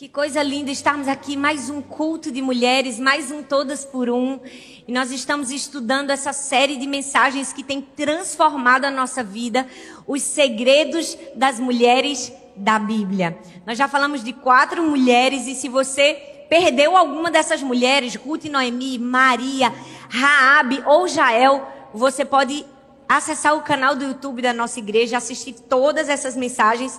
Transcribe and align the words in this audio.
Que 0.00 0.08
coisa 0.08 0.42
linda 0.42 0.70
estarmos 0.70 1.06
aqui, 1.06 1.36
mais 1.36 1.68
um 1.68 1.82
culto 1.82 2.32
de 2.32 2.40
mulheres, 2.40 2.98
mais 2.98 3.30
um 3.30 3.42
Todas 3.42 3.84
por 3.84 4.08
Um. 4.08 4.40
E 4.88 4.90
nós 4.90 5.10
estamos 5.10 5.50
estudando 5.50 6.08
essa 6.08 6.32
série 6.32 6.78
de 6.78 6.86
mensagens 6.86 7.52
que 7.52 7.62
tem 7.62 7.82
transformado 7.82 8.86
a 8.86 8.90
nossa 8.90 9.22
vida, 9.22 9.68
os 10.06 10.22
segredos 10.22 11.18
das 11.34 11.60
mulheres 11.60 12.32
da 12.56 12.78
Bíblia. 12.78 13.38
Nós 13.66 13.76
já 13.76 13.88
falamos 13.88 14.24
de 14.24 14.32
quatro 14.32 14.82
mulheres 14.82 15.46
e 15.46 15.54
se 15.54 15.68
você 15.68 16.14
perdeu 16.48 16.96
alguma 16.96 17.30
dessas 17.30 17.62
mulheres, 17.62 18.14
Ruth 18.14 18.46
Noemi, 18.46 18.98
Maria, 18.98 19.70
Raabe 20.08 20.82
ou 20.86 21.06
Jael, 21.06 21.68
você 21.92 22.24
pode 22.24 22.64
acessar 23.06 23.54
o 23.54 23.60
canal 23.60 23.94
do 23.94 24.04
YouTube 24.06 24.40
da 24.40 24.54
nossa 24.54 24.78
igreja, 24.78 25.18
assistir 25.18 25.52
todas 25.52 26.08
essas 26.08 26.34
mensagens 26.34 26.98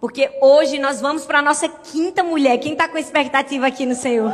porque 0.00 0.30
hoje 0.40 0.78
nós 0.78 1.00
vamos 1.00 1.24
para 1.24 1.38
a 1.38 1.42
nossa 1.42 1.68
quinta 1.68 2.22
mulher. 2.22 2.58
Quem 2.58 2.72
está 2.72 2.88
com 2.88 2.98
expectativa 2.98 3.66
aqui 3.66 3.86
no 3.86 3.94
Senhor? 3.94 4.32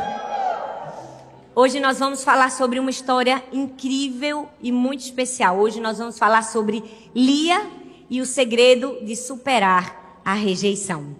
Hoje 1.55 1.79
nós 1.79 1.99
vamos 1.99 2.23
falar 2.23 2.51
sobre 2.51 2.79
uma 2.79 2.89
história 2.89 3.43
incrível 3.51 4.49
e 4.61 4.71
muito 4.71 5.01
especial. 5.01 5.59
Hoje 5.59 5.79
nós 5.79 5.99
vamos 5.99 6.17
falar 6.17 6.43
sobre 6.43 6.83
Lia 7.15 7.61
e 8.09 8.19
o 8.19 8.25
segredo 8.25 8.97
de 9.03 9.15
superar 9.15 10.19
a 10.25 10.33
rejeição. 10.33 11.15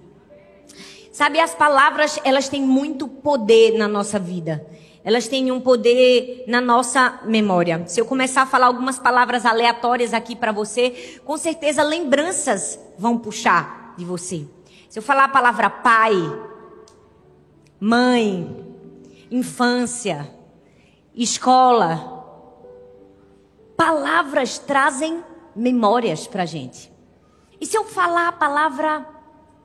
Sabe, 1.12 1.40
as 1.40 1.54
palavras, 1.54 2.20
elas 2.24 2.50
têm 2.50 2.64
muito 2.64 3.08
poder 3.08 3.78
na 3.78 3.88
nossa 3.88 4.18
vida. 4.18 4.66
Elas 5.06 5.28
têm 5.28 5.52
um 5.52 5.62
poder 5.62 6.46
na 6.48 6.60
nossa 6.60 7.20
memória. 7.26 7.84
Se 7.86 8.02
eu 8.02 8.06
começar 8.06 8.42
a 8.42 8.48
falar 8.48 8.68
algumas 8.68 8.98
palavras 8.98 9.46
aleatórias 9.46 10.14
aqui 10.14 10.36
para 10.36 10.52
você, 10.52 11.20
com 11.24 11.38
certeza 11.38 11.84
lembranças 11.84 12.80
vão 12.98 13.18
puxar 13.18 13.83
de 13.98 14.06
você. 14.06 14.48
Se 14.90 15.00
eu 15.00 15.04
falar 15.04 15.26
a 15.26 15.30
palavra 15.30 15.70
pai, 15.70 16.14
mãe, 17.80 18.66
infância, 19.32 20.32
escola, 21.16 22.24
palavras 23.76 24.58
trazem 24.58 25.24
memórias 25.56 26.28
para 26.28 26.46
gente. 26.46 26.92
E 27.60 27.66
se 27.66 27.78
eu 27.78 27.84
falar 27.86 28.28
a 28.28 28.32
palavra 28.32 29.08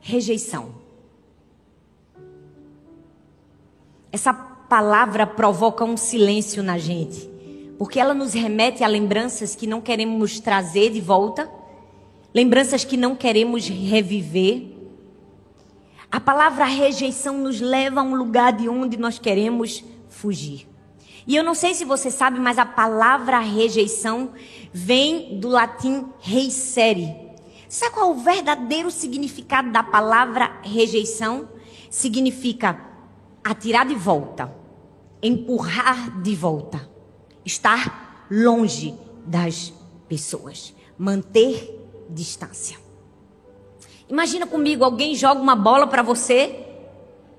rejeição? 0.01 0.75
Essa 4.11 4.33
palavra 4.33 5.27
provoca 5.27 5.85
um 5.85 5.97
silêncio 5.97 6.63
na 6.63 6.79
gente, 6.79 7.29
porque 7.79 8.01
ela 8.01 8.15
nos 8.15 8.33
remete 8.33 8.83
a 8.83 8.87
lembranças 8.87 9.55
que 9.55 9.67
não 9.67 9.81
queremos 9.81 10.41
trazer 10.41 10.91
de 10.91 11.01
volta 11.01 11.58
lembranças 12.35 12.85
que 12.85 12.97
não 12.97 13.17
queremos 13.17 13.69
reviver. 13.69 14.77
A 16.11 16.21
palavra 16.21 16.65
rejeição 16.65 17.39
nos 17.39 17.61
leva 17.61 18.01
a 18.01 18.05
um 18.05 18.15
lugar 18.15 18.53
de 18.53 18.69
onde 18.69 18.97
nós 18.97 19.19
queremos 19.19 19.85
fugir. 20.09 20.67
E 21.27 21.37
eu 21.37 21.45
não 21.45 21.55
sei 21.55 21.75
se 21.75 21.85
você 21.85 22.11
sabe, 22.11 22.41
mas 22.41 22.59
a 22.59 22.65
palavra 22.65 23.39
rejeição 23.39 24.33
vem 24.73 25.39
do 25.39 25.49
latim 25.49 26.07
reisere. 26.21 27.15
Sabe 27.69 27.95
qual 27.95 28.11
é 28.11 28.15
o 28.15 28.19
verdadeiro 28.19 28.91
significado 28.91 29.71
da 29.71 29.83
palavra 29.83 30.59
rejeição? 30.63 31.51
Significa 31.91 32.81
atirar 33.45 33.87
de 33.87 33.95
volta, 33.95 34.51
empurrar 35.23 36.23
de 36.23 36.35
volta, 36.35 36.89
estar 37.45 38.27
longe 38.31 38.95
das 39.27 39.73
pessoas, 40.09 40.75
manter 40.97 41.78
distância. 42.09 42.79
Imagina 44.09 44.47
comigo, 44.47 44.85
alguém 44.85 45.15
joga 45.15 45.41
uma 45.41 45.55
bola 45.55 45.87
para 45.87 46.03
você 46.03 46.67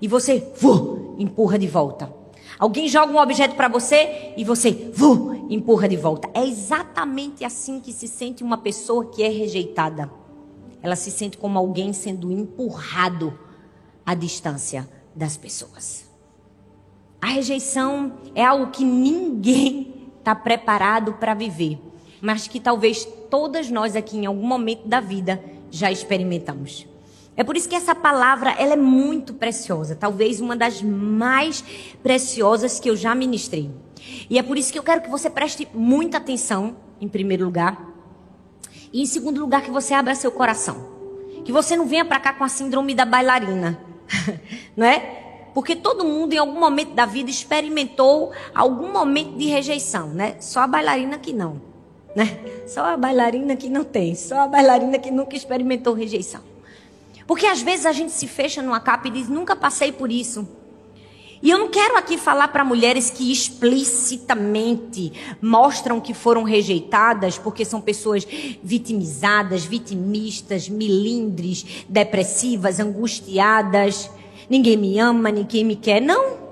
e 0.01 0.07
você 0.07 0.53
vu, 0.55 1.15
empurra 1.17 1.57
de 1.57 1.67
volta. 1.67 2.13
Alguém 2.57 2.87
joga 2.87 3.11
um 3.11 3.17
objeto 3.17 3.55
para 3.55 3.67
você 3.67 4.33
e 4.35 4.43
você 4.43 4.71
vu, 4.71 5.47
empurra 5.49 5.87
de 5.87 5.95
volta. 5.95 6.29
É 6.33 6.45
exatamente 6.45 7.43
assim 7.43 7.79
que 7.79 7.91
se 7.91 8.07
sente 8.07 8.43
uma 8.43 8.57
pessoa 8.57 9.05
que 9.05 9.23
é 9.23 9.29
rejeitada. 9.29 10.11
Ela 10.81 10.95
se 10.95 11.11
sente 11.11 11.37
como 11.37 11.57
alguém 11.57 11.91
sendo 11.93 12.31
empurrado 12.31 13.37
à 14.05 14.13
distância 14.13 14.89
das 15.15 15.37
pessoas. 15.37 16.09
A 17.21 17.27
rejeição 17.27 18.13
é 18.35 18.45
algo 18.45 18.71
que 18.71 18.83
ninguém 18.83 20.11
está 20.19 20.35
preparado 20.35 21.13
para 21.13 21.33
viver 21.33 21.79
mas 22.21 22.47
que 22.47 22.59
talvez 22.59 23.07
todas 23.29 23.69
nós 23.69 23.95
aqui 23.95 24.17
em 24.17 24.25
algum 24.25 24.45
momento 24.45 24.87
da 24.87 24.99
vida 24.99 25.41
já 25.71 25.91
experimentamos. 25.91 26.87
É 27.37 27.43
por 27.43 27.55
isso 27.55 27.69
que 27.69 27.75
essa 27.75 27.95
palavra 27.95 28.51
ela 28.51 28.73
é 28.73 28.77
muito 28.77 29.33
preciosa, 29.33 29.95
talvez 29.95 30.41
uma 30.41 30.57
das 30.57 30.81
mais 30.81 31.63
preciosas 32.03 32.79
que 32.79 32.89
eu 32.89 32.97
já 32.97 33.15
ministrei. 33.15 33.71
E 34.29 34.37
é 34.37 34.43
por 34.43 34.57
isso 34.57 34.73
que 34.73 34.79
eu 34.79 34.83
quero 34.83 35.01
que 35.01 35.09
você 35.09 35.29
preste 35.29 35.65
muita 35.73 36.17
atenção, 36.17 36.75
em 36.99 37.07
primeiro 37.07 37.45
lugar, 37.45 37.95
e 38.91 39.01
em 39.01 39.05
segundo 39.05 39.39
lugar 39.39 39.61
que 39.61 39.71
você 39.71 39.93
abra 39.93 40.15
seu 40.15 40.31
coração. 40.31 40.99
Que 41.45 41.51
você 41.51 41.77
não 41.77 41.85
venha 41.85 42.03
para 42.03 42.19
cá 42.19 42.33
com 42.33 42.43
a 42.43 42.49
síndrome 42.49 42.93
da 42.93 43.05
bailarina, 43.05 43.79
não 44.75 44.85
é? 44.85 44.99
Porque 45.53 45.75
todo 45.75 46.03
mundo 46.03 46.33
em 46.33 46.37
algum 46.37 46.59
momento 46.59 46.93
da 46.93 47.05
vida 47.05 47.29
experimentou 47.29 48.33
algum 48.53 48.91
momento 48.91 49.37
de 49.37 49.45
rejeição, 49.45 50.09
né? 50.09 50.35
Só 50.41 50.59
a 50.59 50.67
bailarina 50.67 51.17
que 51.17 51.31
não 51.31 51.68
né? 52.15 52.39
Só 52.67 52.85
a 52.85 52.97
bailarina 52.97 53.55
que 53.55 53.69
não 53.69 53.83
tem, 53.83 54.15
só 54.15 54.41
a 54.41 54.47
bailarina 54.47 54.97
que 54.97 55.11
nunca 55.11 55.35
experimentou 55.35 55.93
rejeição. 55.93 56.41
Porque 57.27 57.45
às 57.45 57.61
vezes 57.61 57.85
a 57.85 57.91
gente 57.91 58.11
se 58.11 58.27
fecha 58.27 58.61
numa 58.61 58.79
capa 58.79 59.07
e 59.07 59.11
diz: 59.11 59.29
nunca 59.29 59.55
passei 59.55 59.91
por 59.91 60.11
isso. 60.11 60.47
E 61.41 61.49
eu 61.49 61.57
não 61.57 61.69
quero 61.69 61.95
aqui 61.95 62.17
falar 62.17 62.49
para 62.49 62.65
mulheres 62.65 63.09
que 63.09 63.31
explicitamente 63.31 65.13
mostram 65.41 66.01
que 66.01 66.13
foram 66.13 66.43
rejeitadas 66.43 67.37
porque 67.37 67.63
são 67.63 67.79
pessoas 67.79 68.27
vitimizadas, 68.61 69.63
vitimistas, 69.63 70.67
milindres, 70.67 71.85
depressivas, 71.87 72.79
angustiadas. 72.79 74.09
Ninguém 74.49 74.75
me 74.75 74.99
ama, 74.99 75.31
ninguém 75.31 75.63
me 75.63 75.77
quer. 75.77 76.01
Não. 76.01 76.48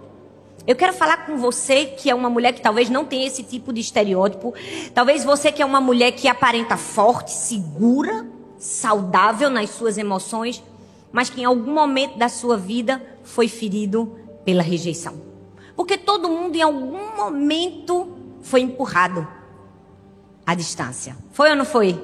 Eu 0.68 0.76
quero 0.76 0.92
falar 0.92 1.26
com 1.26 1.38
você 1.38 1.86
que 1.86 2.10
é 2.10 2.14
uma 2.14 2.30
mulher 2.30 2.52
que 2.52 2.60
talvez 2.60 2.90
não 2.90 3.06
tenha 3.06 3.26
esse 3.26 3.42
tipo 3.42 3.72
de 3.72 3.80
estereótipo. 3.80 4.54
Talvez 4.94 5.24
você 5.24 5.50
que 5.50 5.62
é 5.62 5.66
uma 5.66 5.80
mulher 5.80 6.12
que 6.12 6.28
aparenta 6.28 6.76
forte, 6.76 7.32
segura, 7.32 8.28
saudável 8.58 9.50
nas 9.50 9.70
suas 9.70 9.98
emoções, 9.98 10.62
mas 11.10 11.30
que 11.30 11.40
em 11.40 11.46
algum 11.46 11.74
momento 11.74 12.18
da 12.18 12.28
sua 12.28 12.58
vida 12.58 13.02
foi 13.24 13.48
ferido 13.48 14.14
pela 14.44 14.62
rejeição. 14.62 15.22
Porque 15.74 15.98
todo 15.98 16.28
mundo 16.28 16.58
em 16.58 16.62
algum 16.62 17.16
momento 17.16 18.18
foi 18.42 18.60
empurrado 18.60 19.26
à 20.46 20.54
distância. 20.54 21.16
Foi 21.32 21.50
ou 21.50 21.56
não 21.56 21.64
foi? 21.64 21.98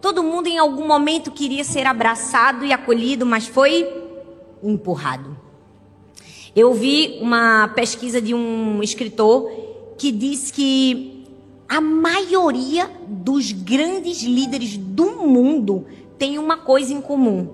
Todo 0.00 0.22
mundo 0.22 0.46
em 0.46 0.56
algum 0.56 0.86
momento 0.86 1.32
queria 1.32 1.64
ser 1.64 1.84
abraçado 1.84 2.64
e 2.64 2.72
acolhido, 2.72 3.26
mas 3.26 3.48
foi 3.48 3.92
empurrado. 4.62 5.47
Eu 6.58 6.74
vi 6.74 7.20
uma 7.20 7.68
pesquisa 7.68 8.20
de 8.20 8.34
um 8.34 8.82
escritor 8.82 9.48
que 9.96 10.10
diz 10.10 10.50
que 10.50 11.24
a 11.68 11.80
maioria 11.80 12.90
dos 13.06 13.52
grandes 13.52 14.24
líderes 14.24 14.76
do 14.76 15.24
mundo 15.24 15.86
tem 16.18 16.36
uma 16.36 16.56
coisa 16.56 16.92
em 16.92 17.00
comum. 17.00 17.48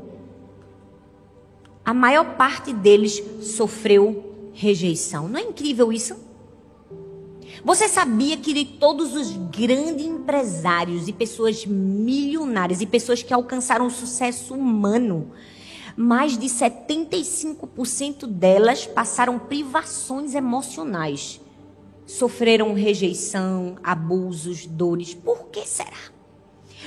A 1.85 1.93
maior 1.93 2.35
parte 2.37 2.73
deles 2.73 3.23
sofreu 3.43 4.51
rejeição. 4.55 5.29
Não 5.29 5.39
é 5.39 5.43
incrível 5.43 5.93
isso? 5.93 6.17
Você 7.63 7.89
sabia 7.89 8.39
que 8.39 8.55
de 8.55 8.65
todos 8.65 9.15
os 9.15 9.37
grandes 9.55 10.07
empresários 10.07 11.09
e 11.09 11.13
pessoas 11.13 11.67
milionárias 11.67 12.81
e 12.81 12.87
pessoas 12.87 13.23
que 13.23 13.35
alcançaram 13.35 13.87
o 13.87 13.91
sucesso 13.91 14.55
humano, 14.55 15.31
mais 15.97 16.37
de 16.37 16.47
75% 16.47 18.27
delas 18.27 18.87
passaram 18.87 19.39
privações 19.39 20.35
emocionais. 20.35 21.41
Sofreram 22.07 22.75
rejeição, 22.75 23.77
abusos, 23.83 24.67
dores. 24.67 25.15
Por 25.15 25.47
que 25.47 25.67
será? 25.67 26.15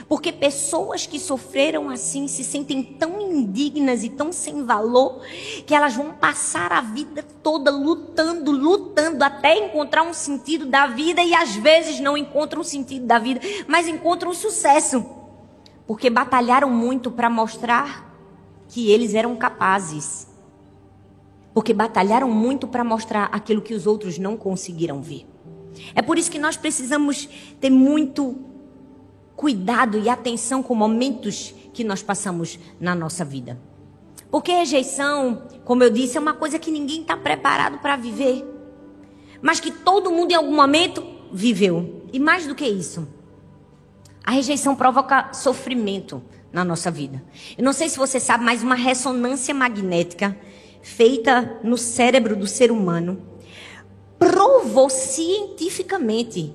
Porque 0.07 0.31
pessoas 0.31 1.07
que 1.07 1.19
sofreram 1.19 1.89
assim 1.89 2.27
se 2.27 2.43
sentem 2.43 2.83
tão 2.83 3.19
indignas 3.19 4.03
e 4.03 4.09
tão 4.09 4.31
sem 4.31 4.63
valor 4.63 5.21
que 5.65 5.73
elas 5.73 5.95
vão 5.95 6.11
passar 6.11 6.71
a 6.71 6.81
vida 6.81 7.23
toda 7.41 7.71
lutando, 7.71 8.51
lutando 8.51 9.23
até 9.23 9.57
encontrar 9.57 10.03
um 10.03 10.13
sentido 10.13 10.65
da 10.65 10.87
vida 10.87 11.21
e 11.23 11.33
às 11.33 11.55
vezes 11.55 11.99
não 11.99 12.17
encontram 12.17 12.61
o 12.61 12.65
sentido 12.65 13.05
da 13.05 13.17
vida, 13.17 13.41
mas 13.67 13.87
encontram 13.87 14.33
sucesso. 14.33 15.03
Porque 15.87 16.09
batalharam 16.09 16.69
muito 16.69 17.09
para 17.09 17.29
mostrar 17.29 18.06
que 18.69 18.91
eles 18.91 19.13
eram 19.13 19.35
capazes. 19.35 20.27
Porque 21.53 21.73
batalharam 21.73 22.29
muito 22.29 22.67
para 22.67 22.83
mostrar 22.83 23.25
aquilo 23.25 23.61
que 23.61 23.73
os 23.73 23.87
outros 23.87 24.17
não 24.17 24.37
conseguiram 24.37 25.01
ver. 25.01 25.25
É 25.95 26.01
por 26.01 26.17
isso 26.17 26.31
que 26.31 26.39
nós 26.39 26.57
precisamos 26.57 27.27
ter 27.59 27.69
muito 27.69 28.37
cuidado 29.35 29.99
e 29.99 30.09
atenção 30.09 30.63
com 30.63 30.73
momentos 30.73 31.53
que 31.73 31.83
nós 31.83 32.01
passamos 32.01 32.59
na 32.79 32.95
nossa 32.95 33.23
vida. 33.23 33.59
Porque 34.29 34.51
rejeição, 34.51 35.43
como 35.63 35.83
eu 35.83 35.89
disse, 35.89 36.17
é 36.17 36.19
uma 36.19 36.33
coisa 36.33 36.59
que 36.59 36.71
ninguém 36.71 37.01
está 37.01 37.15
preparado 37.15 37.79
para 37.79 37.95
viver. 37.95 38.45
Mas 39.41 39.59
que 39.59 39.71
todo 39.71 40.11
mundo 40.11 40.31
em 40.31 40.35
algum 40.35 40.55
momento 40.55 41.03
viveu. 41.31 42.03
E 42.11 42.19
mais 42.19 42.47
do 42.47 42.55
que 42.55 42.65
isso, 42.65 43.07
a 44.23 44.31
rejeição 44.31 44.75
provoca 44.75 45.31
sofrimento 45.33 46.21
na 46.51 46.63
nossa 46.63 46.89
vida. 46.89 47.23
Eu 47.57 47.63
não 47.63 47.73
sei 47.73 47.89
se 47.89 47.97
você 47.97 48.19
sabe, 48.19 48.43
mas 48.43 48.63
uma 48.63 48.75
ressonância 48.75 49.53
magnética 49.53 50.37
feita 50.81 51.59
no 51.63 51.77
cérebro 51.77 52.35
do 52.35 52.47
ser 52.47 52.71
humano 52.71 53.21
provou 54.17 54.89
cientificamente 54.89 56.53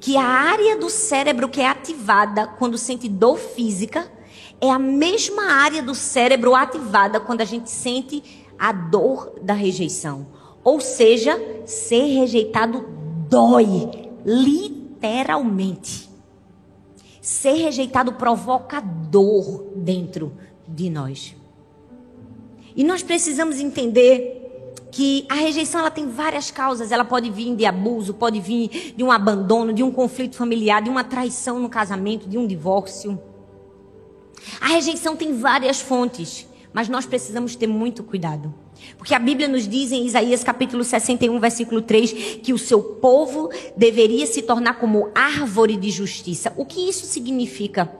que 0.00 0.16
a 0.16 0.24
área 0.24 0.76
do 0.76 0.88
cérebro 0.88 1.48
que 1.48 1.60
é 1.60 1.66
ativada 1.66 2.46
quando 2.46 2.78
sente 2.78 3.08
dor 3.08 3.38
física 3.38 4.10
é 4.60 4.70
a 4.70 4.78
mesma 4.78 5.52
área 5.52 5.82
do 5.82 5.94
cérebro 5.94 6.54
ativada 6.54 7.20
quando 7.20 7.40
a 7.40 7.44
gente 7.44 7.70
sente 7.70 8.22
a 8.58 8.72
dor 8.72 9.34
da 9.40 9.54
rejeição. 9.54 10.26
Ou 10.64 10.80
seja, 10.80 11.40
ser 11.64 12.04
rejeitado 12.06 12.84
dói, 13.28 13.90
literalmente. 14.24 16.07
Ser 17.28 17.52
rejeitado 17.52 18.14
provoca 18.14 18.80
dor 18.80 19.70
dentro 19.76 20.32
de 20.66 20.88
nós. 20.88 21.36
E 22.74 22.82
nós 22.82 23.02
precisamos 23.02 23.60
entender 23.60 24.72
que 24.90 25.26
a 25.28 25.34
rejeição 25.34 25.80
ela 25.80 25.90
tem 25.90 26.08
várias 26.08 26.50
causas. 26.50 26.90
Ela 26.90 27.04
pode 27.04 27.28
vir 27.28 27.54
de 27.54 27.66
abuso, 27.66 28.14
pode 28.14 28.40
vir 28.40 28.94
de 28.96 29.04
um 29.04 29.12
abandono, 29.12 29.74
de 29.74 29.82
um 29.82 29.92
conflito 29.92 30.36
familiar, 30.36 30.80
de 30.80 30.88
uma 30.88 31.04
traição 31.04 31.60
no 31.60 31.68
casamento, 31.68 32.26
de 32.26 32.38
um 32.38 32.46
divórcio. 32.46 33.20
A 34.58 34.68
rejeição 34.68 35.14
tem 35.14 35.36
várias 35.36 35.82
fontes, 35.82 36.48
mas 36.72 36.88
nós 36.88 37.04
precisamos 37.04 37.54
ter 37.54 37.66
muito 37.66 38.02
cuidado. 38.02 38.54
Porque 38.96 39.14
a 39.14 39.18
Bíblia 39.18 39.48
nos 39.48 39.68
diz 39.68 39.92
em 39.92 40.06
Isaías 40.06 40.42
capítulo 40.42 40.82
61, 40.82 41.38
versículo 41.38 41.80
3, 41.80 42.40
que 42.42 42.52
o 42.52 42.58
seu 42.58 42.82
povo 42.82 43.48
deveria 43.76 44.26
se 44.26 44.42
tornar 44.42 44.74
como 44.78 45.10
árvore 45.14 45.76
de 45.76 45.90
justiça. 45.90 46.52
O 46.56 46.64
que 46.64 46.88
isso 46.88 47.06
significa? 47.06 47.90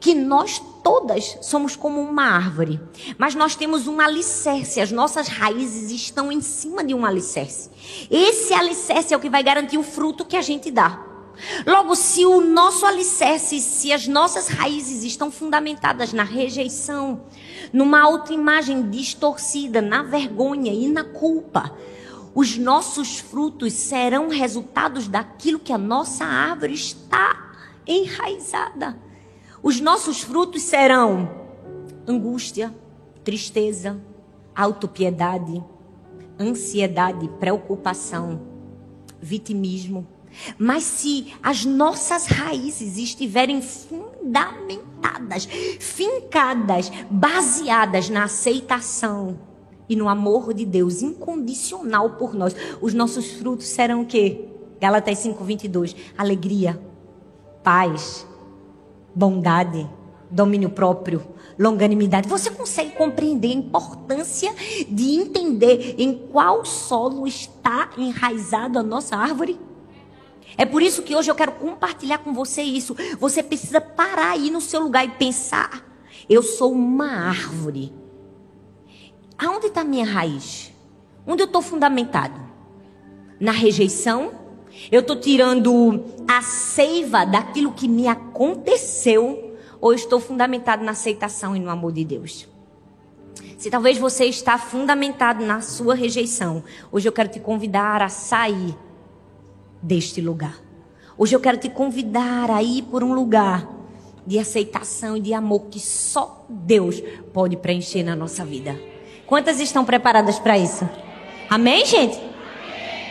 Que 0.00 0.14
nós 0.14 0.60
todas 0.82 1.38
somos 1.42 1.74
como 1.74 2.00
uma 2.00 2.24
árvore, 2.24 2.80
mas 3.18 3.34
nós 3.34 3.56
temos 3.56 3.88
um 3.88 4.00
alicerce, 4.00 4.80
as 4.80 4.92
nossas 4.92 5.26
raízes 5.26 5.90
estão 5.90 6.30
em 6.30 6.40
cima 6.40 6.84
de 6.84 6.94
um 6.94 7.04
alicerce. 7.04 7.70
Esse 8.10 8.54
alicerce 8.54 9.12
é 9.12 9.16
o 9.16 9.20
que 9.20 9.30
vai 9.30 9.42
garantir 9.42 9.78
o 9.78 9.82
fruto 9.82 10.24
que 10.24 10.36
a 10.36 10.42
gente 10.42 10.70
dá. 10.70 11.04
Logo, 11.66 11.94
se 11.94 12.24
o 12.24 12.40
nosso 12.40 12.86
alicerce, 12.86 13.60
se 13.60 13.92
as 13.92 14.06
nossas 14.06 14.48
raízes 14.48 15.04
estão 15.04 15.30
fundamentadas 15.30 16.12
na 16.12 16.22
rejeição, 16.22 17.22
numa 17.72 18.00
autoimagem 18.00 18.88
distorcida, 18.88 19.80
na 19.80 20.02
vergonha 20.02 20.72
e 20.72 20.88
na 20.88 21.04
culpa, 21.04 21.72
os 22.34 22.58
nossos 22.58 23.18
frutos 23.18 23.72
serão 23.72 24.28
resultados 24.28 25.08
daquilo 25.08 25.58
que 25.58 25.72
a 25.72 25.78
nossa 25.78 26.24
árvore 26.24 26.74
está 26.74 27.54
enraizada. 27.86 28.98
Os 29.62 29.80
nossos 29.80 30.20
frutos 30.20 30.62
serão 30.62 31.46
angústia, 32.06 32.74
tristeza, 33.24 33.98
autopiedade, 34.54 35.62
ansiedade, 36.38 37.28
preocupação, 37.40 38.40
vitimismo. 39.20 40.06
Mas 40.58 40.84
se 40.84 41.34
as 41.42 41.64
nossas 41.64 42.26
raízes 42.26 42.98
estiverem 42.98 43.62
fundamentadas, 44.26 45.46
fincadas, 45.78 46.90
baseadas 47.08 48.08
na 48.08 48.24
aceitação 48.24 49.38
e 49.88 49.94
no 49.94 50.08
amor 50.08 50.52
de 50.52 50.64
Deus 50.66 51.00
incondicional 51.00 52.10
por 52.10 52.34
nós, 52.34 52.56
os 52.80 52.92
nossos 52.92 53.30
frutos 53.32 53.66
serão 53.66 54.02
o 54.02 54.06
quê? 54.06 54.48
Galatas 54.80 55.18
5:22, 55.18 55.94
alegria, 56.18 56.80
paz, 57.62 58.26
bondade, 59.14 59.88
domínio 60.28 60.70
próprio, 60.70 61.22
longanimidade. 61.56 62.28
Você 62.28 62.50
consegue 62.50 62.90
compreender 62.90 63.48
a 63.48 63.54
importância 63.54 64.52
de 64.88 65.20
entender 65.20 65.94
em 65.98 66.14
qual 66.32 66.64
solo 66.64 67.26
está 67.26 67.90
enraizado 67.96 68.78
a 68.78 68.82
nossa 68.82 69.16
árvore? 69.16 69.65
É 70.56 70.64
por 70.64 70.82
isso 70.82 71.02
que 71.02 71.16
hoje 71.16 71.30
eu 71.30 71.34
quero 71.34 71.52
compartilhar 71.52 72.18
com 72.18 72.32
você 72.32 72.62
isso. 72.62 72.96
Você 73.18 73.42
precisa 73.42 73.80
parar 73.80 74.32
aí 74.32 74.50
no 74.50 74.60
seu 74.60 74.80
lugar 74.82 75.04
e 75.04 75.10
pensar: 75.10 75.84
eu 76.28 76.42
sou 76.42 76.72
uma 76.72 77.28
árvore. 77.28 77.92
Aonde 79.38 79.66
está 79.66 79.82
a 79.82 79.84
minha 79.84 80.04
raiz? 80.04 80.72
Onde 81.26 81.42
eu 81.42 81.46
estou 81.46 81.62
fundamentado? 81.62 82.40
Na 83.38 83.52
rejeição? 83.52 84.32
Eu 84.90 85.00
estou 85.00 85.16
tirando 85.16 86.04
a 86.28 86.42
seiva 86.42 87.24
daquilo 87.24 87.72
que 87.72 87.88
me 87.88 88.08
aconteceu 88.08 89.56
ou 89.80 89.92
estou 89.92 90.20
fundamentado 90.20 90.84
na 90.84 90.92
aceitação 90.92 91.54
e 91.54 91.60
no 91.60 91.70
amor 91.70 91.92
de 91.92 92.04
Deus? 92.04 92.48
Se 93.58 93.70
talvez 93.70 93.98
você 93.98 94.26
está 94.26 94.58
fundamentado 94.58 95.44
na 95.44 95.60
sua 95.60 95.94
rejeição, 95.94 96.64
hoje 96.90 97.08
eu 97.08 97.12
quero 97.12 97.28
te 97.28 97.40
convidar 97.40 98.02
a 98.02 98.08
sair 98.08 98.76
deste 99.86 100.20
lugar. 100.20 100.60
Hoje 101.16 101.34
eu 101.34 101.40
quero 101.40 101.56
te 101.56 101.70
convidar 101.70 102.50
a 102.50 102.62
ir 102.62 102.82
por 102.82 103.04
um 103.04 103.14
lugar 103.14 103.66
de 104.26 104.38
aceitação 104.38 105.16
e 105.16 105.20
de 105.20 105.32
amor 105.32 105.66
que 105.70 105.78
só 105.78 106.44
Deus 106.48 107.00
pode 107.32 107.56
preencher 107.56 108.02
na 108.02 108.16
nossa 108.16 108.44
vida. 108.44 108.78
Quantas 109.26 109.60
estão 109.60 109.84
preparadas 109.84 110.38
para 110.40 110.58
isso? 110.58 110.88
Amém, 111.48 111.86
gente? 111.86 112.20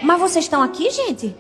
Mas 0.04 0.20
vocês 0.20 0.46
estão 0.46 0.62
aqui, 0.62 0.92
gente? 0.92 1.34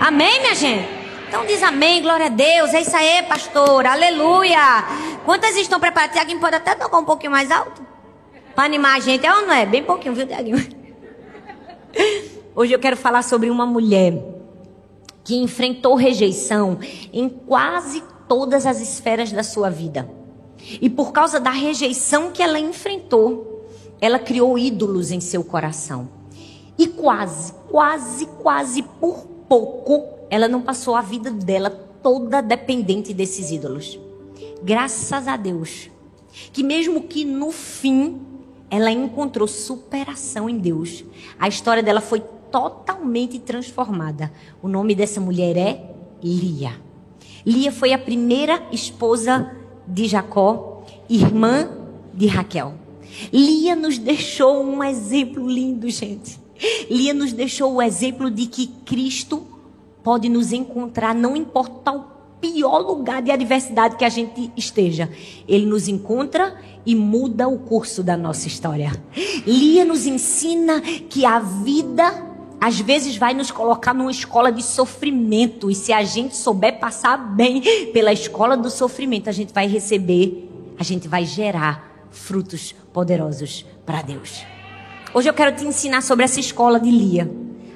Amém, 0.00 0.40
minha 0.40 0.54
gente? 0.54 0.88
Então 1.28 1.46
diz 1.46 1.62
amém, 1.62 2.02
glória 2.02 2.26
a 2.26 2.28
Deus. 2.28 2.74
É 2.74 2.80
isso 2.80 2.96
aí, 2.96 3.22
pastor. 3.22 3.86
Aleluia. 3.86 4.84
Quantas 5.24 5.56
estão 5.56 5.78
preparadas? 5.78 6.16
Tiaguinho 6.16 6.40
pode 6.40 6.56
até 6.56 6.74
tocar 6.74 6.98
um 6.98 7.04
pouquinho 7.04 7.30
mais 7.30 7.50
alto? 7.50 7.80
Para 8.54 8.64
animar 8.64 8.96
a 8.96 9.00
gente. 9.00 9.24
É 9.24 9.32
ou 9.32 9.46
não 9.46 9.54
é? 9.54 9.64
Bem 9.64 9.84
pouquinho, 9.84 10.14
viu, 10.14 10.26
Tiaguinho? 10.26 10.58
Hoje 12.54 12.72
eu 12.72 12.78
quero 12.80 12.96
falar 12.96 13.22
sobre 13.22 13.48
uma 13.48 13.64
mulher 13.64 14.41
que 15.24 15.36
enfrentou 15.36 15.94
rejeição 15.94 16.78
em 17.12 17.28
quase 17.28 18.02
todas 18.28 18.66
as 18.66 18.80
esferas 18.80 19.30
da 19.30 19.42
sua 19.42 19.70
vida. 19.70 20.08
E 20.80 20.88
por 20.88 21.12
causa 21.12 21.40
da 21.40 21.50
rejeição 21.50 22.30
que 22.30 22.42
ela 22.42 22.58
enfrentou, 22.58 23.66
ela 24.00 24.18
criou 24.18 24.58
ídolos 24.58 25.10
em 25.10 25.20
seu 25.20 25.44
coração. 25.44 26.08
E 26.78 26.86
quase, 26.86 27.52
quase, 27.70 28.26
quase 28.26 28.82
por 28.82 29.26
pouco, 29.48 30.04
ela 30.30 30.48
não 30.48 30.62
passou 30.62 30.94
a 30.94 31.02
vida 31.02 31.30
dela 31.30 31.70
toda 31.70 32.40
dependente 32.40 33.12
desses 33.12 33.50
ídolos. 33.50 33.98
Graças 34.62 35.28
a 35.28 35.36
Deus. 35.36 35.90
Que 36.52 36.62
mesmo 36.62 37.02
que 37.02 37.24
no 37.24 37.52
fim 37.52 38.20
ela 38.70 38.90
encontrou 38.90 39.46
superação 39.46 40.48
em 40.48 40.56
Deus, 40.56 41.04
a 41.38 41.46
história 41.46 41.82
dela 41.82 42.00
foi 42.00 42.22
totalmente 42.52 43.38
transformada. 43.38 44.30
O 44.62 44.68
nome 44.68 44.94
dessa 44.94 45.20
mulher 45.20 45.56
é 45.56 45.90
Lia. 46.22 46.74
Lia 47.44 47.72
foi 47.72 47.92
a 47.92 47.98
primeira 47.98 48.62
esposa 48.70 49.50
de 49.88 50.06
Jacó, 50.06 50.84
irmã 51.08 51.68
de 52.14 52.26
Raquel. 52.26 52.74
Lia 53.32 53.74
nos 53.74 53.98
deixou 53.98 54.62
um 54.62 54.84
exemplo 54.84 55.48
lindo, 55.48 55.88
gente. 55.90 56.38
Lia 56.88 57.12
nos 57.12 57.32
deixou 57.32 57.74
o 57.74 57.82
exemplo 57.82 58.30
de 58.30 58.46
que 58.46 58.68
Cristo 58.84 59.44
pode 60.04 60.28
nos 60.28 60.52
encontrar, 60.52 61.14
não 61.14 61.34
importa 61.34 61.92
o 61.92 62.04
pior 62.40 62.78
lugar 62.78 63.22
de 63.22 63.30
adversidade 63.30 63.96
que 63.96 64.04
a 64.04 64.08
gente 64.08 64.52
esteja. 64.56 65.08
Ele 65.48 65.66
nos 65.66 65.88
encontra 65.88 66.56
e 66.84 66.94
muda 66.94 67.48
o 67.48 67.58
curso 67.58 68.02
da 68.02 68.16
nossa 68.16 68.48
história. 68.48 68.92
Lia 69.46 69.84
nos 69.84 70.06
ensina 70.06 70.80
que 70.80 71.24
a 71.24 71.38
vida 71.38 72.31
às 72.62 72.78
vezes 72.78 73.16
vai 73.16 73.34
nos 73.34 73.50
colocar 73.50 73.92
numa 73.92 74.12
escola 74.12 74.52
de 74.52 74.62
sofrimento 74.62 75.68
e 75.68 75.74
se 75.74 75.92
a 75.92 76.04
gente 76.04 76.36
souber 76.36 76.78
passar 76.78 77.16
bem 77.16 77.60
pela 77.92 78.12
escola 78.12 78.56
do 78.56 78.70
sofrimento, 78.70 79.28
a 79.28 79.32
gente 79.32 79.52
vai 79.52 79.66
receber, 79.66 80.48
a 80.78 80.84
gente 80.84 81.08
vai 81.08 81.24
gerar 81.24 82.06
frutos 82.12 82.72
poderosos 82.92 83.66
para 83.84 84.00
Deus. 84.00 84.46
Hoje 85.12 85.28
eu 85.28 85.34
quero 85.34 85.56
te 85.56 85.64
ensinar 85.64 86.02
sobre 86.02 86.24
essa 86.24 86.38
escola 86.38 86.78
de 86.78 86.88
Lia, 86.88 87.28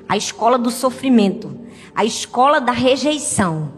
a 0.09 0.17
escola 0.17 0.57
do 0.57 0.71
sofrimento, 0.71 1.59
a 1.93 2.05
escola 2.05 2.61
da 2.61 2.71
rejeição, 2.71 3.73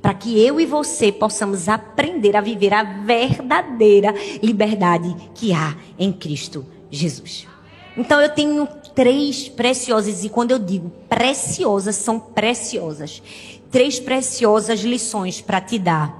para 0.00 0.14
que 0.14 0.40
eu 0.40 0.60
e 0.60 0.64
você 0.64 1.10
possamos 1.10 1.68
aprender 1.68 2.36
a 2.36 2.40
viver 2.40 2.72
a 2.72 2.84
verdadeira 2.84 4.14
liberdade 4.40 5.12
que 5.34 5.52
há 5.52 5.74
em 5.98 6.12
Cristo 6.12 6.64
Jesus. 6.88 7.48
Então 7.96 8.20
eu 8.20 8.28
tenho 8.28 8.68
três 8.94 9.48
preciosas, 9.48 10.24
e 10.24 10.28
quando 10.28 10.50
eu 10.50 10.58
digo 10.58 10.90
preciosas, 11.08 11.96
são 11.96 12.18
preciosas. 12.18 13.22
Três 13.70 14.00
preciosas 14.00 14.80
lições 14.80 15.40
para 15.40 15.60
te 15.60 15.78
dar, 15.78 16.18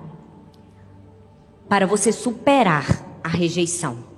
para 1.69 1.87
você 1.87 2.13
superar 2.13 3.05
a 3.23 3.29
rejeição 3.29 4.11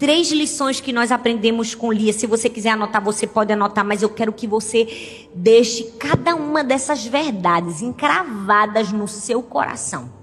três 0.00 0.32
lições 0.32 0.80
que 0.80 0.94
nós 0.94 1.12
aprendemos 1.12 1.74
com 1.74 1.92
Lia. 1.92 2.10
Se 2.14 2.26
você 2.26 2.48
quiser 2.48 2.70
anotar, 2.70 3.04
você 3.04 3.26
pode 3.26 3.52
anotar, 3.52 3.84
mas 3.84 4.00
eu 4.00 4.08
quero 4.08 4.32
que 4.32 4.46
você 4.46 5.28
deixe 5.34 5.84
cada 5.98 6.34
uma 6.34 6.64
dessas 6.64 7.04
verdades 7.04 7.82
encravadas 7.82 8.90
no 8.90 9.06
seu 9.06 9.42
coração. 9.42 10.19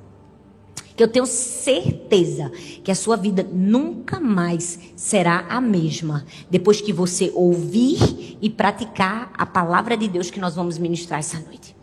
Que 0.98 1.04
eu 1.04 1.08
tenho 1.08 1.25
certeza 1.25 2.51
que 2.84 2.92
a 2.92 2.96
sua 2.96 3.16
vida 3.16 3.48
nunca 3.50 4.20
mais 4.20 4.80
será 4.96 5.46
a 5.48 5.62
mesma 5.62 6.25
depois 6.50 6.82
que 6.82 6.92
você 6.92 7.32
ouvir 7.34 8.38
e 8.42 8.50
praticar 8.50 9.32
a 9.38 9.46
palavra 9.46 9.96
de 9.96 10.10
Deus 10.10 10.30
que 10.30 10.39
nós 10.39 10.56
vamos 10.56 10.77
ministrar 10.77 11.20
essa 11.20 11.39
noite. 11.39 11.77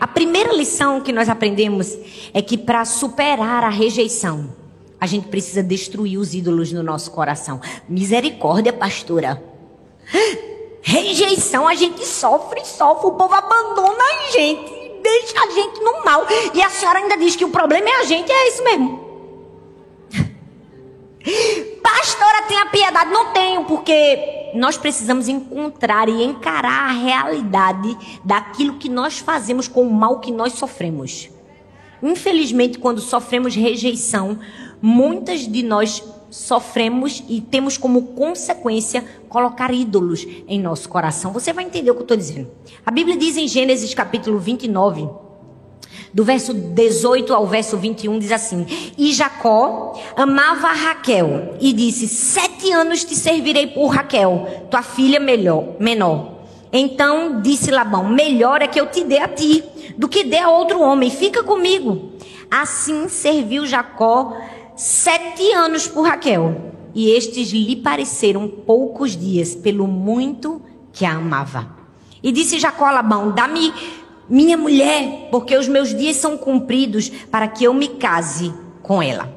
A 0.00 0.06
primeira 0.08 0.54
lição 0.54 1.02
que 1.02 1.12
nós 1.12 1.28
aprendemos 1.28 1.94
é 2.32 2.40
que 2.40 2.56
para 2.56 2.86
superar 2.86 3.62
a 3.62 3.68
rejeição, 3.68 4.56
a 4.98 5.06
gente 5.06 5.28
precisa 5.28 5.62
destruir 5.62 6.18
os 6.18 6.32
ídolos 6.32 6.72
no 6.72 6.82
nosso 6.82 7.10
coração. 7.10 7.60
Misericórdia, 7.86 8.72
pastora. 8.72 9.42
Rejeição, 10.80 11.68
a 11.68 11.74
gente 11.74 12.06
sofre, 12.06 12.64
sofre, 12.64 13.08
o 13.08 13.12
povo 13.12 13.34
abandona 13.34 14.02
a 14.02 14.32
gente, 14.32 14.72
deixa 15.02 15.40
a 15.40 15.50
gente 15.50 15.80
no 15.80 16.04
mal. 16.04 16.26
E 16.54 16.62
a 16.62 16.70
senhora 16.70 16.98
ainda 16.98 17.16
diz 17.16 17.36
que 17.36 17.44
o 17.44 17.50
problema 17.50 17.88
é 17.88 18.00
a 18.00 18.04
gente, 18.04 18.30
é 18.30 18.48
isso 18.48 18.64
mesmo. 18.64 19.10
Pastora, 21.82 22.42
tenha 22.48 22.66
piedade. 22.66 23.10
Não 23.10 23.32
tenho, 23.32 23.64
porque 23.64 24.52
nós 24.54 24.76
precisamos 24.76 25.28
encontrar 25.28 26.08
e 26.08 26.22
encarar 26.22 26.88
a 26.88 26.92
realidade 26.92 27.96
daquilo 28.24 28.76
que 28.76 28.88
nós 28.88 29.18
fazemos 29.18 29.68
com 29.68 29.82
o 29.82 29.92
mal 29.92 30.20
que 30.20 30.32
nós 30.32 30.54
sofremos. 30.54 31.28
Infelizmente, 32.02 32.78
quando 32.78 33.00
sofremos 33.00 33.54
rejeição, 33.54 34.38
muitas 34.80 35.46
de 35.46 35.62
nós 35.62 36.02
sofremos 36.30 37.22
e 37.28 37.40
temos 37.40 37.76
como 37.76 38.02
consequência 38.08 39.04
colocar 39.28 39.72
ídolos 39.74 40.26
em 40.46 40.60
nosso 40.60 40.88
coração. 40.88 41.32
Você 41.32 41.52
vai 41.52 41.64
entender 41.64 41.90
o 41.90 41.94
que 41.94 42.00
eu 42.00 42.04
estou 42.04 42.16
dizendo. 42.16 42.48
A 42.86 42.90
Bíblia 42.90 43.16
diz 43.16 43.36
em 43.36 43.48
Gênesis 43.48 43.92
capítulo 43.92 44.38
29, 44.38 45.08
do 46.12 46.24
verso 46.24 46.54
18 46.54 47.32
ao 47.34 47.46
verso 47.46 47.76
21, 47.76 48.18
diz 48.18 48.32
assim: 48.32 48.66
E 48.96 49.12
Jacó 49.12 50.00
amava 50.16 50.68
Raquel 50.68 51.56
e 51.60 51.72
disse: 51.72 52.08
Sete 52.08 52.72
anos 52.72 53.04
te 53.04 53.14
servirei 53.14 53.66
por 53.68 53.88
Raquel, 53.88 54.66
tua 54.70 54.82
filha 54.82 55.20
melhor, 55.20 55.76
menor. 55.78 56.40
Então 56.72 57.40
disse 57.40 57.70
Labão: 57.70 58.08
Melhor 58.08 58.62
é 58.62 58.66
que 58.66 58.80
eu 58.80 58.86
te 58.86 59.04
dê 59.04 59.18
a 59.18 59.28
ti 59.28 59.64
do 59.96 60.08
que 60.08 60.24
dê 60.24 60.38
a 60.38 60.50
outro 60.50 60.80
homem, 60.80 61.10
fica 61.10 61.42
comigo. 61.42 62.12
Assim 62.50 63.08
serviu 63.08 63.64
Jacó 63.64 64.36
sete 64.80 65.52
anos 65.52 65.86
por 65.86 66.06
Raquel, 66.06 66.72
e 66.94 67.10
estes 67.10 67.50
lhe 67.50 67.76
pareceram 67.76 68.48
poucos 68.48 69.14
dias, 69.14 69.54
pelo 69.54 69.86
muito 69.86 70.62
que 70.90 71.04
a 71.04 71.12
amava. 71.12 71.68
E 72.22 72.32
disse 72.32 72.58
Jacó 72.58 72.86
a 72.86 72.90
Labão: 72.90 73.30
Dá-me 73.30 73.74
minha 74.26 74.56
mulher, 74.56 75.28
porque 75.30 75.54
os 75.54 75.68
meus 75.68 75.94
dias 75.94 76.16
são 76.16 76.38
cumpridos 76.38 77.10
para 77.30 77.46
que 77.46 77.62
eu 77.62 77.74
me 77.74 77.88
case 77.88 78.54
com 78.82 79.02
ela. 79.02 79.30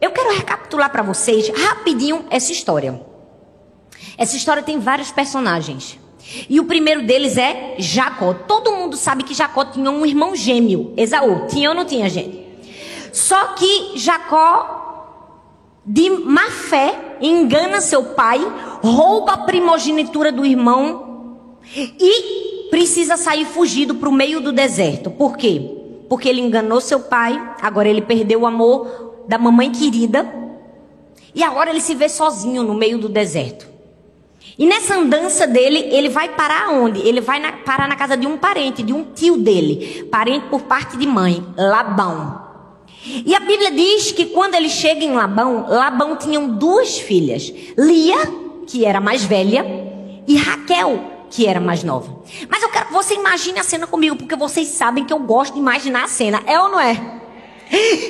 Eu 0.00 0.10
quero 0.10 0.34
recapitular 0.34 0.90
para 0.90 1.02
vocês 1.04 1.48
rapidinho 1.48 2.24
essa 2.28 2.50
história. 2.50 3.00
Essa 4.16 4.36
história 4.36 4.64
tem 4.64 4.80
vários 4.80 5.12
personagens. 5.12 5.96
E 6.50 6.58
o 6.58 6.64
primeiro 6.64 7.06
deles 7.06 7.38
é 7.38 7.76
Jacó. 7.78 8.34
Todo 8.34 8.72
mundo 8.72 8.96
sabe 8.96 9.22
que 9.22 9.32
Jacó 9.32 9.64
tinha 9.64 9.90
um 9.92 10.04
irmão 10.04 10.34
gêmeo, 10.34 10.92
Esaú. 10.96 11.46
Tinha 11.46 11.68
ou 11.68 11.74
não 11.74 11.84
tinha, 11.84 12.08
gente? 12.08 12.48
Só 13.12 13.54
que 13.54 13.92
Jacó 13.96 14.78
de 15.88 16.10
má 16.10 16.50
fé, 16.50 17.16
engana 17.18 17.80
seu 17.80 18.04
pai, 18.04 18.38
rouba 18.82 19.32
a 19.32 19.38
primogenitura 19.38 20.30
do 20.30 20.44
irmão 20.44 21.38
e 21.74 22.68
precisa 22.68 23.16
sair 23.16 23.46
fugido 23.46 23.94
para 23.94 24.08
o 24.08 24.12
meio 24.12 24.38
do 24.38 24.52
deserto. 24.52 25.10
Por 25.10 25.38
quê? 25.38 25.76
Porque 26.06 26.28
ele 26.28 26.42
enganou 26.42 26.78
seu 26.78 27.00
pai, 27.00 27.42
agora 27.62 27.88
ele 27.88 28.02
perdeu 28.02 28.42
o 28.42 28.46
amor 28.46 29.24
da 29.26 29.38
mamãe 29.38 29.70
querida 29.70 30.30
e 31.34 31.42
agora 31.42 31.70
ele 31.70 31.80
se 31.80 31.94
vê 31.94 32.08
sozinho 32.10 32.62
no 32.62 32.74
meio 32.74 32.98
do 32.98 33.08
deserto. 33.08 33.66
E 34.58 34.66
nessa 34.66 34.94
andança 34.94 35.46
dele, 35.46 35.78
ele 35.90 36.10
vai 36.10 36.28
parar 36.30 36.70
onde? 36.70 37.00
Ele 37.00 37.20
vai 37.20 37.40
na, 37.40 37.52
parar 37.52 37.88
na 37.88 37.96
casa 37.96 38.16
de 38.16 38.26
um 38.26 38.36
parente, 38.36 38.82
de 38.82 38.92
um 38.92 39.04
tio 39.04 39.38
dele, 39.38 40.06
parente 40.10 40.46
por 40.48 40.62
parte 40.62 40.98
de 40.98 41.06
mãe, 41.06 41.42
Labão. 41.56 42.47
E 43.04 43.34
a 43.34 43.40
Bíblia 43.40 43.70
diz 43.70 44.12
que 44.12 44.26
quando 44.26 44.54
ele 44.54 44.68
chega 44.68 45.04
em 45.04 45.12
Labão, 45.12 45.66
Labão 45.68 46.16
tinha 46.16 46.40
duas 46.40 46.98
filhas: 46.98 47.52
Lia, 47.76 48.16
que 48.66 48.84
era 48.84 49.00
mais 49.00 49.24
velha, 49.24 49.64
e 50.26 50.36
Raquel, 50.36 51.00
que 51.30 51.46
era 51.46 51.60
mais 51.60 51.84
nova. 51.84 52.22
Mas 52.48 52.62
eu 52.62 52.68
quero 52.68 52.86
que 52.86 52.92
você 52.92 53.14
imagine 53.14 53.58
a 53.58 53.62
cena 53.62 53.86
comigo, 53.86 54.16
porque 54.16 54.36
vocês 54.36 54.68
sabem 54.68 55.04
que 55.04 55.12
eu 55.12 55.18
gosto 55.18 55.54
de 55.54 55.60
imaginar 55.60 56.04
a 56.04 56.08
cena. 56.08 56.42
É 56.46 56.60
ou 56.60 56.68
não 56.68 56.80
é? 56.80 57.20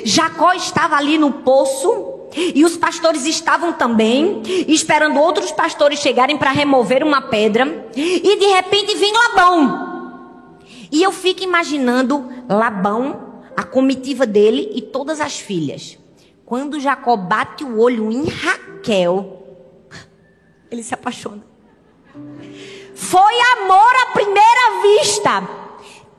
Jacó 0.05 0.53
estava 0.53 0.95
ali 0.95 1.17
no 1.17 1.31
poço. 1.31 2.15
E 2.31 2.63
os 2.63 2.77
pastores 2.77 3.25
estavam 3.25 3.73
também, 3.73 4.43
esperando 4.67 5.19
outros 5.19 5.51
pastores 5.51 5.99
chegarem 5.99 6.37
para 6.37 6.51
remover 6.51 7.03
uma 7.03 7.23
pedra. 7.23 7.89
E 7.95 8.37
de 8.37 8.45
repente 8.45 8.95
vem 8.97 9.11
Labão. 9.11 10.59
E 10.91 11.01
eu 11.01 11.11
fico 11.11 11.43
imaginando 11.43 12.23
Labão 12.47 13.28
a 13.59 13.63
comitiva 13.63 14.25
dele 14.25 14.71
e 14.73 14.81
todas 14.81 15.19
as 15.19 15.37
filhas. 15.37 15.97
Quando 16.45 16.79
Jacó 16.79 17.17
bate 17.17 17.65
o 17.65 17.77
olho 17.77 18.09
em 18.09 18.23
Raquel, 18.23 19.43
ele 20.71 20.81
se 20.81 20.93
apaixona. 20.93 21.43
Foi 22.95 23.33
amor 23.57 23.95
à 24.07 24.13
primeira 24.13 24.81
vista. 24.81 25.49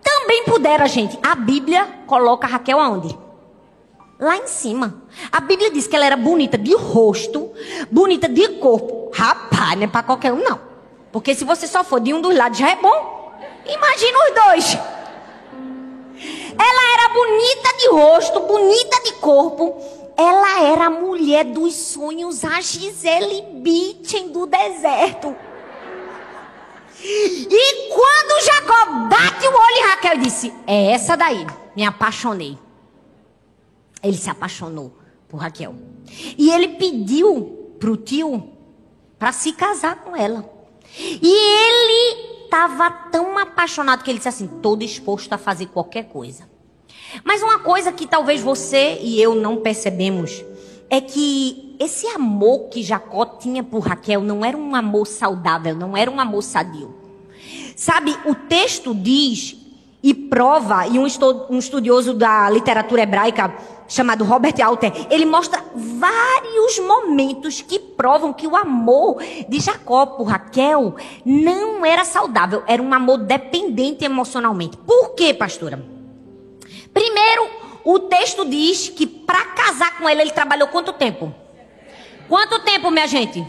Também 0.03 0.45
pudera, 0.45 0.87
gente. 0.87 1.19
A 1.23 1.35
Bíblia 1.35 1.87
coloca 2.07 2.47
Raquel 2.47 2.79
aonde? 2.79 3.19
Lá 4.19 4.37
em 4.37 4.47
cima. 4.47 5.03
A 5.33 5.41
Bíblia 5.41 5.71
diz 5.71 5.87
que 5.87 5.97
ela 5.97 6.05
era 6.05 6.19
bonita 6.19 6.59
de 6.59 6.77
rosto, 6.77 7.51
bonita 7.91 8.29
de 8.29 8.49
corpo. 8.59 9.11
Rapaz, 9.15 9.77
não 9.77 9.85
é 9.85 9.87
para 9.87 10.03
qualquer 10.03 10.31
um, 10.31 10.45
não. 10.45 10.61
Porque 11.11 11.35
se 11.35 11.45
você 11.45 11.67
só 11.67 11.83
for 11.83 12.01
de 12.01 12.13
um 12.13 12.21
dos 12.21 12.37
lados 12.37 12.59
já 12.59 12.69
é 12.69 12.77
bom. 12.77 13.33
Imagina 13.65 14.19
os 14.29 14.45
dois. 14.45 15.00
Ela 16.63 16.93
era 16.93 17.09
bonita 17.15 17.73
de 17.79 17.89
rosto, 17.89 18.41
bonita 18.41 19.03
de 19.03 19.13
corpo. 19.15 19.81
Ela 20.15 20.63
era 20.65 20.87
a 20.87 20.91
mulher 20.91 21.47
dos 21.47 21.75
sonhos, 21.75 22.45
a 22.45 22.61
Gisele 22.61 23.41
Bündchen 23.63 24.31
do 24.31 24.45
deserto. 24.45 25.35
E 27.03 27.89
quando 27.89 28.45
Jacó 28.45 29.09
bate 29.09 29.49
o 29.49 29.51
olho 29.51 29.77
em 29.79 29.89
Raquel, 29.89 30.19
disse: 30.19 30.53
É 30.67 30.93
essa 30.93 31.17
daí. 31.17 31.47
Me 31.75 31.83
apaixonei. 31.83 32.59
Ele 34.03 34.19
se 34.19 34.29
apaixonou 34.29 34.93
por 35.29 35.39
Raquel. 35.39 35.75
E 36.37 36.51
ele 36.51 36.69
pediu 36.77 37.75
para 37.79 37.91
o 37.91 37.97
tio 37.97 38.51
para 39.19 39.33
se 39.33 39.55
casar 39.55 39.97
com 39.97 40.15
ela. 40.15 40.45
E 40.99 41.33
ele 41.33 42.45
estava 42.45 42.91
tão 42.91 43.39
apaixonado 43.39 44.05
que 44.05 44.11
ele 44.11 44.19
disse 44.19 44.29
assim: 44.29 44.45
estou 44.45 44.77
disposto 44.77 45.33
a 45.33 45.39
fazer 45.39 45.67
qualquer 45.67 46.05
coisa. 46.05 46.50
Mas 47.25 47.43
uma 47.43 47.59
coisa 47.59 47.93
que 47.93 48.07
talvez 48.07 48.41
você 48.41 48.99
e 49.01 49.21
eu 49.21 49.35
não 49.35 49.57
percebemos 49.57 50.45
é 50.89 51.01
que 51.01 51.77
esse 51.79 52.07
amor 52.09 52.69
que 52.69 52.83
Jacó 52.83 53.25
tinha 53.25 53.63
por 53.63 53.81
Raquel 53.81 54.23
não 54.23 54.45
era 54.45 54.57
um 54.57 54.75
amor 54.75 55.07
saudável, 55.07 55.75
não 55.75 55.97
era 55.97 56.11
um 56.11 56.21
amor 56.21 56.43
sadio. 56.43 56.95
Sabe, 57.77 58.15
o 58.27 58.35
texto 58.35 58.95
diz 58.95 59.57
e 60.03 60.13
prova, 60.13 60.87
e 60.87 60.99
um 60.99 61.07
estudioso 61.07 62.15
da 62.15 62.49
literatura 62.51 63.03
hebraica 63.03 63.55
chamado 63.87 64.25
Robert 64.25 64.55
Alter, 64.63 64.93
ele 65.11 65.27
mostra 65.27 65.63
vários 65.75 66.79
momentos 66.79 67.61
que 67.61 67.79
provam 67.79 68.33
que 68.33 68.47
o 68.47 68.57
amor 68.57 69.19
de 69.49 69.61
Jacó 69.61 70.07
por 70.07 70.25
Raquel 70.25 70.95
não 71.25 71.85
era 71.85 72.05
saudável, 72.05 72.63
era 72.67 72.83
um 72.83 72.95
amor 72.95 73.19
dependente 73.19 74.05
emocionalmente. 74.05 74.77
Por 74.77 75.15
quê, 75.15 75.35
pastora? 75.35 76.00
Primeiro, 76.93 77.49
o 77.85 77.99
texto 77.99 78.45
diz 78.45 78.89
que 78.89 79.07
para 79.07 79.45
casar 79.47 79.99
com 79.99 80.09
ela 80.09 80.23
ele 80.23 80.33
trabalhou 80.33 80.69
quanto 80.69 80.93
tempo? 80.93 81.35
Quanto 82.29 82.61
tempo, 82.61 82.91
minha 82.91 83.07
gente? 83.07 83.45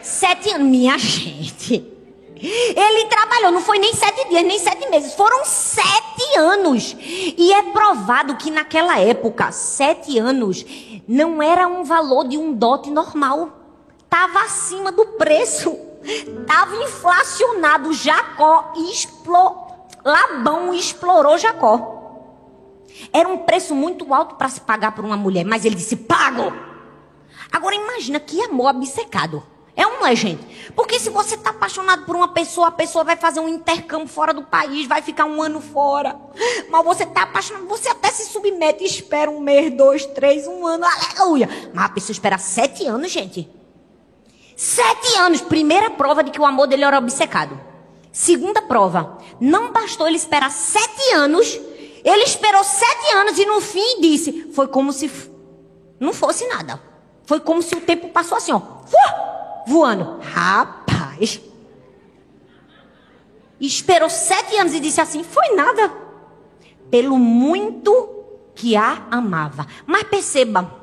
Sete 0.00 0.50
anos. 0.50 0.66
Minha 0.66 0.98
gente. 0.98 1.92
Ele 2.34 3.06
trabalhou, 3.06 3.52
não 3.52 3.60
foi 3.60 3.78
nem 3.78 3.94
sete 3.94 4.28
dias, 4.28 4.42
nem 4.42 4.58
sete 4.58 4.90
meses, 4.90 5.14
foram 5.14 5.44
sete 5.44 6.38
anos. 6.38 6.96
E 6.98 7.52
é 7.52 7.62
provado 7.62 8.34
que 8.34 8.50
naquela 8.50 8.98
época, 8.98 9.52
sete 9.52 10.18
anos 10.18 10.64
não 11.06 11.40
era 11.40 11.68
um 11.68 11.84
valor 11.84 12.26
de 12.26 12.36
um 12.36 12.52
dote 12.52 12.90
normal. 12.90 13.50
Estava 14.02 14.40
acima 14.40 14.90
do 14.90 15.06
preço. 15.06 15.78
Estava 16.02 16.74
inflacionado. 16.82 17.92
Jacó 17.92 18.72
explorou. 18.90 19.88
Labão 20.04 20.74
explorou 20.74 21.38
Jacó. 21.38 22.01
Era 23.12 23.28
um 23.28 23.38
preço 23.38 23.74
muito 23.74 24.12
alto 24.12 24.36
para 24.36 24.48
se 24.48 24.60
pagar 24.60 24.92
por 24.92 25.04
uma 25.04 25.16
mulher, 25.16 25.44
mas 25.44 25.64
ele 25.64 25.74
disse: 25.74 25.96
pago. 25.96 26.52
Agora 27.50 27.74
imagina 27.74 28.18
que 28.18 28.40
amor 28.42 28.70
obcecado. 28.70 29.42
É 29.74 29.86
um, 29.86 30.04
é, 30.06 30.14
gente? 30.14 30.72
Porque 30.74 30.98
se 30.98 31.08
você 31.08 31.34
está 31.34 31.50
apaixonado 31.50 32.04
por 32.04 32.14
uma 32.14 32.28
pessoa, 32.28 32.68
a 32.68 32.72
pessoa 32.72 33.04
vai 33.04 33.16
fazer 33.16 33.40
um 33.40 33.48
intercâmbio 33.48 34.06
fora 34.06 34.34
do 34.34 34.42
país, 34.42 34.86
vai 34.86 35.00
ficar 35.00 35.24
um 35.24 35.40
ano 35.40 35.60
fora. 35.62 36.18
Mas 36.70 36.84
você 36.84 37.04
está 37.04 37.22
apaixonado, 37.22 37.66
você 37.66 37.88
até 37.88 38.10
se 38.10 38.26
submete 38.26 38.84
e 38.84 38.86
espera 38.86 39.30
um 39.30 39.40
mês, 39.40 39.72
dois, 39.74 40.04
três, 40.06 40.46
um 40.46 40.66
ano, 40.66 40.84
aleluia. 40.84 41.48
Mas 41.72 41.86
a 41.86 41.88
pessoa 41.88 42.12
espera 42.12 42.36
sete 42.36 42.86
anos, 42.86 43.10
gente. 43.10 43.48
Sete 44.54 45.16
anos. 45.16 45.40
Primeira 45.40 45.90
prova 45.90 46.22
de 46.22 46.30
que 46.30 46.40
o 46.40 46.44
amor 46.44 46.66
dele 46.66 46.84
era 46.84 46.98
obcecado. 46.98 47.58
Segunda 48.12 48.60
prova. 48.60 49.18
Não 49.40 49.72
bastou 49.72 50.06
ele 50.06 50.16
esperar 50.16 50.50
sete 50.50 51.14
anos. 51.14 51.58
Ele 52.04 52.22
esperou 52.24 52.64
sete 52.64 53.12
anos 53.14 53.38
e 53.38 53.46
no 53.46 53.60
fim 53.60 54.00
disse: 54.00 54.50
Foi 54.52 54.66
como 54.66 54.92
se 54.92 55.10
não 56.00 56.12
fosse 56.12 56.46
nada. 56.48 56.80
Foi 57.24 57.40
como 57.40 57.62
se 57.62 57.74
o 57.74 57.80
tempo 57.80 58.08
passou 58.08 58.36
assim, 58.36 58.52
ó. 58.52 58.60
Voando. 59.66 60.18
Rapaz. 60.20 61.40
Esperou 63.60 64.10
sete 64.10 64.56
anos 64.56 64.74
e 64.74 64.80
disse 64.80 65.00
assim: 65.00 65.22
Foi 65.22 65.54
nada. 65.54 65.92
Pelo 66.90 67.16
muito 67.18 68.08
que 68.54 68.76
a 68.76 69.06
amava. 69.10 69.66
Mas 69.86 70.02
perceba. 70.04 70.82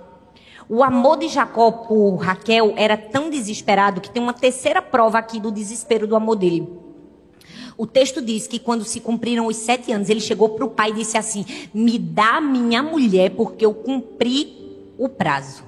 O 0.69 0.83
amor 0.83 1.17
de 1.17 1.27
Jacó 1.27 1.71
por 1.71 2.17
Raquel 2.17 2.73
era 2.77 2.95
tão 2.95 3.29
desesperado 3.29 3.99
que 3.99 4.09
tem 4.09 4.21
uma 4.21 4.33
terceira 4.33 4.81
prova 4.81 5.17
aqui 5.17 5.39
do 5.39 5.51
desespero 5.51 6.05
do 6.05 6.15
amor 6.15 6.35
dele. 6.35 6.88
O 7.79 7.87
texto 7.87 8.21
diz 8.21 8.45
que 8.45 8.59
quando 8.59 8.83
se 8.83 8.99
cumpriram 8.99 9.47
os 9.47 9.55
sete 9.55 9.89
anos, 9.93 10.09
ele 10.09 10.19
chegou 10.19 10.49
para 10.49 10.65
o 10.65 10.69
pai 10.69 10.89
e 10.89 10.95
disse 10.95 11.17
assim: 11.17 11.45
Me 11.73 11.97
dá 11.97 12.41
minha 12.41 12.83
mulher, 12.83 13.29
porque 13.31 13.65
eu 13.65 13.73
cumpri 13.73 14.91
o 14.97 15.07
prazo. 15.07 15.63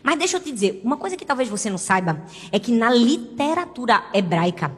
Mas 0.00 0.16
deixa 0.16 0.36
eu 0.36 0.40
te 0.40 0.52
dizer, 0.52 0.80
uma 0.84 0.96
coisa 0.96 1.16
que 1.16 1.26
talvez 1.26 1.48
você 1.48 1.68
não 1.68 1.76
saiba 1.76 2.22
é 2.52 2.60
que 2.60 2.70
na 2.70 2.88
literatura 2.90 4.04
hebraica, 4.14 4.70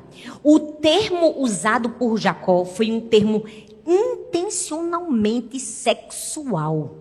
o 0.43 0.59
termo 0.59 1.35
usado 1.43 1.91
por 1.91 2.17
Jacó 2.17 2.65
foi 2.65 2.91
um 2.91 3.01
termo 3.03 3.45
intencionalmente 3.87 5.61
sexual. 5.61 6.97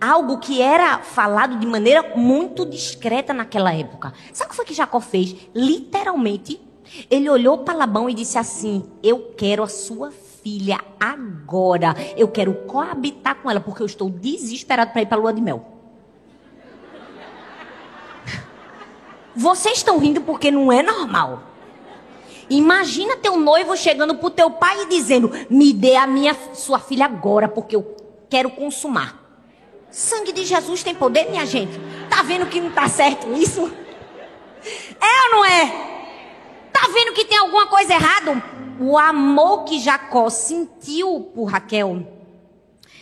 Algo 0.00 0.38
que 0.38 0.62
era 0.62 1.00
falado 1.00 1.58
de 1.58 1.66
maneira 1.66 2.14
muito 2.14 2.64
discreta 2.64 3.34
naquela 3.34 3.74
época. 3.74 4.12
Sabe 4.32 4.46
o 4.46 4.50
que 4.50 4.56
foi 4.56 4.64
que 4.66 4.74
Jacó 4.74 5.00
fez? 5.00 5.34
Literalmente 5.52 6.60
ele 7.10 7.28
olhou 7.28 7.58
para 7.58 7.74
Labão 7.74 8.08
e 8.08 8.14
disse 8.14 8.38
assim: 8.38 8.84
Eu 9.02 9.34
quero 9.36 9.62
a 9.62 9.68
sua 9.68 10.10
filha 10.42 10.80
agora. 10.98 11.94
Eu 12.16 12.28
quero 12.28 12.54
coabitar 12.66 13.36
com 13.36 13.50
ela, 13.50 13.60
porque 13.60 13.82
eu 13.82 13.86
estou 13.86 14.10
desesperado 14.10 14.92
para 14.92 15.02
ir 15.02 15.06
para 15.06 15.16
a 15.16 15.20
lua 15.20 15.32
de 15.32 15.40
mel. 15.40 15.64
Vocês 19.34 19.78
estão 19.78 19.98
rindo 19.98 20.20
porque 20.22 20.50
não 20.50 20.72
é 20.72 20.82
normal. 20.82 21.44
Imagina 22.48 23.16
teu 23.16 23.36
noivo 23.38 23.76
chegando 23.76 24.16
pro 24.16 24.30
teu 24.30 24.50
pai 24.50 24.82
e 24.82 24.86
dizendo: 24.88 25.30
"Me 25.48 25.72
dê 25.72 25.94
a 25.94 26.06
minha 26.06 26.36
sua 26.54 26.80
filha 26.80 27.04
agora, 27.04 27.48
porque 27.48 27.76
eu 27.76 27.96
quero 28.28 28.50
consumar". 28.50 29.18
Sangue 29.90 30.32
de 30.32 30.44
Jesus 30.44 30.82
tem 30.82 30.94
poder, 30.94 31.30
minha 31.30 31.44
gente. 31.44 31.78
Tá 32.08 32.22
vendo 32.22 32.46
que 32.46 32.60
não 32.60 32.70
tá 32.70 32.88
certo 32.88 33.32
isso? 33.34 33.70
É 35.02 35.24
ou 35.24 35.30
não 35.36 35.44
é? 35.46 35.99
Tá 36.80 36.88
vendo 36.88 37.12
que 37.12 37.26
tem 37.26 37.36
alguma 37.36 37.66
coisa 37.66 37.92
errada? 37.92 38.42
O 38.80 38.96
amor 38.96 39.64
que 39.64 39.78
Jacó 39.78 40.30
sentiu 40.30 41.30
por 41.34 41.44
Raquel 41.44 42.06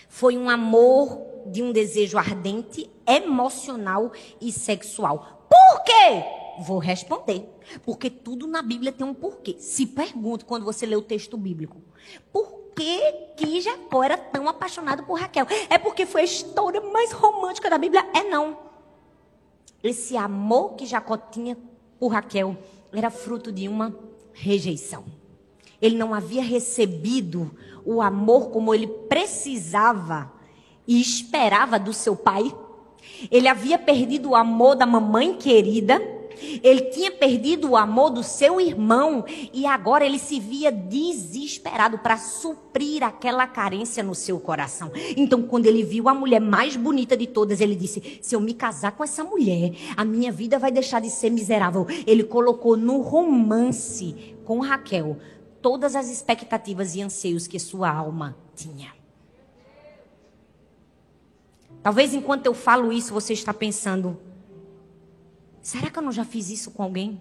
foi 0.09 0.37
um 0.37 0.51
amor 0.51 1.23
de 1.47 1.63
um 1.63 1.71
desejo 1.71 2.19
ardente, 2.19 2.91
emocional 3.07 4.11
e 4.41 4.51
sexual. 4.51 5.47
Por 5.49 5.85
quê? 5.85 6.25
Vou 6.59 6.79
responder. 6.79 7.49
Porque 7.85 8.11
tudo 8.11 8.49
na 8.49 8.63
Bíblia 8.63 8.91
tem 8.91 9.07
um 9.07 9.15
porquê. 9.15 9.55
Se 9.61 9.87
pergunta 9.87 10.45
quando 10.45 10.65
você 10.65 10.85
lê 10.85 10.97
o 10.97 11.03
texto 11.03 11.37
bíblico. 11.37 11.81
Por 12.33 12.73
que, 12.75 13.13
que 13.37 13.61
Jacó 13.61 14.03
era 14.03 14.19
tão 14.19 14.49
apaixonado 14.49 15.05
por 15.05 15.21
Raquel? 15.21 15.47
É 15.71 15.79
porque 15.79 16.05
foi 16.05 16.23
a 16.23 16.25
história 16.25 16.81
mais 16.81 17.13
romântica 17.13 17.71
da 17.71 17.79
Bíblia? 17.79 18.05
É 18.13 18.25
não. 18.25 18.59
Esse 19.85 20.17
amor 20.17 20.75
que 20.75 20.85
Jacó 20.85 21.17
tinha 21.17 21.57
por 22.01 22.09
Raquel 22.09 22.57
era 22.93 23.11
fruto 23.11 23.53
de 23.53 23.69
uma 23.69 23.95
rejeição. 24.33 25.05
Ele 25.81 25.97
não 25.97 26.13
havia 26.15 26.43
recebido 26.43 27.51
o 27.85 28.03
amor 28.03 28.51
como 28.51 28.75
ele 28.75 28.87
precisava 28.87 30.33
e 30.87 31.01
esperava 31.01 31.79
do 31.79 31.93
seu 31.93 32.17
pai. 32.17 32.55
Ele 33.31 33.49
havia 33.49 33.79
perdido 33.79 34.31
o 34.31 34.37
amor 34.37 34.75
da 34.75 34.87
mamãe 34.87 35.37
querida 35.37 36.18
ele 36.63 36.83
tinha 36.91 37.11
perdido 37.11 37.71
o 37.71 37.77
amor 37.77 38.11
do 38.11 38.23
seu 38.23 38.61
irmão 38.61 39.25
e 39.53 39.67
agora 39.67 40.05
ele 40.05 40.19
se 40.19 40.39
via 40.39 40.71
desesperado 40.71 41.99
para 41.99 42.17
suprir 42.17 43.03
aquela 43.03 43.47
carência 43.47 44.03
no 44.03 44.15
seu 44.15 44.39
coração. 44.39 44.91
Então, 45.17 45.43
quando 45.43 45.67
ele 45.67 45.83
viu 45.83 46.09
a 46.09 46.15
mulher 46.15 46.41
mais 46.41 46.77
bonita 46.77 47.17
de 47.17 47.27
todas, 47.27 47.61
ele 47.61 47.75
disse: 47.75 48.19
Se 48.23 48.35
eu 48.35 48.41
me 48.41 48.55
casar 48.55 48.93
com 48.93 49.05
essa 49.05 49.25
mulher, 49.25 49.73
a 49.97 50.05
minha 50.05 50.33
vida 50.33 50.59
vai 50.59 50.71
deixar 50.71 51.01
de 51.01 51.11
ser 51.11 51.31
miserável. 51.31 51.87
Ele 52.07 52.25
colocou 52.25 52.77
no 52.77 53.01
romance 53.01 54.37
com 54.45 54.61
Raquel 54.61 55.19
todas 55.61 55.97
as 55.97 56.09
expectativas 56.09 56.95
e 56.95 57.03
anseios 57.03 57.47
que 57.47 57.59
sua 57.59 57.91
alma 57.91 58.37
tinha. 58.55 58.93
Talvez 61.83 62.13
enquanto 62.13 62.47
eu 62.47 62.55
falo 62.55 62.93
isso, 62.93 63.13
você 63.13 63.33
está 63.33 63.55
pensando: 63.55 64.19
Será 65.63 65.91
que 65.91 65.99
eu 65.99 66.03
não 66.03 66.13
já 66.13 66.25
fiz 66.25 66.51
isso 66.51 66.71
com 66.71 66.83
alguém? 66.83 67.21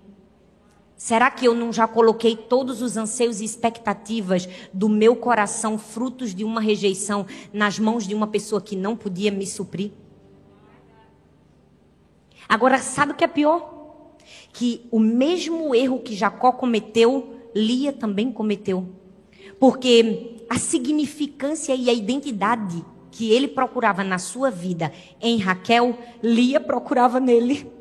Será 0.96 1.30
que 1.30 1.46
eu 1.46 1.54
não 1.54 1.72
já 1.72 1.88
coloquei 1.88 2.36
todos 2.36 2.82
os 2.82 2.98
anseios 2.98 3.40
e 3.40 3.46
expectativas 3.46 4.50
do 4.74 4.90
meu 4.90 5.16
coração, 5.16 5.78
frutos 5.78 6.34
de 6.34 6.44
uma 6.44 6.60
rejeição, 6.60 7.26
nas 7.54 7.78
mãos 7.78 8.08
de 8.08 8.16
uma 8.16 8.26
pessoa 8.26 8.60
que 8.60 8.76
não 8.76 8.96
podia 8.96 9.32
me 9.32 9.46
suprir? 9.46 9.92
Agora, 12.50 12.80
sabe 12.80 13.12
o 13.12 13.16
que 13.16 13.24
é 13.24 13.28
pior? 13.28 14.16
Que 14.52 14.88
o 14.90 15.00
mesmo 15.00 15.76
erro 15.76 16.00
que 16.00 16.16
Jacó 16.16 16.52
cometeu, 16.52 17.36
Lia 17.56 17.94
também 17.94 18.32
cometeu. 18.32 18.90
Porque 19.60 20.46
a 20.50 20.58
significância 20.58 21.76
e 21.76 21.90
a 21.90 21.94
identidade 21.94 22.84
que 23.12 23.32
ele 23.32 23.48
procurava 23.48 24.04
na 24.04 24.18
sua 24.18 24.50
vida 24.50 24.92
em 25.22 25.38
Raquel, 25.38 25.98
Lia 26.24 26.60
procurava 26.60 27.20
nele. 27.20 27.77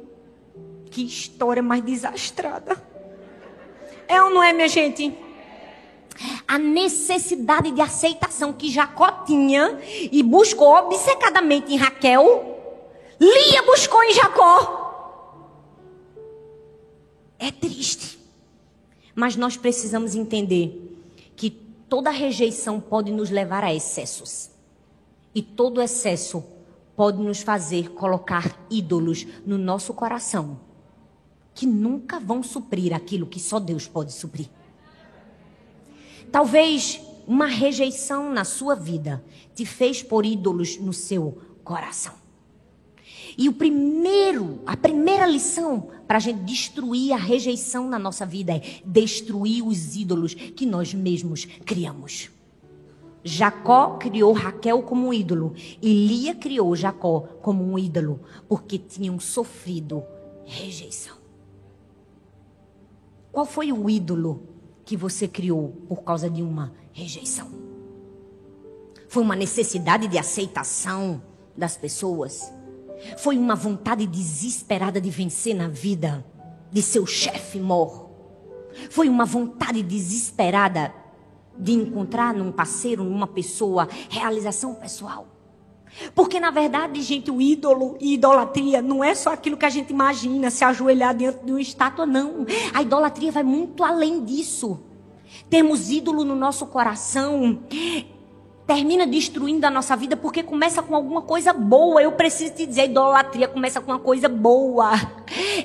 Que 0.97 1.05
história 1.05 1.63
mais 1.63 1.85
desastrada. 1.85 2.83
É 4.09 4.23
ou 4.23 4.31
não 4.31 4.43
é, 4.43 4.55
minha 4.55 4.67
gente? 4.67 5.15
A 6.49 6.57
necessidade 6.59 7.71
de 7.71 7.83
aceitação 7.83 8.51
que 8.51 8.71
Jacó 8.71 9.11
tinha 9.27 9.79
e 10.11 10.23
buscou 10.23 10.69
obcecadamente 10.69 11.71
em 11.71 11.77
Raquel, 11.77 12.59
Lia 13.21 13.63
buscou 13.65 14.03
em 14.05 14.15
Jacó. 14.15 15.35
É 17.39 17.51
triste. 17.51 18.19
Mas 19.15 19.37
nós 19.37 19.55
precisamos 19.55 20.15
entender 20.15 20.99
que 21.37 21.51
toda 21.91 22.09
rejeição 22.09 22.81
pode 22.81 23.13
nos 23.13 23.29
levar 23.29 23.63
a 23.63 23.75
excessos. 23.75 24.51
E 25.35 25.43
todo 25.43 25.83
excesso 25.83 26.43
pode 26.97 27.19
nos 27.19 27.43
fazer 27.43 27.91
colocar 27.91 28.59
ídolos 28.71 29.27
no 29.45 29.59
nosso 29.59 29.93
coração 29.93 30.65
que 31.57 31.67
nunca 31.67 32.21
vão 32.21 32.43
suprir 32.43 32.93
aquilo 32.95 33.27
que 33.27 33.41
só 33.41 33.59
Deus 33.59 33.89
pode 33.89 34.13
suprir. 34.13 34.47
Talvez 36.31 37.01
uma 37.27 37.47
rejeição 37.47 38.31
na 38.31 38.45
sua 38.45 38.75
vida 38.75 39.25
te 39.55 39.65
fez 39.65 40.03
por 40.03 40.27
ídolos 40.27 40.77
no 40.77 40.93
seu 40.93 41.39
coração. 41.65 42.13
E 43.39 43.49
o 43.49 43.55
primeiro, 43.55 44.61
a 44.67 44.77
primeira 44.77 45.27
lição 45.27 45.89
para 46.07 46.19
a 46.19 46.21
gente 46.21 46.43
destruir 46.43 47.13
a 47.13 47.17
rejeição 47.17 47.89
na 47.89 47.99
nossa 47.99 48.27
vida 48.27 48.53
é 48.55 48.81
destruir 48.85 49.67
os 49.67 49.97
ídolos 49.97 50.35
que 50.35 50.67
nós 50.67 50.93
mesmos 50.93 51.47
criamos. 51.65 52.31
Jacó 53.25 53.97
criou 53.97 54.33
Raquel 54.33 54.83
como 54.83 55.09
um 55.09 55.13
ídolo 55.13 55.55
e 55.83 56.07
Lia 56.07 56.35
criou 56.35 56.77
Jacó 56.77 57.21
como 57.43 57.65
um 57.65 57.79
ídolo, 57.79 58.21
porque 58.47 58.79
tinham 58.79 59.19
sofrido 59.19 60.05
rejeição. 60.45 61.26
Qual 63.37 63.45
foi 63.45 63.71
o 63.71 63.91
ídolo 63.91 64.49
que 64.83 64.97
você 64.97 65.29
criou 65.29 65.69
por 65.87 66.03
causa 66.03 66.31
de 66.31 66.43
uma 66.43 66.73
rejeição? 66.91 67.51
Foi 69.09 69.23
uma 69.23 69.37
necessidade 69.37 70.09
de 70.09 70.17
aceitação 70.17 71.23
das 71.55 71.77
pessoas? 71.77 72.51
Foi 73.19 73.37
uma 73.37 73.55
vontade 73.55 74.07
desesperada 74.07 75.03
de 75.03 75.11
vencer 75.11 75.55
na 75.55 75.69
vida 75.69 76.25
de 76.73 76.81
seu 76.81 77.05
chefe 77.05 77.61
mor? 77.61 78.09
Foi 78.89 79.07
uma 79.07 79.27
vontade 79.27 79.83
desesperada 79.83 80.95
de 81.59 81.73
encontrar 81.73 82.33
num 82.33 82.51
parceiro, 82.51 83.05
numa 83.05 83.27
pessoa, 83.27 83.87
realização 84.09 84.75
pessoal? 84.77 85.36
Porque, 86.15 86.39
na 86.39 86.51
verdade, 86.51 87.01
gente, 87.03 87.31
o 87.31 87.41
ídolo 87.41 87.97
e 88.01 88.15
idolatria 88.15 88.83
não 88.83 89.03
é 89.03 89.15
só 89.15 89.33
aquilo 89.33 89.57
que 89.57 89.65
a 89.65 89.71
gente 89.71 89.91
imagina, 89.91 90.51
se 90.51 90.65
ajoelhar 90.65 91.15
diante 91.15 91.45
de 91.45 91.51
uma 91.51 91.61
estátua, 91.61 92.07
não. 92.07 92.47
A 92.75 92.83
idolatria 92.83 93.33
vai 93.33 93.43
muito 93.43 93.85
além 93.85 94.25
disso. 94.25 94.81
Temos 95.49 95.91
ídolo 95.91 96.25
no 96.25 96.35
nosso 96.35 96.67
coração 96.67 97.61
termina 98.67 99.07
destruindo 99.07 99.65
a 99.65 99.71
nossa 99.71 99.95
vida 99.97 100.17
porque 100.17 100.43
começa 100.43 100.83
com 100.83 100.95
alguma 100.95 101.23
coisa 101.23 101.53
boa. 101.53 102.03
Eu 102.03 102.13
preciso 102.13 102.55
te 102.55 102.67
dizer, 102.67 102.87
idolatria 102.87 103.47
começa 103.47 103.81
com 103.81 103.93
uma 103.93 103.99
coisa 103.99 104.29
boa. 104.29 104.91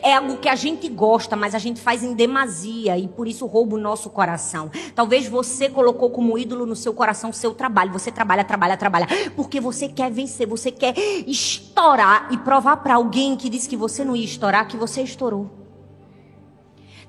É 0.03 0.15
algo 0.15 0.37
que 0.37 0.49
a 0.49 0.55
gente 0.55 0.87
gosta, 0.87 1.35
mas 1.35 1.53
a 1.53 1.59
gente 1.59 1.79
faz 1.79 2.03
em 2.03 2.13
demasia 2.13 2.97
e 2.97 3.07
por 3.07 3.27
isso 3.27 3.45
rouba 3.45 3.75
o 3.75 3.79
nosso 3.79 4.09
coração. 4.09 4.71
Talvez 4.95 5.27
você 5.27 5.69
colocou 5.69 6.09
como 6.09 6.37
ídolo 6.37 6.65
no 6.65 6.75
seu 6.75 6.93
coração 6.93 7.29
o 7.29 7.33
seu 7.33 7.53
trabalho. 7.53 7.91
Você 7.91 8.11
trabalha, 8.11 8.43
trabalha, 8.43 8.77
trabalha, 8.77 9.07
porque 9.35 9.59
você 9.59 9.87
quer 9.87 10.11
vencer, 10.11 10.47
você 10.47 10.71
quer 10.71 10.97
estourar 11.27 12.27
e 12.31 12.37
provar 12.37 12.77
para 12.77 12.95
alguém 12.95 13.35
que 13.35 13.49
disse 13.49 13.69
que 13.69 13.77
você 13.77 14.03
não 14.03 14.15
ia 14.15 14.25
estourar 14.25 14.67
que 14.67 14.77
você 14.77 15.01
estourou. 15.01 15.60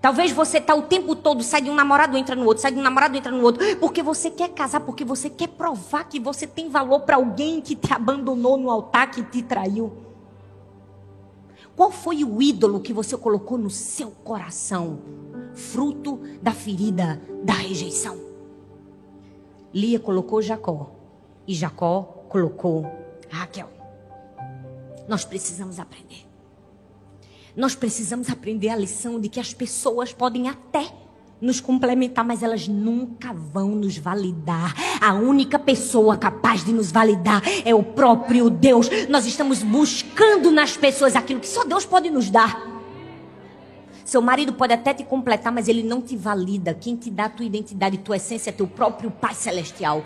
Talvez 0.03 0.33
você 0.33 0.61
tá 0.61 0.75
o 0.75 0.83
tempo 0.83 1.15
todo, 1.15 1.45
sai 1.45 1.63
de 1.63 1.71
um 1.71 1.75
namorado, 1.77 2.19
entra 2.19 2.35
no 2.35 2.45
outro, 2.45 2.61
sai 2.61 2.73
de 2.73 2.79
um 2.79 2.83
namorado, 2.83 3.17
entra 3.17 3.31
no 3.31 3.41
outro, 3.41 3.77
porque 3.77 4.03
você 4.03 4.29
quer 4.33 4.49
casar, 4.49 4.81
porque 4.81 5.05
você 5.05 5.31
quer 5.31 5.47
provar 5.47 6.09
que 6.09 6.19
você 6.19 6.45
tem 6.45 6.69
valor 6.69 7.03
para 7.03 7.15
alguém 7.15 7.61
que 7.61 7.77
te 7.77 7.93
abandonou 7.95 8.57
no 8.57 8.69
altar, 8.69 9.13
que 9.13 9.23
te 9.23 9.45
traiu. 9.45 9.93
Qual 11.77 11.93
foi 11.93 12.25
o 12.25 12.43
ídolo 12.43 12.81
que 12.81 12.93
você 12.93 13.17
colocou 13.17 13.57
no 13.57 13.71
seu 13.71 14.11
coração? 14.11 14.99
Fruto 15.55 16.21
da 16.43 16.51
ferida 16.51 17.23
da 17.45 17.53
rejeição. 17.53 18.19
Lia 19.73 20.01
colocou 20.01 20.43
Jacó 20.43 20.91
e 21.47 21.55
Jacó 21.55 22.25
colocou 22.29 22.85
Raquel. 23.31 23.71
Nós 25.07 25.25
precisamos 25.25 25.79
aprender. 25.79 26.32
Nós 27.55 27.75
precisamos 27.75 28.31
aprender 28.31 28.71
a 28.71 28.77
lição 28.77 29.21
de 29.21 29.29
que 29.29 29.39
as 29.39 29.53
pessoas 29.53 30.13
podem 30.13 30.49
até 30.49 30.91
nos 31.41 31.61
complementar, 31.61 32.25
mas 32.25 32.43
elas 32.43 32.69
nunca 32.69 33.33
vão 33.33 33.71
nos 33.71 33.99
validar. 33.99 34.75
A 35.01 35.13
única 35.13 35.59
pessoa 35.59 36.17
capaz 36.17 36.65
de 36.65 36.73
nos 36.73 36.93
validar 36.93 37.43
é 37.65 37.75
o 37.75 37.83
próprio 37.83 38.49
Deus. 38.49 38.89
Nós 39.09 39.27
estamos 39.27 39.63
buscando 39.63 40.51
nas 40.51 40.77
pessoas 40.77 41.17
aquilo 41.17 41.41
que 41.41 41.49
só 41.49 41.65
Deus 41.65 41.85
pode 41.85 42.09
nos 42.11 42.31
dar. 42.31 42.72
Seu 44.13 44.21
marido 44.21 44.53
pode 44.53 44.75
até 44.75 44.93
te 44.93 45.05
completar, 45.05 45.51
mas 45.51 45.69
ele 45.69 45.83
não 45.83 46.03
te 46.03 46.19
valida. 46.19 46.77
Quem 46.79 46.95
te 46.95 47.09
dá 47.11 47.25
a 47.25 47.29
tua 47.31 47.47
identidade, 47.47 47.97
tua 47.97 48.17
essência 48.17 48.51
é 48.51 48.53
teu 48.53 48.67
próprio 48.67 49.11
Pai 49.11 49.33
Celestial. 49.33 50.05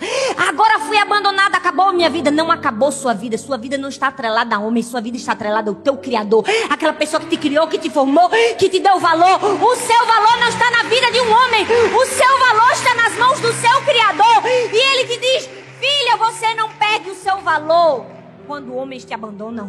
Agora 0.49 0.79
fui 0.79 0.97
abandonada, 0.97 1.57
acabou 1.57 1.93
minha 1.93 2.09
vida. 2.09 2.31
Não 2.31 2.49
acabou 2.53 2.93
sua 2.93 3.13
vida. 3.13 3.37
Sua 3.37 3.59
vida 3.59 3.77
não 3.77 3.89
está 3.89 4.07
atrelada 4.07 4.55
a 4.55 4.61
homem, 4.61 4.81
sua 4.81 5.01
vida 5.01 5.17
está 5.17 5.33
atrelada 5.33 5.73
ao 5.73 5.75
teu 5.75 5.97
Criador. 5.97 6.45
Aquela 6.71 6.93
pessoa 6.93 7.21
que 7.21 7.27
te 7.31 7.37
criou, 7.37 7.67
que 7.67 7.79
te 7.79 7.91
formou, 7.91 8.31
que 8.57 8.69
te 8.69 8.79
deu 8.79 9.01
valor. 9.01 9.43
O 9.43 9.75
seu 9.75 10.07
valor 10.07 10.39
não 10.39 10.49
está 10.51 10.71
na 10.71 10.85
vida 10.85 11.11
de 11.11 11.21
um 11.23 11.33
homem. 11.33 11.65
O 11.65 12.07
seu 12.07 12.39
valor 12.39 12.73
está 12.75 12.95
nas 12.95 13.19
mãos 13.19 13.41
do 13.41 13.53
seu 13.55 13.83
Criador. 13.83 14.47
E 14.73 15.01
ele 15.01 15.09
te 15.09 15.21
diz: 15.21 15.51
Filha, 15.81 16.17
você 16.17 16.55
não 16.55 16.71
perde 16.75 17.11
o 17.11 17.15
seu 17.17 17.39
valor 17.39 18.07
quando 18.47 18.73
homens 18.73 19.05
te 19.05 19.13
abandonam. 19.13 19.69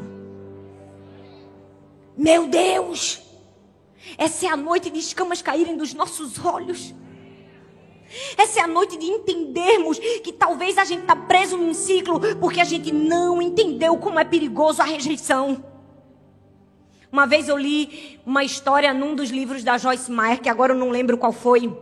Meu 2.15 2.45
Deus! 2.45 3.26
Essa 4.17 4.45
é 4.45 4.49
a 4.49 4.57
noite 4.57 4.89
de 4.89 4.99
escamas 4.99 5.41
caírem 5.41 5.75
dos 5.75 5.93
nossos 5.93 6.43
olhos. 6.43 6.93
Essa 8.37 8.61
é 8.61 8.63
a 8.63 8.67
noite 8.67 8.97
de 8.97 9.05
entendermos 9.05 9.99
que 9.99 10.31
talvez 10.31 10.77
a 10.77 10.85
gente 10.85 11.01
está 11.01 11.15
preso 11.15 11.57
num 11.57 11.73
ciclo 11.73 12.19
porque 12.39 12.61
a 12.61 12.63
gente 12.63 12.91
não 12.91 13.41
entendeu 13.41 13.97
como 13.97 14.19
é 14.19 14.23
perigoso 14.23 14.81
a 14.81 14.85
rejeição. 14.85 15.63
Uma 17.11 17.25
vez 17.25 17.47
eu 17.47 17.57
li 17.57 18.19
uma 18.25 18.43
história 18.43 18.93
num 18.93 19.15
dos 19.15 19.29
livros 19.29 19.63
da 19.63 19.77
Joyce 19.77 20.11
Meyer, 20.11 20.41
que 20.41 20.49
agora 20.49 20.73
eu 20.73 20.77
não 20.77 20.89
lembro 20.89 21.17
qual 21.17 21.31
foi. 21.31 21.75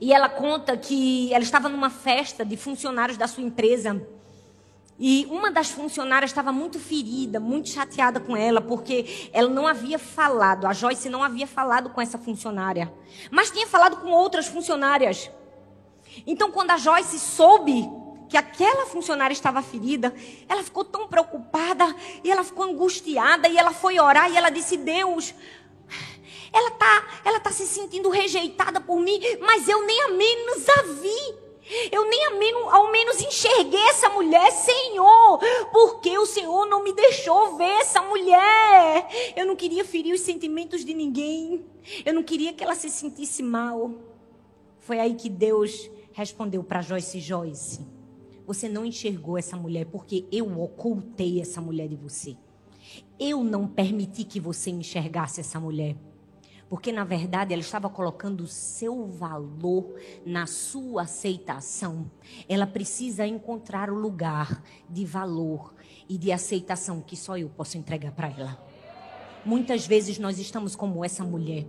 E 0.00 0.12
ela 0.12 0.28
conta 0.28 0.76
que 0.76 1.32
ela 1.32 1.42
estava 1.42 1.68
numa 1.68 1.90
festa 1.90 2.44
de 2.44 2.56
funcionários 2.56 3.18
da 3.18 3.26
sua 3.26 3.42
empresa. 3.42 4.00
E 4.98 5.26
uma 5.30 5.50
das 5.50 5.70
funcionárias 5.70 6.30
estava 6.30 6.50
muito 6.50 6.78
ferida, 6.80 7.38
muito 7.38 7.68
chateada 7.68 8.18
com 8.18 8.36
ela, 8.36 8.60
porque 8.60 9.30
ela 9.32 9.48
não 9.48 9.66
havia 9.66 9.98
falado, 9.98 10.66
a 10.66 10.72
Joyce 10.72 11.08
não 11.08 11.22
havia 11.22 11.46
falado 11.46 11.90
com 11.90 12.00
essa 12.00 12.18
funcionária, 12.18 12.92
mas 13.30 13.50
tinha 13.50 13.66
falado 13.66 13.98
com 13.98 14.10
outras 14.10 14.48
funcionárias. 14.48 15.30
Então, 16.26 16.50
quando 16.50 16.72
a 16.72 16.76
Joyce 16.76 17.18
soube 17.20 17.88
que 18.28 18.36
aquela 18.36 18.86
funcionária 18.86 19.32
estava 19.32 19.62
ferida, 19.62 20.12
ela 20.48 20.64
ficou 20.64 20.84
tão 20.84 21.06
preocupada, 21.06 21.94
e 22.24 22.30
ela 22.30 22.42
ficou 22.42 22.64
angustiada, 22.64 23.48
e 23.48 23.56
ela 23.56 23.72
foi 23.72 24.00
orar, 24.00 24.30
e 24.30 24.36
ela 24.36 24.50
disse: 24.50 24.76
Deus, 24.76 25.32
ela 26.52 26.70
está 26.70 27.20
ela 27.24 27.40
tá 27.40 27.52
se 27.52 27.66
sentindo 27.66 28.08
rejeitada 28.10 28.80
por 28.80 29.00
mim, 29.00 29.20
mas 29.40 29.68
eu 29.68 29.86
nem 29.86 30.02
a 30.02 30.08
menos 30.08 30.68
a 30.68 30.82
vi. 30.82 31.47
Eu 31.92 32.08
nem 32.08 32.24
ao 32.70 32.90
menos, 32.90 33.20
enxerguei 33.20 33.82
essa 33.88 34.08
mulher, 34.10 34.50
Senhor, 34.52 35.38
porque 35.72 36.16
o 36.18 36.26
Senhor 36.26 36.66
não 36.66 36.82
me 36.82 36.92
deixou 36.92 37.56
ver 37.56 37.80
essa 37.80 38.00
mulher. 38.02 39.08
Eu 39.36 39.46
não 39.46 39.56
queria 39.56 39.84
ferir 39.84 40.14
os 40.14 40.20
sentimentos 40.20 40.84
de 40.84 40.94
ninguém. 40.94 41.64
Eu 42.04 42.14
não 42.14 42.22
queria 42.22 42.52
que 42.52 42.62
ela 42.64 42.74
se 42.74 42.90
sentisse 42.90 43.42
mal. 43.42 43.92
Foi 44.80 44.98
aí 44.98 45.14
que 45.14 45.28
Deus 45.28 45.90
respondeu 46.12 46.64
para 46.64 46.82
Joyce 46.82 47.20
Joyce. 47.20 47.86
Você 48.46 48.68
não 48.68 48.84
enxergou 48.84 49.36
essa 49.36 49.56
mulher 49.56 49.86
porque 49.86 50.24
eu 50.32 50.58
ocultei 50.60 51.40
essa 51.40 51.60
mulher 51.60 51.88
de 51.88 51.96
você. 51.96 52.36
Eu 53.18 53.44
não 53.44 53.66
permiti 53.66 54.24
que 54.24 54.40
você 54.40 54.70
enxergasse 54.70 55.40
essa 55.40 55.60
mulher. 55.60 55.96
Porque, 56.68 56.92
na 56.92 57.04
verdade, 57.04 57.52
ela 57.52 57.62
estava 57.62 57.88
colocando 57.88 58.42
o 58.42 58.46
seu 58.46 59.06
valor 59.06 59.94
na 60.24 60.46
sua 60.46 61.02
aceitação. 61.02 62.10
Ela 62.48 62.66
precisa 62.66 63.26
encontrar 63.26 63.90
o 63.90 63.94
lugar 63.94 64.62
de 64.88 65.04
valor 65.04 65.74
e 66.08 66.18
de 66.18 66.30
aceitação 66.30 67.00
que 67.00 67.16
só 67.16 67.38
eu 67.38 67.48
posso 67.48 67.78
entregar 67.78 68.12
para 68.12 68.28
ela. 68.28 68.62
Muitas 69.44 69.86
vezes 69.86 70.18
nós 70.18 70.38
estamos 70.38 70.76
como 70.76 71.04
essa 71.04 71.24
mulher 71.24 71.66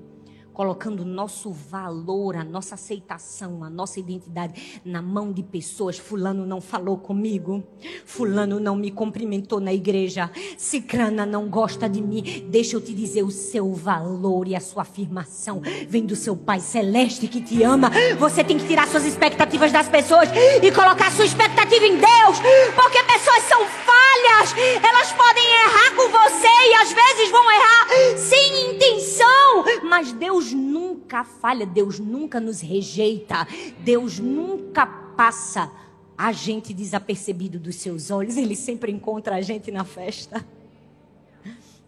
colocando 0.60 1.06
nosso 1.06 1.54
valor, 1.54 2.36
a 2.36 2.44
nossa 2.44 2.76
aceitação, 2.76 3.64
a 3.64 3.70
nossa 3.70 3.98
identidade 3.98 4.82
na 4.84 5.02
mão 5.02 5.32
de 5.32 5.42
pessoas. 5.42 5.98
Fulano 5.98 6.46
não 6.46 6.60
falou 6.60 6.98
comigo, 6.98 7.64
Fulano 8.06 8.60
não 8.60 8.76
me 8.76 8.92
cumprimentou 8.92 9.62
na 9.62 9.74
igreja, 9.74 10.30
Cicrana 10.58 11.26
não 11.26 11.48
gosta 11.48 11.88
de 11.88 12.02
mim. 12.02 12.46
Deixa 12.50 12.76
eu 12.76 12.82
te 12.82 12.94
dizer: 12.94 13.24
o 13.24 13.32
seu 13.32 13.74
valor 13.74 14.50
e 14.50 14.54
a 14.54 14.60
sua 14.60 14.82
afirmação 14.82 15.62
vem 15.88 16.06
do 16.06 16.14
seu 16.14 16.36
Pai 16.36 16.60
Celeste 16.60 17.30
que 17.30 17.40
te 17.40 17.64
ama. 17.64 17.90
Você 18.20 18.44
tem 18.44 18.58
que 18.58 18.68
tirar 18.68 18.86
suas 18.90 19.06
expectativas 19.06 19.72
das 19.72 19.88
pessoas 19.88 20.28
e 20.62 20.70
colocar 20.74 21.10
sua 21.14 21.24
expectativa 21.24 21.86
em 21.86 21.96
Deus, 21.96 22.38
porque 22.76 23.02
pessoas 23.04 23.44
são 23.44 23.66
falhas, 23.66 24.54
elas 24.84 25.14
podem 25.14 25.46
errar 25.46 25.96
com 25.96 26.10
você 26.10 26.48
e 26.48 26.74
às 26.82 26.92
vezes 26.92 27.32
vão 27.32 27.50
errar 27.50 27.88
sem 28.18 28.74
intenção, 28.74 29.64
mas 29.84 30.12
Deus 30.12 30.49
nunca 30.52 31.24
falha, 31.24 31.66
Deus 31.66 32.00
nunca 32.00 32.40
nos 32.40 32.62
rejeita, 32.62 33.48
Deus 33.84 34.20
nunca 34.20 34.86
passa 34.86 35.72
a 36.18 36.32
gente 36.32 36.74
desapercebido 36.74 37.58
dos 37.58 37.78
seus 37.78 38.12
olhos, 38.12 38.36
Ele 38.36 38.56
sempre 38.56 38.92
encontra 38.92 39.36
a 39.36 39.42
gente 39.42 39.72
na 39.72 39.86
festa. 39.86 40.46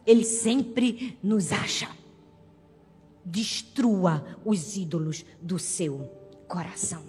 Ele 0.06 0.24
sempre 0.24 1.18
nos 1.22 1.52
acha. 1.52 1.90
Destrua 3.24 4.26
os 4.44 4.78
ídolos 4.78 5.26
do 5.42 5.60
seu 5.60 6.10
coração. 6.48 7.04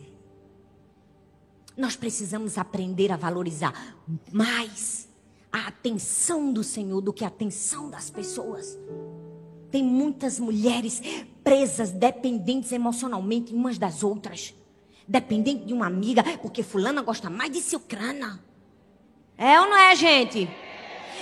Nós 1.76 1.96
precisamos 1.96 2.58
aprender 2.58 3.10
a 3.12 3.16
valorizar 3.16 3.96
mais 4.30 5.08
a 5.50 5.68
atenção 5.68 6.52
do 6.52 6.64
Senhor 6.64 7.00
do 7.00 7.12
que 7.12 7.24
a 7.24 7.28
atenção 7.28 7.88
das 7.88 8.10
pessoas. 8.10 8.78
Tem 9.72 9.82
muitas 9.82 10.38
mulheres 10.38 11.02
presas, 11.42 11.90
dependentes 11.90 12.70
emocionalmente 12.72 13.54
umas 13.54 13.78
das 13.78 14.04
outras. 14.04 14.54
Dependente 15.08 15.64
de 15.64 15.72
uma 15.72 15.86
amiga, 15.86 16.22
porque 16.42 16.62
fulana 16.62 17.00
gosta 17.00 17.30
mais 17.30 17.50
de 17.50 17.60
Silcrana. 17.62 18.38
É 19.38 19.58
ou 19.58 19.66
não 19.66 19.76
é, 19.76 19.96
gente? 19.96 20.48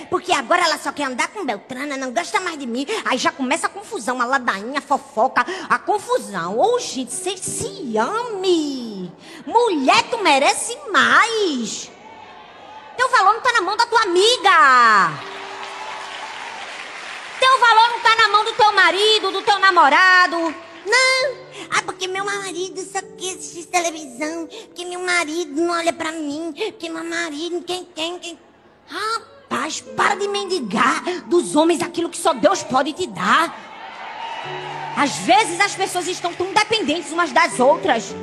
Porque 0.09 0.33
agora 0.33 0.65
ela 0.65 0.77
só 0.77 0.91
quer 0.91 1.05
andar 1.05 1.29
com 1.29 1.45
Beltrana, 1.45 1.95
não 1.95 2.13
gosta 2.13 2.41
mais 2.41 2.59
de 2.59 2.67
mim. 2.67 2.85
Aí 3.05 3.17
já 3.17 3.31
começa 3.31 3.67
a 3.67 3.69
confusão, 3.69 4.21
a 4.21 4.25
ladainha, 4.25 4.79
a 4.79 4.81
fofoca, 4.81 5.45
a 5.69 5.79
confusão. 5.79 6.57
Ô, 6.57 6.75
oh, 6.75 6.79
gente, 6.79 7.13
você 7.13 7.37
se 7.37 7.97
ame. 7.97 9.11
Mulher, 9.45 10.03
tu 10.09 10.17
merece 10.21 10.77
mais. 10.91 11.89
Teu 12.97 13.09
valor 13.09 13.33
não 13.33 13.41
tá 13.41 13.53
na 13.53 13.61
mão 13.61 13.77
da 13.77 13.85
tua 13.85 14.01
amiga. 14.01 15.40
Teu 17.51 17.59
valor 17.59 17.89
não 17.89 17.97
está 17.97 18.15
na 18.15 18.29
mão 18.29 18.45
do 18.45 18.53
teu 18.53 18.71
marido, 18.71 19.29
do 19.29 19.41
teu 19.41 19.59
namorado. 19.59 20.37
Não. 20.85 21.35
Ah, 21.69 21.81
porque 21.83 22.07
meu 22.07 22.23
marido 22.23 22.79
só 22.79 23.01
quer 23.01 23.33
assistir 23.33 23.65
televisão. 23.65 24.47
Porque 24.47 24.85
meu 24.85 25.01
marido 25.01 25.59
não 25.59 25.73
olha 25.73 25.91
para 25.91 26.13
mim. 26.13 26.53
Porque 26.55 26.87
meu 26.87 27.03
marido, 27.03 27.61
quem, 27.63 27.85
quem, 27.93 28.17
quem. 28.19 28.39
Rapaz, 28.87 29.81
para 29.81 30.15
de 30.15 30.29
mendigar 30.29 31.03
dos 31.27 31.53
homens 31.53 31.81
aquilo 31.81 32.09
que 32.09 32.17
só 32.17 32.33
Deus 32.33 32.63
pode 32.63 32.93
te 32.93 33.05
dar. 33.05 33.53
Às 34.95 35.17
vezes 35.17 35.59
as 35.59 35.75
pessoas 35.75 36.07
estão 36.07 36.33
tão 36.33 36.53
dependentes 36.53 37.11
umas 37.11 37.33
das 37.33 37.59
outras. 37.59 38.15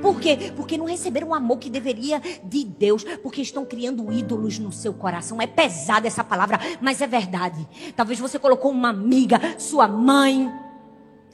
Por 0.00 0.20
quê? 0.20 0.52
Porque 0.56 0.78
não 0.78 0.86
receberam 0.86 1.28
o 1.28 1.34
amor 1.34 1.58
que 1.58 1.70
deveria 1.70 2.20
de 2.44 2.64
Deus. 2.64 3.04
Porque 3.22 3.42
estão 3.42 3.64
criando 3.64 4.12
ídolos 4.12 4.58
no 4.58 4.72
seu 4.72 4.94
coração. 4.94 5.40
É 5.40 5.46
pesada 5.46 6.06
essa 6.06 6.24
palavra, 6.24 6.58
mas 6.80 7.00
é 7.00 7.06
verdade. 7.06 7.66
Talvez 7.96 8.18
você 8.18 8.38
colocou 8.38 8.70
uma 8.70 8.90
amiga, 8.90 9.40
sua 9.58 9.88
mãe, 9.88 10.50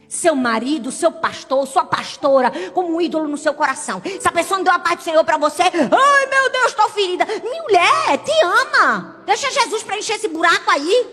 seu 0.08 0.34
marido, 0.34 0.92
seu 0.92 1.10
pastor, 1.10 1.66
sua 1.66 1.84
pastora, 1.84 2.50
como 2.72 2.94
um 2.94 3.00
ídolo 3.00 3.28
no 3.28 3.36
seu 3.36 3.52
coração. 3.54 4.00
Se 4.20 4.26
a 4.26 4.32
pessoa 4.32 4.58
não 4.58 4.64
deu 4.64 4.72
a 4.72 4.78
paz 4.78 4.96
do 4.96 5.02
Senhor 5.02 5.24
para 5.24 5.36
você, 5.36 5.62
ai 5.62 6.26
meu 6.26 6.52
Deus, 6.52 6.66
estou 6.66 6.88
ferida. 6.90 7.26
Mulher, 7.26 8.18
te 8.18 8.44
ama. 8.44 9.22
Deixa 9.26 9.50
Jesus 9.50 9.82
preencher 9.82 10.14
esse 10.14 10.28
buraco 10.28 10.70
aí. 10.70 11.06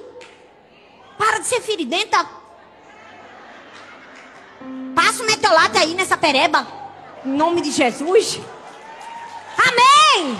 Para 1.17 1.39
de 1.39 1.47
ser 1.47 1.61
feridenta. 1.61 2.25
Passa 4.95 5.23
o 5.23 5.25
metolate 5.25 5.77
aí 5.77 5.93
nessa 5.93 6.17
pereba. 6.17 6.80
Em 7.25 7.31
nome 7.31 7.61
de 7.61 7.71
Jesus. 7.71 8.39
Amém. 9.57 10.37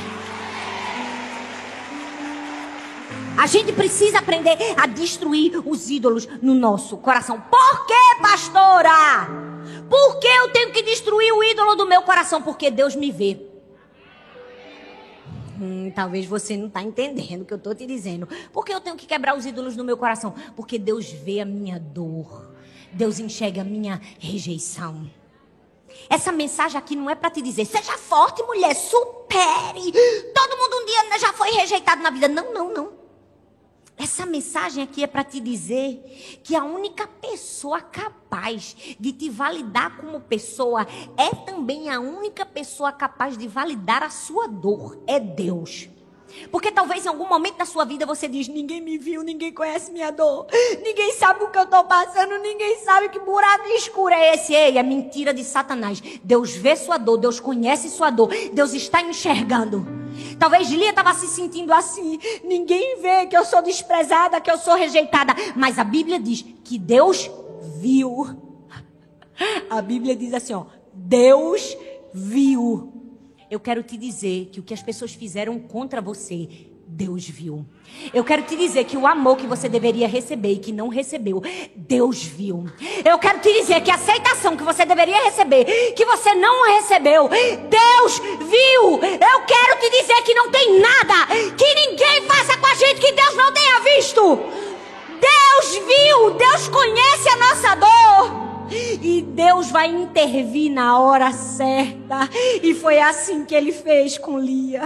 A 3.37 3.47
gente 3.47 3.71
precisa 3.71 4.19
aprender 4.19 4.57
a 4.77 4.85
destruir 4.87 5.61
os 5.67 5.89
ídolos 5.89 6.27
no 6.41 6.53
nosso 6.53 6.97
coração. 6.97 7.39
Por 7.41 7.85
que, 7.85 8.21
pastora? 8.21 9.27
Por 9.89 10.19
que 10.19 10.27
eu 10.27 10.49
tenho 10.49 10.71
que 10.71 10.81
destruir 10.81 11.31
o 11.33 11.43
ídolo 11.43 11.75
do 11.75 11.87
meu 11.87 12.01
coração? 12.01 12.41
Porque 12.41 12.69
Deus 12.69 12.95
me 12.95 13.11
vê. 13.11 13.39
Hum, 15.59 15.91
talvez 15.95 16.25
você 16.25 16.57
não 16.57 16.67
está 16.67 16.81
entendendo 16.81 17.41
o 17.41 17.45
que 17.45 17.53
eu 17.53 17.57
estou 17.57 17.75
te 17.75 17.85
dizendo. 17.85 18.27
Por 18.51 18.65
que 18.65 18.73
eu 18.73 18.81
tenho 18.81 18.95
que 18.95 19.05
quebrar 19.05 19.35
os 19.37 19.45
ídolos 19.45 19.75
no 19.75 19.83
meu 19.83 19.97
coração? 19.97 20.33
Porque 20.55 20.79
Deus 20.79 21.11
vê 21.11 21.39
a 21.39 21.45
minha 21.45 21.79
dor. 21.79 22.51
Deus 22.91 23.19
enxerga 23.19 23.61
a 23.61 23.65
minha 23.65 24.01
rejeição. 24.19 25.09
Essa 26.09 26.31
mensagem 26.31 26.77
aqui 26.77 26.95
não 26.95 27.09
é 27.09 27.15
para 27.15 27.29
te 27.29 27.41
dizer, 27.41 27.65
seja 27.65 27.97
forte, 27.97 28.43
mulher, 28.43 28.75
supere. 28.75 29.91
Todo 30.33 30.57
mundo 30.57 30.81
um 30.81 30.85
dia 30.85 31.19
já 31.19 31.33
foi 31.33 31.51
rejeitado 31.51 32.01
na 32.01 32.09
vida. 32.09 32.27
Não, 32.27 32.53
não, 32.53 32.73
não. 32.73 33.01
Essa 33.97 34.25
mensagem 34.25 34.83
aqui 34.83 35.03
é 35.03 35.07
para 35.07 35.23
te 35.23 35.39
dizer 35.39 36.39
que 36.43 36.55
a 36.55 36.63
única 36.63 37.05
pessoa 37.05 37.79
capaz 37.79 38.75
de 38.99 39.13
te 39.13 39.29
validar 39.29 39.95
como 39.97 40.19
pessoa 40.19 40.87
é 41.15 41.29
também 41.45 41.89
a 41.89 41.99
única 41.99 42.43
pessoa 42.43 42.91
capaz 42.91 43.37
de 43.37 43.47
validar 43.47 44.01
a 44.01 44.09
sua 44.09 44.47
dor. 44.47 44.97
É 45.05 45.19
Deus. 45.19 45.87
Porque 46.51 46.71
talvez 46.71 47.05
em 47.05 47.09
algum 47.09 47.27
momento 47.27 47.57
da 47.57 47.65
sua 47.65 47.85
vida 47.85 48.05
você 48.05 48.27
diz: 48.27 48.47
ninguém 48.47 48.81
me 48.81 48.97
viu, 48.97 49.23
ninguém 49.23 49.53
conhece 49.53 49.91
minha 49.91 50.11
dor, 50.11 50.47
ninguém 50.83 51.13
sabe 51.13 51.43
o 51.43 51.49
que 51.49 51.57
eu 51.57 51.63
estou 51.63 51.83
passando, 51.85 52.37
ninguém 52.39 52.77
sabe 52.79 53.09
que 53.09 53.19
buraco 53.19 53.67
escuro 53.69 54.13
é 54.13 54.35
esse. 54.35 54.53
Ei, 54.53 54.77
é 54.77 54.83
mentira 54.83 55.33
de 55.33 55.43
Satanás. 55.43 56.01
Deus 56.23 56.51
vê 56.55 56.75
sua 56.75 56.97
dor, 56.97 57.17
Deus 57.17 57.39
conhece 57.39 57.89
sua 57.89 58.09
dor, 58.09 58.29
Deus 58.53 58.73
está 58.73 59.01
enxergando. 59.01 59.85
Talvez 60.37 60.69
Lia 60.69 60.89
estava 60.89 61.13
se 61.13 61.27
sentindo 61.27 61.73
assim. 61.73 62.19
Ninguém 62.43 63.01
vê 63.01 63.25
que 63.25 63.35
eu 63.35 63.45
sou 63.45 63.61
desprezada, 63.61 64.41
que 64.41 64.51
eu 64.51 64.57
sou 64.57 64.75
rejeitada. 64.75 65.33
Mas 65.55 65.79
a 65.79 65.83
Bíblia 65.83 66.19
diz 66.19 66.43
que 66.63 66.77
Deus 66.77 67.29
viu. 67.79 68.27
A 69.69 69.81
Bíblia 69.81 70.15
diz 70.15 70.33
assim, 70.33 70.53
ó. 70.53 70.65
Deus 70.93 71.75
viu. 72.13 72.90
Eu 73.51 73.59
quero 73.59 73.83
te 73.83 73.97
dizer 73.97 74.47
que 74.49 74.61
o 74.61 74.63
que 74.63 74.73
as 74.73 74.81
pessoas 74.81 75.13
fizeram 75.13 75.59
contra 75.59 75.99
você, 75.99 76.47
Deus 76.87 77.27
viu. 77.27 77.65
Eu 78.13 78.23
quero 78.23 78.43
te 78.43 78.55
dizer 78.55 78.85
que 78.85 78.95
o 78.95 79.05
amor 79.05 79.35
que 79.35 79.45
você 79.45 79.67
deveria 79.67 80.07
receber 80.07 80.53
e 80.53 80.57
que 80.57 80.71
não 80.71 80.87
recebeu, 80.87 81.43
Deus 81.75 82.23
viu. 82.23 82.65
Eu 83.03 83.19
quero 83.19 83.39
te 83.39 83.51
dizer 83.51 83.81
que 83.81 83.91
a 83.91 83.95
aceitação 83.95 84.55
que 84.55 84.63
você 84.63 84.85
deveria 84.85 85.21
receber, 85.25 85.65
que 85.91 86.05
você 86.05 86.33
não 86.33 86.65
recebeu, 86.77 87.27
Deus 87.27 88.19
viu. 88.19 89.03
Eu 89.03 89.41
quero 89.45 89.79
te 89.81 89.89
dizer 89.99 90.21
que 90.23 90.33
não 90.33 90.49
tem 90.49 90.79
nada 90.79 91.27
que 91.57 91.75
ninguém 91.75 92.21
faça 92.21 92.57
com 92.57 92.67
a 92.67 92.75
gente 92.75 93.01
que 93.01 93.11
Deus 93.11 93.35
não 93.35 93.51
tenha 93.51 93.79
visto. 93.81 94.39
Deus 95.19 95.75
viu, 95.75 96.31
Deus 96.35 96.69
conhece 96.69 97.27
a 97.27 97.35
nossa 97.35 97.75
dor. 97.75 98.50
E 98.71 99.21
Deus 99.21 99.69
vai 99.69 99.87
intervir 99.87 100.71
na 100.71 100.99
hora 100.99 101.31
certa. 101.31 102.29
E 102.61 102.73
foi 102.73 102.99
assim 102.99 103.45
que 103.45 103.53
ele 103.53 103.71
fez 103.71 104.17
com 104.17 104.39
Lia. 104.39 104.83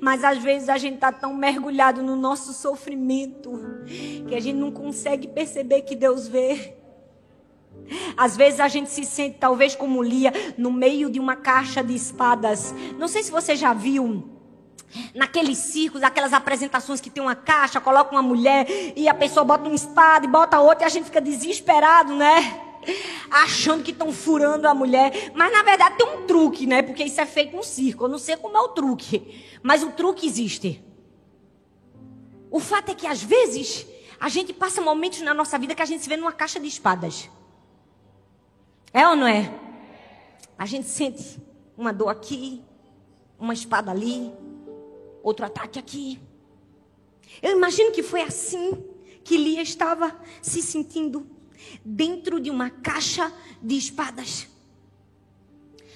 Mas 0.00 0.24
às 0.24 0.38
vezes 0.38 0.68
a 0.68 0.76
gente 0.76 0.96
está 0.96 1.12
tão 1.12 1.34
mergulhado 1.34 2.02
no 2.02 2.16
nosso 2.16 2.52
sofrimento 2.52 3.52
que 4.28 4.34
a 4.34 4.40
gente 4.40 4.56
não 4.56 4.70
consegue 4.70 5.28
perceber 5.28 5.82
que 5.82 5.96
Deus 5.96 6.28
vê. 6.28 6.74
Às 8.16 8.36
vezes 8.36 8.60
a 8.60 8.68
gente 8.68 8.90
se 8.90 9.04
sente, 9.04 9.38
talvez 9.38 9.74
como 9.74 10.02
Lia, 10.02 10.32
no 10.58 10.70
meio 10.70 11.10
de 11.10 11.18
uma 11.18 11.36
caixa 11.36 11.82
de 11.82 11.94
espadas. 11.94 12.74
Não 12.98 13.08
sei 13.08 13.22
se 13.22 13.30
você 13.30 13.56
já 13.56 13.72
viu 13.72 14.31
Naqueles 15.14 15.58
circos, 15.58 16.02
aquelas 16.02 16.32
apresentações 16.32 17.00
que 17.00 17.10
tem 17.10 17.22
uma 17.22 17.34
caixa, 17.34 17.80
coloca 17.80 18.12
uma 18.12 18.22
mulher 18.22 18.66
e 18.96 19.08
a 19.08 19.14
pessoa 19.14 19.44
bota 19.44 19.68
uma 19.68 19.74
espada 19.74 20.26
e 20.26 20.28
bota 20.28 20.60
outra 20.60 20.84
e 20.84 20.86
a 20.86 20.90
gente 20.90 21.06
fica 21.06 21.20
desesperado, 21.20 22.14
né? 22.14 22.60
Achando 23.30 23.82
que 23.82 23.90
estão 23.90 24.12
furando 24.12 24.68
a 24.68 24.74
mulher. 24.74 25.32
Mas 25.34 25.52
na 25.52 25.62
verdade 25.62 25.96
tem 25.96 26.06
um 26.06 26.26
truque, 26.26 26.66
né? 26.66 26.82
Porque 26.82 27.04
isso 27.04 27.20
é 27.20 27.26
feito 27.26 27.56
no 27.56 27.62
circo. 27.62 28.04
Eu 28.04 28.08
não 28.08 28.18
sei 28.18 28.36
como 28.36 28.56
é 28.56 28.60
o 28.60 28.68
truque. 28.68 29.44
Mas 29.62 29.82
o 29.82 29.92
truque 29.92 30.26
existe. 30.26 30.84
O 32.50 32.60
fato 32.60 32.90
é 32.90 32.94
que 32.94 33.06
às 33.06 33.22
vezes 33.22 33.86
a 34.20 34.28
gente 34.28 34.52
passa 34.52 34.80
momentos 34.80 35.20
na 35.22 35.32
nossa 35.32 35.58
vida 35.58 35.74
que 35.74 35.82
a 35.82 35.86
gente 35.86 36.02
se 36.02 36.08
vê 36.08 36.16
numa 36.16 36.32
caixa 36.32 36.60
de 36.60 36.68
espadas. 36.68 37.30
É 38.92 39.08
ou 39.08 39.16
não 39.16 39.26
é? 39.26 39.52
A 40.58 40.66
gente 40.66 40.86
sente 40.86 41.40
uma 41.76 41.92
dor 41.92 42.08
aqui, 42.08 42.62
uma 43.38 43.54
espada 43.54 43.90
ali, 43.90 44.32
outro 45.22 45.46
ataque 45.46 45.78
aqui. 45.78 46.20
Eu 47.40 47.56
imagino 47.56 47.92
que 47.92 48.02
foi 48.02 48.22
assim 48.22 48.84
que 49.24 49.36
Lia 49.36 49.62
estava 49.62 50.20
se 50.40 50.60
sentindo 50.60 51.26
dentro 51.84 52.40
de 52.40 52.50
uma 52.50 52.70
caixa 52.70 53.32
de 53.62 53.76
espadas. 53.76 54.48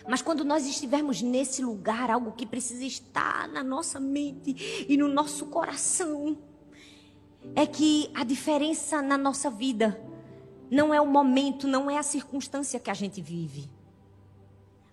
Mas 0.09 0.23
quando 0.23 0.45
nós 0.45 0.67
estivermos 0.67 1.21
nesse 1.21 1.63
lugar, 1.63 2.11
algo 2.11 2.33
que 2.33 2.47
precisa 2.47 2.85
estar 2.85 3.49
na 3.49 3.65
nossa 3.65 3.99
mente 3.99 4.87
e 4.89 4.97
no 4.97 5.09
nosso 5.09 5.47
coração, 5.47 6.39
é 7.55 7.67
que 7.67 8.11
a 8.15 8.23
diferença 8.23 9.03
na 9.03 9.19
nossa 9.19 9.51
vida 9.51 10.01
não 10.71 10.95
é 10.95 11.01
o 11.01 11.07
momento, 11.07 11.67
não 11.67 11.91
é 11.91 11.99
a 11.99 12.03
circunstância 12.03 12.79
que 12.79 12.91
a 12.91 12.95
gente 12.95 13.21
vive. 13.21 13.69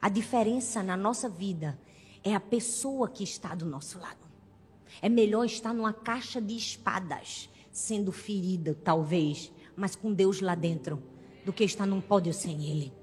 A 0.01 0.09
diferença 0.09 0.81
na 0.83 0.97
nossa 0.97 1.29
vida 1.29 1.79
é 2.23 2.33
a 2.33 2.39
pessoa 2.39 3.07
que 3.07 3.23
está 3.23 3.53
do 3.53 3.65
nosso 3.65 3.99
lado. 3.99 4.22
É 5.03 5.09
melhor 5.09 5.43
estar 5.45 5.73
numa 5.73 5.91
caixa 5.91 6.39
de 6.39 6.55
espadas, 6.55 7.49
sendo 7.73 8.09
ferida, 8.09 8.73
talvez, 8.85 9.51
mas 9.75 9.97
com 9.97 10.13
Deus 10.13 10.39
lá 10.39 10.55
dentro, 10.55 11.03
do 11.45 11.51
que 11.51 11.65
estar 11.65 11.85
num 11.85 11.99
pódio 11.99 12.33
sem 12.33 12.65
Ele. 12.71 12.93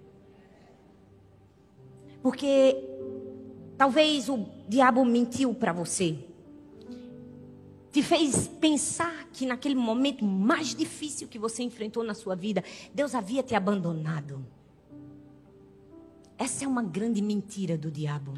Porque 2.22 2.74
talvez 3.76 4.30
o 4.30 4.46
diabo 4.66 5.04
mentiu 5.04 5.52
para 5.52 5.74
você. 5.74 6.16
Te 7.92 8.02
fez 8.02 8.48
pensar 8.48 9.28
que 9.30 9.44
naquele 9.44 9.74
momento 9.74 10.24
mais 10.24 10.74
difícil 10.74 11.28
que 11.28 11.38
você 11.38 11.62
enfrentou 11.62 12.02
na 12.02 12.14
sua 12.14 12.34
vida, 12.34 12.64
Deus 12.94 13.14
havia 13.14 13.42
te 13.42 13.54
abandonado. 13.54 14.42
Essa 16.38 16.64
é 16.64 16.66
uma 16.66 16.82
grande 16.82 17.20
mentira 17.20 17.76
do 17.76 17.90
diabo. 17.90 18.32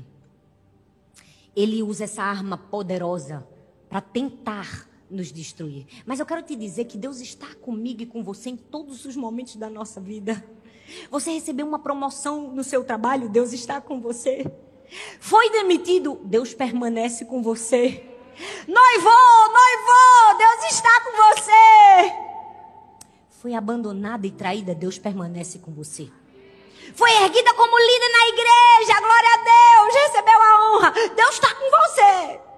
Ele 1.55 1.81
usa 1.81 2.03
essa 2.05 2.25
arma 2.25 2.59
poderosa 2.59 3.52
para 3.93 4.01
tentar 4.01 4.89
nos 5.11 5.31
destruir. 5.31 5.87
Mas 6.07 6.19
eu 6.19 6.25
quero 6.25 6.43
te 6.43 6.57
dizer 6.57 6.87
que 6.87 6.97
Deus 6.97 7.21
está 7.21 7.55
comigo 7.57 8.01
e 8.01 8.07
com 8.07 8.25
você 8.25 8.49
em 8.49 8.57
todos 8.57 9.05
os 9.05 9.15
momentos 9.15 9.57
da 9.57 9.69
nossa 9.69 10.01
vida. 10.01 10.43
Você 11.11 11.31
recebeu 11.31 11.67
uma 11.67 11.79
promoção 11.79 12.51
no 12.53 12.65
seu 12.65 12.83
trabalho, 12.85 13.29
Deus 13.29 13.53
está 13.53 13.83
com 13.83 14.01
você. 14.01 14.51
Foi 15.21 15.51
demitido, 15.51 16.19
Deus 16.25 16.55
permanece 16.55 17.27
com 17.27 17.43
você. 17.43 18.03
Noivou, 18.67 19.53
noivou, 19.53 20.39
Deus 20.39 20.73
está 20.73 21.01
com 21.03 21.11
você. 21.35 22.15
Foi 23.29 23.53
abandonada 23.53 24.27
e 24.27 24.31
traída, 24.31 24.75
Deus 24.75 24.99
permanece 24.99 25.59
com 25.59 25.71
você. 25.71 26.09
Foi 26.95 27.11
erguida 27.23 27.53
como 27.53 27.79
líder 27.79 28.09
na 28.09 28.29
igreja, 28.29 29.01
glória 29.01 29.29
a 29.35 29.83
Deus, 29.83 29.95
recebeu 29.95 30.43
a 30.43 30.77
honra. 30.77 30.91
Deus 31.15 31.35
está 31.35 31.55
com 31.55 31.71
você. 31.71 32.52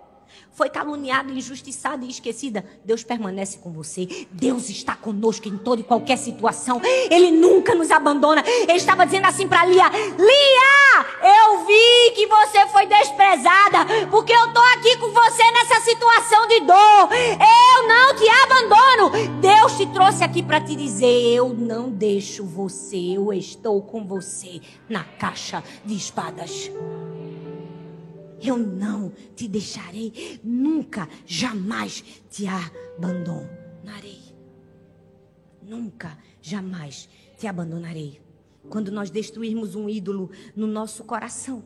Foi 0.55 0.71
caluniada, 0.71 1.33
injustiçada 1.33 2.05
e 2.05 2.09
esquecida. 2.09 2.65
Deus 2.85 3.03
permanece 3.03 3.59
com 3.59 3.73
você. 3.73 4.27
Deus 4.31 4.69
está 4.71 4.95
conosco 4.95 5.49
em 5.49 5.59
toda 5.59 5.81
e 5.81 5.85
qualquer 5.85 6.17
situação. 6.17 6.81
Ele 7.11 7.33
nunca 7.33 7.75
nos 7.75 7.91
abandona. 7.91 8.41
Ele 8.47 8.75
estava 8.75 9.05
dizendo 9.05 9.27
assim 9.27 9.49
para 9.49 9.65
Lia: 9.65 9.89
Lia, 9.89 11.07
Eu 11.23 11.67
vi 11.67 12.13
que 12.15 12.27
você 12.29 12.67
foi 12.69 12.87
desprezada, 12.87 14.07
porque 14.13 14.33
eu 14.33 14.53
tô 14.53 14.61
aqui 14.61 14.97
com 14.99 15.11
você 15.11 15.43
nessa 15.51 15.81
situação 15.81 16.47
de 16.47 16.61
dor. 16.61 17.09
Eu 17.13 17.89
não 17.89 18.15
te 18.15 18.29
abandono. 18.45 19.41
Deus 19.41 19.77
te 19.77 19.87
trouxe 19.87 20.23
aqui 20.23 20.41
para 20.41 20.61
te 20.61 20.77
dizer: 20.77 21.35
eu 21.35 21.49
não 21.49 21.91
deixo 21.91 22.45
você, 22.45 22.97
eu 22.97 23.33
estou 23.33 23.83
com 23.83 24.05
você 24.07 24.61
na 24.89 25.03
caixa 25.03 25.65
de 25.85 25.97
espadas. 25.97 26.71
Eu 28.45 28.59
não 28.59 29.11
te 29.35 29.49
deixarei, 29.49 30.39
nunca, 30.45 31.09
jamais 31.25 32.05
te 32.29 32.47
abandonarei. 32.47 34.21
Nunca, 35.63 36.19
jamais 36.43 37.09
te 37.39 37.47
abandonarei. 37.47 38.21
Quando 38.69 38.93
nós 38.93 39.11
destruirmos 39.11 39.75
um 39.75 39.89
ídolo 39.89 40.31
no 40.55 40.67
nosso 40.67 41.05
coração 41.05 41.65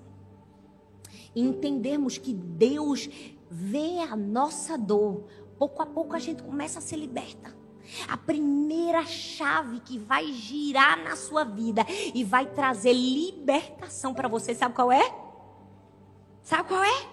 e 1.35 1.41
entendermos 1.41 2.17
que 2.17 2.33
Deus 2.33 3.09
vê 3.51 3.99
a 4.01 4.15
nossa 4.15 4.79
dor, 4.79 5.25
pouco 5.59 5.83
a 5.83 5.87
pouco 5.87 6.15
a 6.15 6.19
gente 6.21 6.45
começa 6.45 6.79
a 6.79 6.83
ser 6.83 6.97
liberta. 6.97 7.57
A 8.07 8.17
primeira 8.17 9.05
chave 9.05 9.81
que 9.81 9.99
vai 9.99 10.33
girar 10.33 11.03
na 11.03 11.17
sua 11.17 11.43
vida 11.43 11.85
e 12.15 12.23
vai 12.23 12.47
trazer 12.47 12.93
libertação 12.93 14.15
para 14.15 14.29
você, 14.29 14.55
sabe 14.55 14.75
qual 14.75 14.93
é? 14.93 15.28
Sabe 16.49 16.67
qual 16.67 16.83
é? 16.83 17.07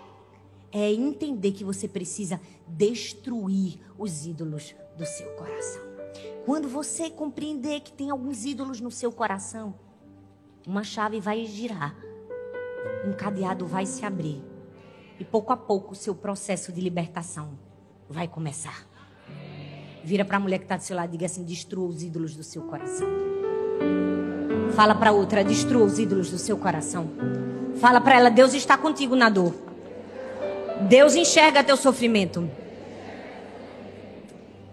É 0.71 0.93
entender 0.93 1.51
que 1.51 1.65
você 1.65 1.89
precisa 1.89 2.39
destruir 2.65 3.81
os 3.97 4.25
ídolos 4.25 4.73
do 4.97 5.05
seu 5.05 5.27
coração. 5.31 5.81
Quando 6.45 6.69
você 6.69 7.09
compreender 7.09 7.81
que 7.81 7.91
tem 7.91 8.09
alguns 8.09 8.45
ídolos 8.45 8.79
no 8.79 8.89
seu 8.89 9.11
coração, 9.11 9.75
uma 10.65 10.85
chave 10.85 11.19
vai 11.19 11.43
girar, 11.43 11.97
um 13.05 13.11
cadeado 13.11 13.65
vai 13.65 13.85
se 13.85 14.05
abrir. 14.05 14.41
E 15.19 15.25
pouco 15.25 15.51
a 15.51 15.57
pouco 15.57 15.91
o 15.91 15.97
seu 15.97 16.15
processo 16.15 16.71
de 16.71 16.79
libertação 16.79 17.59
vai 18.09 18.29
começar. 18.29 18.87
Vira 20.01 20.23
para 20.23 20.37
a 20.37 20.39
mulher 20.39 20.59
que 20.59 20.63
está 20.63 20.77
do 20.77 20.83
seu 20.83 20.95
lado 20.95 21.09
e 21.09 21.11
diga 21.11 21.25
assim: 21.25 21.43
destrua 21.43 21.89
os 21.89 22.01
ídolos 22.01 22.37
do 22.37 22.43
seu 22.43 22.61
coração. 22.61 23.09
Fala 24.77 24.95
para 24.95 25.11
outra: 25.11 25.43
destrua 25.43 25.83
os 25.83 25.99
ídolos 25.99 26.31
do 26.31 26.37
seu 26.37 26.57
coração. 26.57 27.11
Fala 27.79 28.01
para 28.01 28.15
ela: 28.15 28.29
Deus 28.29 28.53
está 28.53 28.77
contigo 28.77 29.15
na 29.15 29.29
dor. 29.29 29.53
Deus 30.81 31.15
enxerga 31.15 31.63
teu 31.63 31.77
sofrimento. 31.77 32.49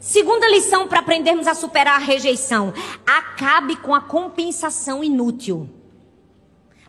Segunda 0.00 0.48
lição 0.48 0.88
para 0.88 0.98
aprendermos 0.98 1.46
a 1.46 1.54
superar 1.54 1.96
a 1.96 2.04
rejeição: 2.04 2.72
acabe 3.06 3.76
com 3.76 3.94
a 3.94 4.00
compensação 4.00 5.02
inútil. 5.04 5.68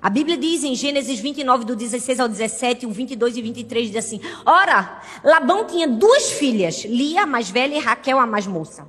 A 0.02 0.10
Bíblia 0.10 0.36
diz 0.36 0.66
em 0.66 0.76
Gênesis 0.76 1.20
29, 1.20 1.64
do 1.64 1.76
16 1.78 2.20
ao 2.20 2.28
17, 2.28 2.86
o 2.86 2.92
22 2.92 3.38
e 3.38 3.42
23, 3.42 3.88
diz 3.88 3.96
assim: 3.96 4.20
Ora, 4.46 5.02
Labão 5.24 5.66
tinha 5.66 5.88
duas 5.88 6.32
filhas, 6.32 6.84
Lia, 6.84 7.24
a 7.24 7.26
mais 7.26 7.50
velha, 7.50 7.76
e 7.76 7.80
Raquel, 7.80 8.20
a 8.20 8.26
mais 8.26 8.46
moça. 8.46 8.86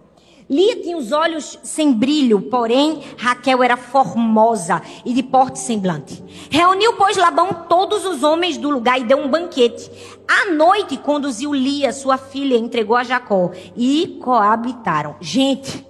Lia 0.48 0.76
tinha 0.83 0.98
os 0.98 1.11
olhos 1.11 1.59
sem 1.62 1.90
brilho, 1.92 2.42
porém 2.42 3.02
Raquel 3.16 3.62
era 3.62 3.78
formosa 3.78 4.83
e 5.02 5.14
de 5.14 5.22
porte 5.22 5.59
semblante. 5.59 6.22
Reuniu, 6.50 6.94
pois, 6.94 7.16
Labão 7.16 7.64
todos 7.66 8.04
os 8.04 8.22
homens 8.22 8.59
do 8.59 8.68
lugar 8.68 9.00
e 9.00 9.04
deu 9.04 9.18
um 9.18 9.28
banquete. 9.28 9.90
À 10.28 10.52
noite 10.52 10.98
conduziu 10.98 11.54
Lia, 11.54 11.94
sua 11.94 12.18
filha, 12.18 12.59
entregou 12.59 12.94
a 12.94 13.04
Jacó 13.04 13.52
e 13.74 14.18
coabitaram. 14.22 15.16
Gente, 15.18 15.87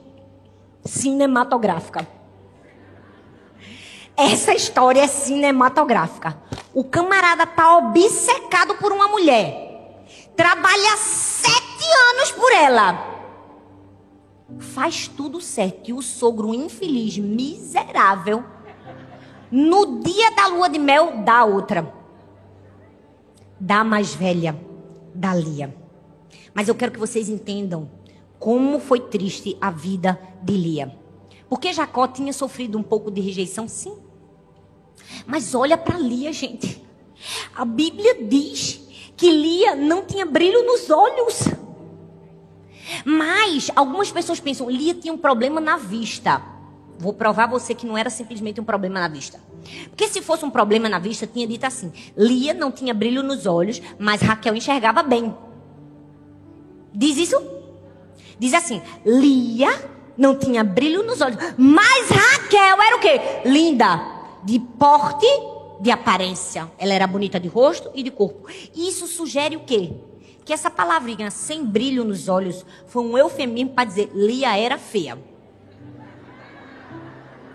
cinematográfica. 0.84 2.06
Essa 4.16 4.54
história 4.54 5.00
é 5.00 5.08
cinematográfica. 5.08 6.38
O 6.72 6.84
camarada 6.84 7.44
tá 7.44 7.76
obcecado 7.78 8.76
por 8.76 8.92
uma 8.92 9.08
mulher. 9.08 10.04
Trabalha 10.36 10.96
sete 10.96 11.84
anos 12.12 12.30
por 12.30 12.52
ela 12.52 13.13
faz 14.58 15.08
tudo 15.08 15.40
certo. 15.40 15.90
E 15.90 15.92
o 15.92 16.02
sogro 16.02 16.54
infeliz, 16.54 17.18
miserável, 17.18 18.44
no 19.50 20.00
dia 20.00 20.30
da 20.32 20.48
lua 20.48 20.68
de 20.68 20.78
mel, 20.78 21.22
dá 21.24 21.44
outra. 21.44 21.92
Dá 23.58 23.80
a 23.80 23.84
mais 23.84 24.14
velha, 24.14 24.58
da 25.14 25.34
Lia. 25.34 25.74
Mas 26.52 26.68
eu 26.68 26.74
quero 26.74 26.92
que 26.92 26.98
vocês 26.98 27.28
entendam 27.28 27.90
como 28.38 28.78
foi 28.78 29.00
triste 29.00 29.56
a 29.60 29.70
vida 29.70 30.20
de 30.42 30.56
Lia. 30.56 30.98
Porque 31.48 31.72
Jacó 31.72 32.06
tinha 32.06 32.32
sofrido 32.32 32.76
um 32.76 32.82
pouco 32.82 33.10
de 33.10 33.20
rejeição, 33.20 33.68
sim. 33.68 33.96
Mas 35.26 35.54
olha 35.54 35.78
para 35.78 35.98
Lia, 35.98 36.32
gente. 36.32 36.82
A 37.54 37.64
Bíblia 37.64 38.24
diz 38.24 38.80
que 39.16 39.30
Lia 39.30 39.74
não 39.74 40.04
tinha 40.04 40.26
brilho 40.26 40.64
nos 40.66 40.90
olhos. 40.90 41.44
Mas 43.04 43.70
algumas 43.74 44.10
pessoas 44.10 44.40
pensam, 44.40 44.68
Lia 44.70 44.94
tinha 44.94 45.12
um 45.12 45.18
problema 45.18 45.60
na 45.60 45.76
vista. 45.76 46.42
Vou 46.98 47.12
provar 47.12 47.46
você 47.46 47.74
que 47.74 47.86
não 47.86 47.98
era 47.98 48.10
simplesmente 48.10 48.60
um 48.60 48.64
problema 48.64 49.00
na 49.00 49.08
vista. 49.08 49.40
Porque 49.88 50.08
se 50.08 50.22
fosse 50.22 50.44
um 50.44 50.50
problema 50.50 50.88
na 50.88 50.98
vista, 50.98 51.26
tinha 51.26 51.46
dito 51.46 51.64
assim: 51.64 51.92
Lia 52.16 52.54
não 52.54 52.70
tinha 52.70 52.94
brilho 52.94 53.22
nos 53.22 53.46
olhos, 53.46 53.80
mas 53.98 54.22
Raquel 54.22 54.54
enxergava 54.54 55.02
bem. 55.02 55.34
Diz 56.92 57.16
isso? 57.16 57.36
Diz 58.38 58.54
assim: 58.54 58.80
Lia 59.04 59.90
não 60.16 60.36
tinha 60.36 60.62
brilho 60.62 61.02
nos 61.02 61.20
olhos, 61.20 61.38
mas 61.56 62.08
Raquel 62.08 62.82
era 62.82 62.96
o 62.96 63.00
quê? 63.00 63.20
Linda, 63.44 64.00
de 64.44 64.60
porte, 64.60 65.26
de 65.80 65.90
aparência. 65.90 66.70
Ela 66.78 66.94
era 66.94 67.06
bonita 67.06 67.40
de 67.40 67.48
rosto 67.48 67.90
e 67.94 68.02
de 68.02 68.10
corpo. 68.10 68.48
Isso 68.74 69.06
sugere 69.06 69.56
o 69.56 69.60
quê? 69.60 69.92
Que 70.44 70.52
essa 70.52 70.70
palavrinha 70.70 71.30
sem 71.30 71.64
brilho 71.64 72.04
nos 72.04 72.28
olhos 72.28 72.64
foi 72.86 73.02
um 73.02 73.16
eufemismo 73.16 73.70
para 73.70 73.84
dizer 73.84 74.10
Lia 74.14 74.56
era 74.56 74.78
feia. 74.78 75.18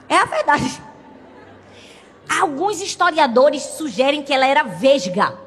É 0.07 0.15
a 0.15 0.25
verdade. 0.25 0.81
Alguns 2.39 2.81
historiadores 2.81 3.61
sugerem 3.61 4.23
que 4.23 4.33
ela 4.33 4.45
era 4.45 4.63
vesga. 4.63 5.37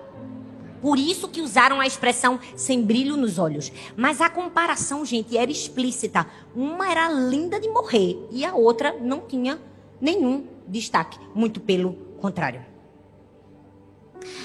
Por 0.81 0.99
isso 0.99 1.29
que 1.29 1.41
usaram 1.41 1.81
a 1.81 1.87
expressão 1.87 2.41
sem 2.57 2.83
brilho 2.83 3.17
nos 3.17 3.39
olhos. 3.39 3.73
Mas 3.97 4.21
a 4.21 4.29
comparação, 4.29 5.05
gente, 5.05 5.37
era 5.37 5.51
explícita. 5.51 6.27
Uma 6.55 6.91
era 6.91 7.09
linda 7.09 7.61
de 7.61 7.69
morrer 7.69 8.19
e 8.31 8.45
a 8.45 8.55
outra 8.55 8.97
não 9.01 9.21
tinha 9.21 9.61
nenhum 10.01 10.47
destaque. 10.67 11.19
Muito 11.35 11.61
pelo 11.61 11.95
contrário. 12.21 12.72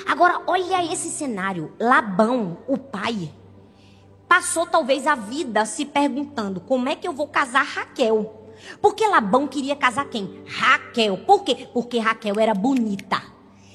Agora, 0.05 0.41
olha 0.47 0.91
esse 0.91 1.09
cenário. 1.09 1.73
Labão, 1.79 2.57
o 2.67 2.77
pai, 2.77 3.31
passou 4.27 4.65
talvez 4.65 5.07
a 5.07 5.15
vida 5.15 5.65
se 5.65 5.85
perguntando: 5.85 6.59
como 6.59 6.89
é 6.89 6.95
que 6.95 7.07
eu 7.07 7.13
vou 7.13 7.27
casar 7.27 7.63
Raquel? 7.63 8.47
Porque 8.81 9.07
Labão 9.07 9.47
queria 9.47 9.75
casar 9.75 10.05
quem? 10.05 10.43
Raquel. 10.47 11.17
Por 11.19 11.43
quê? 11.43 11.67
Porque 11.73 11.99
Raquel 11.99 12.39
era 12.39 12.53
bonita. 12.53 13.21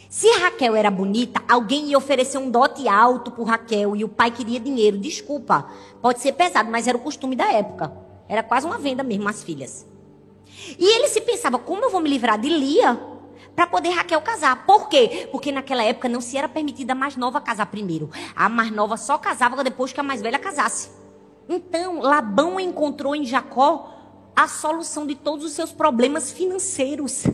Se 0.08 0.28
Raquel 0.40 0.76
era 0.76 0.90
bonita, 0.90 1.42
alguém 1.48 1.86
ia 1.86 1.96
oferecer 1.96 2.36
um 2.36 2.50
dote 2.50 2.86
alto 2.86 3.30
por 3.30 3.44
Raquel 3.44 3.96
e 3.96 4.04
o 4.04 4.08
pai 4.08 4.30
queria 4.30 4.60
dinheiro. 4.60 4.98
Desculpa, 4.98 5.66
pode 6.02 6.20
ser 6.20 6.32
pesado, 6.32 6.70
mas 6.70 6.86
era 6.86 6.98
o 6.98 7.00
costume 7.00 7.34
da 7.34 7.50
época. 7.50 7.90
Era 8.28 8.42
quase 8.42 8.66
uma 8.66 8.76
venda 8.76 9.02
mesmo, 9.02 9.28
as 9.28 9.42
filhas. 9.42 9.86
E 10.78 10.84
ele 10.84 11.08
se 11.08 11.20
pensava: 11.22 11.58
como 11.58 11.84
eu 11.84 11.90
vou 11.90 12.00
me 12.00 12.10
livrar 12.10 12.38
de 12.38 12.48
Lia? 12.48 13.00
Para 13.54 13.66
poder 13.66 13.90
Raquel 13.90 14.20
casar. 14.20 14.64
Por 14.66 14.88
quê? 14.88 15.28
Porque 15.30 15.52
naquela 15.52 15.82
época 15.82 16.08
não 16.08 16.20
se 16.20 16.36
era 16.36 16.48
permitida 16.48 16.92
a 16.92 16.96
mais 16.96 17.16
nova 17.16 17.40
casar 17.40 17.66
primeiro. 17.66 18.10
A 18.34 18.48
mais 18.48 18.70
nova 18.70 18.96
só 18.96 19.18
casava 19.18 19.62
depois 19.62 19.92
que 19.92 20.00
a 20.00 20.02
mais 20.02 20.22
velha 20.22 20.38
casasse. 20.38 20.90
Então, 21.48 22.00
Labão 22.00 22.58
encontrou 22.58 23.14
em 23.14 23.24
Jacó 23.24 23.92
a 24.34 24.48
solução 24.48 25.06
de 25.06 25.14
todos 25.14 25.44
os 25.44 25.52
seus 25.52 25.72
problemas 25.72 26.32
financeiros. 26.32 27.26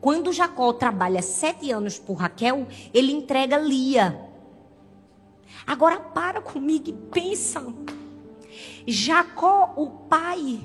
Quando 0.00 0.32
Jacó 0.32 0.72
trabalha 0.72 1.20
sete 1.20 1.70
anos 1.70 1.98
por 1.98 2.14
Raquel, 2.14 2.66
ele 2.94 3.12
entrega 3.12 3.58
Lia. 3.58 4.28
Agora 5.66 5.98
para 5.98 6.40
comigo 6.40 6.88
e 6.88 6.92
pensa. 6.92 7.62
Jacó, 8.86 9.74
o 9.76 9.88
pai, 10.08 10.60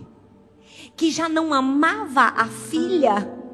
que 0.95 1.11
já 1.11 1.27
não 1.27 1.53
amava 1.53 2.21
a 2.21 2.45
filha, 2.45 3.44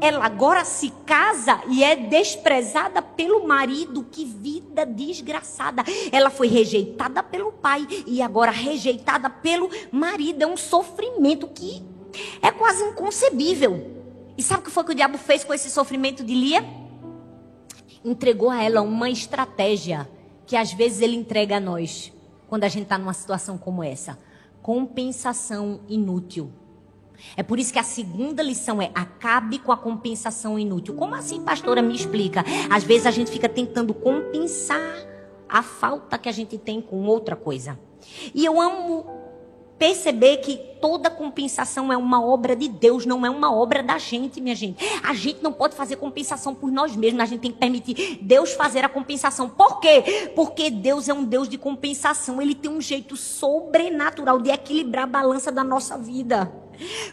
ela 0.00 0.24
agora 0.24 0.64
se 0.64 0.90
casa 1.06 1.60
e 1.68 1.82
é 1.84 1.96
desprezada 1.96 3.00
pelo 3.02 3.46
marido. 3.46 4.06
Que 4.10 4.24
vida 4.24 4.84
desgraçada. 4.84 5.84
Ela 6.10 6.30
foi 6.30 6.48
rejeitada 6.48 7.22
pelo 7.22 7.52
pai 7.52 7.86
e 8.06 8.22
agora 8.22 8.50
rejeitada 8.50 9.28
pelo 9.28 9.70
marido. 9.90 10.42
É 10.42 10.46
um 10.46 10.56
sofrimento 10.56 11.46
que 11.48 11.82
é 12.42 12.50
quase 12.50 12.82
inconcebível. 12.82 14.00
E 14.36 14.42
sabe 14.42 14.62
o 14.62 14.64
que 14.64 14.70
foi 14.70 14.84
que 14.84 14.92
o 14.92 14.94
diabo 14.94 15.18
fez 15.18 15.44
com 15.44 15.52
esse 15.52 15.70
sofrimento 15.70 16.24
de 16.24 16.34
Lia? 16.34 16.64
Entregou 18.04 18.50
a 18.50 18.62
ela 18.62 18.80
uma 18.80 19.10
estratégia 19.10 20.08
que 20.46 20.56
às 20.56 20.72
vezes 20.72 21.00
ele 21.00 21.16
entrega 21.16 21.58
a 21.58 21.60
nós 21.60 22.12
quando 22.48 22.64
a 22.64 22.68
gente 22.68 22.84
está 22.84 22.98
numa 22.98 23.12
situação 23.12 23.56
como 23.58 23.84
essa: 23.84 24.18
compensação 24.62 25.80
inútil. 25.88 26.50
É 27.36 27.42
por 27.42 27.58
isso 27.58 27.72
que 27.72 27.78
a 27.78 27.82
segunda 27.82 28.42
lição 28.42 28.80
é 28.80 28.90
acabe 28.94 29.58
com 29.58 29.72
a 29.72 29.76
compensação 29.76 30.58
inútil. 30.58 30.94
Como 30.94 31.14
assim, 31.14 31.40
pastora? 31.42 31.82
Me 31.82 31.94
explica. 31.94 32.44
Às 32.70 32.84
vezes 32.84 33.06
a 33.06 33.10
gente 33.10 33.30
fica 33.30 33.48
tentando 33.48 33.92
compensar 33.94 34.80
a 35.48 35.62
falta 35.62 36.16
que 36.16 36.28
a 36.28 36.32
gente 36.32 36.56
tem 36.56 36.80
com 36.80 37.04
outra 37.06 37.34
coisa. 37.34 37.78
E 38.34 38.44
eu 38.44 38.60
amo 38.60 39.19
perceber 39.80 40.36
que 40.36 40.58
toda 40.78 41.08
compensação 41.08 41.90
é 41.90 41.96
uma 41.96 42.22
obra 42.22 42.54
de 42.54 42.68
Deus, 42.68 43.06
não 43.06 43.24
é 43.24 43.30
uma 43.30 43.50
obra 43.50 43.82
da 43.82 43.96
gente, 43.96 44.38
minha 44.38 44.54
gente. 44.54 44.76
A 45.02 45.14
gente 45.14 45.42
não 45.42 45.54
pode 45.54 45.74
fazer 45.74 45.96
compensação 45.96 46.54
por 46.54 46.70
nós 46.70 46.94
mesmos, 46.94 47.22
a 47.22 47.24
gente 47.24 47.40
tem 47.40 47.50
que 47.50 47.58
permitir 47.58 48.18
Deus 48.20 48.52
fazer 48.52 48.84
a 48.84 48.90
compensação. 48.90 49.48
Por 49.48 49.80
quê? 49.80 50.32
Porque 50.36 50.68
Deus 50.68 51.08
é 51.08 51.14
um 51.14 51.24
Deus 51.24 51.48
de 51.48 51.56
compensação, 51.56 52.42
ele 52.42 52.54
tem 52.54 52.70
um 52.70 52.80
jeito 52.80 53.16
sobrenatural 53.16 54.38
de 54.38 54.50
equilibrar 54.50 55.04
a 55.04 55.06
balança 55.06 55.50
da 55.50 55.64
nossa 55.64 55.96
vida. 55.96 56.52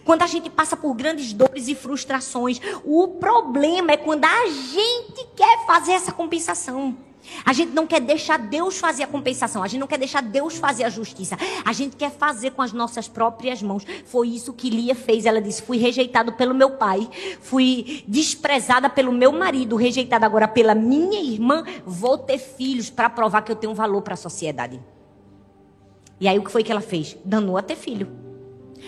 Quando 0.03 0.24
a 0.24 0.28
gente 0.28 0.49
passa 0.49 0.76
por 0.76 0.93
grandes 0.93 1.32
dores 1.32 1.70
e 1.70 1.76
frustrações, 1.76 2.59
o 2.84 3.07
problema 3.07 3.93
é 3.93 3.97
quando 3.97 4.26
a 4.26 4.47
gente 4.47 5.26
quer 5.38 5.65
fazer 5.65 5.93
essa 5.93 6.11
compensação. 6.11 7.07
A 7.45 7.53
gente 7.53 7.71
não 7.71 7.88
quer 7.88 8.01
deixar 8.01 8.38
Deus 8.38 8.78
fazer 8.78 9.03
a 9.03 9.07
compensação. 9.07 9.63
A 9.63 9.67
gente 9.67 9.80
não 9.80 9.88
quer 9.88 9.97
deixar 9.97 10.21
Deus 10.21 10.57
fazer 10.57 10.84
a 10.84 10.89
justiça. 10.89 11.38
A 11.65 11.73
gente 11.73 11.95
quer 11.95 12.11
fazer 12.11 12.51
com 12.51 12.61
as 12.61 12.73
nossas 12.73 13.07
próprias 13.07 13.61
mãos. 13.61 13.86
Foi 14.05 14.30
isso 14.30 14.53
que 14.53 14.69
Lia 14.69 14.95
fez. 14.95 15.25
Ela 15.25 15.41
disse: 15.41 15.61
Fui 15.61 15.78
rejeitado 15.78 16.34
pelo 16.34 16.53
meu 16.53 16.71
pai. 16.71 17.07
Fui 17.41 18.03
desprezada 18.07 18.89
pelo 18.89 19.11
meu 19.11 19.32
marido. 19.32 19.75
Rejeitada 19.75 20.25
agora 20.25 20.47
pela 20.47 20.75
minha 20.75 21.21
irmã. 21.21 21.63
Vou 21.86 22.17
ter 22.17 22.38
filhos 22.38 22.89
para 22.89 23.09
provar 23.09 23.41
que 23.41 23.51
eu 23.51 23.55
tenho 23.55 23.73
valor 23.73 24.01
para 24.01 24.13
a 24.13 24.17
sociedade. 24.17 24.80
E 26.19 26.28
aí 26.28 26.39
o 26.39 26.43
que 26.43 26.51
foi 26.51 26.63
que 26.63 26.71
ela 26.71 26.82
fez? 26.82 27.15
Danou 27.23 27.57
a 27.57 27.61
ter 27.61 27.75
filho. 27.75 28.26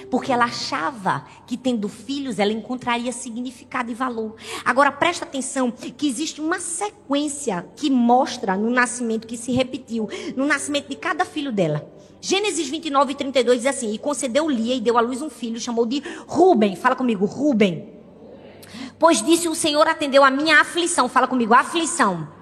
Porque 0.10 0.32
ela 0.32 0.46
achava 0.46 1.26
que 1.46 1.58
tendo 1.58 1.88
filhos 1.90 2.40
ela 2.40 2.52
encontraria 2.52 3.12
significado 3.12 3.92
e 3.92 3.94
valor. 3.94 4.36
Agora 4.64 4.92
presta 4.92 5.26
atenção 5.26 5.72
que 5.72 6.08
existe 6.08 6.42
uma 6.42 6.60
sequência 6.60 7.66
que 7.76 7.90
mostra 7.90 8.56
no 8.56 8.70
nascimento 8.70 9.28
que 9.28 9.38
se 9.38 9.52
repetiu, 9.52 10.10
no 10.36 10.46
nascimento 10.46 10.90
de 10.90 10.96
cada 10.96 11.26
filho 11.26 11.52
dela. 11.52 11.90
Gênesis 12.22 12.68
29 12.68 13.14
e 13.14 13.16
32 13.16 13.58
diz 13.60 13.66
assim: 13.66 13.94
E 13.94 13.98
concedeu 13.98 14.50
Lia 14.50 14.76
e 14.76 14.82
deu 14.82 14.98
à 14.98 15.02
luz 15.02 15.22
um 15.22 15.30
filho, 15.30 15.60
chamou 15.60 15.86
de 15.86 16.04
Ruben. 16.28 16.76
Fala 16.76 16.96
comigo, 16.96 17.26
Ruben. 17.26 17.94
Pois 18.98 19.22
disse 19.22 19.48
o 19.48 19.56
Senhor 19.56 19.88
atendeu 19.88 20.24
a 20.24 20.30
minha 20.30 20.60
aflição. 20.60 21.08
Fala 21.08 21.28
comigo, 21.28 21.54
aflição 21.54 22.39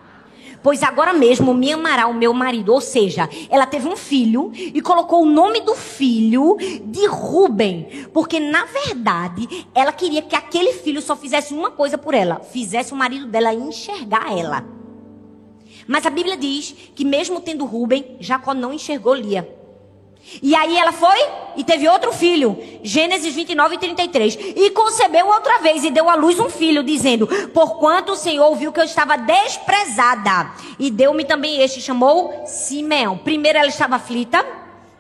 pois 0.61 0.83
agora 0.83 1.13
mesmo 1.13 1.53
me 1.53 1.71
amará 1.71 2.07
o 2.07 2.13
meu 2.13 2.33
marido. 2.33 2.73
Ou 2.73 2.81
seja, 2.81 3.29
ela 3.49 3.65
teve 3.65 3.87
um 3.87 3.95
filho 3.95 4.51
e 4.55 4.81
colocou 4.81 5.23
o 5.23 5.29
nome 5.29 5.61
do 5.61 5.75
filho 5.75 6.57
de 6.83 7.05
Ruben, 7.07 8.07
porque 8.13 8.39
na 8.39 8.65
verdade 8.65 9.67
ela 9.73 9.91
queria 9.91 10.21
que 10.21 10.35
aquele 10.35 10.73
filho 10.73 11.01
só 11.01 11.15
fizesse 11.15 11.53
uma 11.53 11.71
coisa 11.71 11.97
por 11.97 12.13
ela, 12.13 12.39
fizesse 12.39 12.93
o 12.93 12.95
marido 12.95 13.27
dela 13.27 13.53
enxergar 13.53 14.37
ela. 14.37 14.65
Mas 15.87 16.05
a 16.05 16.09
Bíblia 16.09 16.35
diz 16.35 16.75
que 16.93 17.05
mesmo 17.05 17.39
tendo 17.39 17.65
Ruben, 17.65 18.17
Jacó 18.19 18.53
não 18.53 18.73
enxergou 18.73 19.13
Lia. 19.13 19.47
E 20.41 20.55
aí 20.55 20.77
ela 20.77 20.91
foi 20.91 21.17
e 21.55 21.63
teve 21.63 21.87
outro 21.87 22.11
filho. 22.11 22.57
Gênesis 22.83 23.33
29 23.33 23.75
e 23.75 23.77
33. 23.77 24.37
E 24.55 24.69
concebeu 24.71 25.27
outra 25.27 25.59
vez 25.59 25.83
e 25.83 25.91
deu 25.91 26.09
à 26.09 26.15
luz 26.15 26.39
um 26.39 26.49
filho, 26.49 26.83
dizendo: 26.83 27.27
Porquanto 27.53 28.11
o 28.11 28.15
Senhor 28.15 28.53
viu 28.55 28.71
que 28.71 28.79
eu 28.79 28.83
estava 28.83 29.17
desprezada. 29.17 30.51
E 30.77 30.91
deu-me 30.91 31.25
também 31.25 31.61
este, 31.61 31.81
chamou 31.81 32.43
Simeão. 32.45 33.17
Primeiro 33.17 33.57
ela 33.57 33.67
estava 33.67 33.95
aflita, 33.95 34.45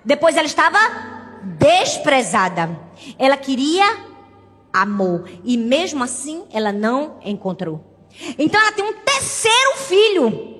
depois 0.03 0.37
ela 0.37 0.47
estava 0.47 0.79
desprezada. 1.43 2.79
Ela 3.19 3.37
queria 3.37 3.85
amor. 4.71 5.29
E 5.43 5.57
mesmo 5.57 6.03
assim 6.03 6.43
ela 6.51 6.71
não 6.71 7.19
encontrou. 7.23 7.83
Então 8.37 8.59
ela 8.59 8.71
tem 8.71 8.85
um 8.85 8.93
terceiro 8.93 9.77
filho. 9.77 10.56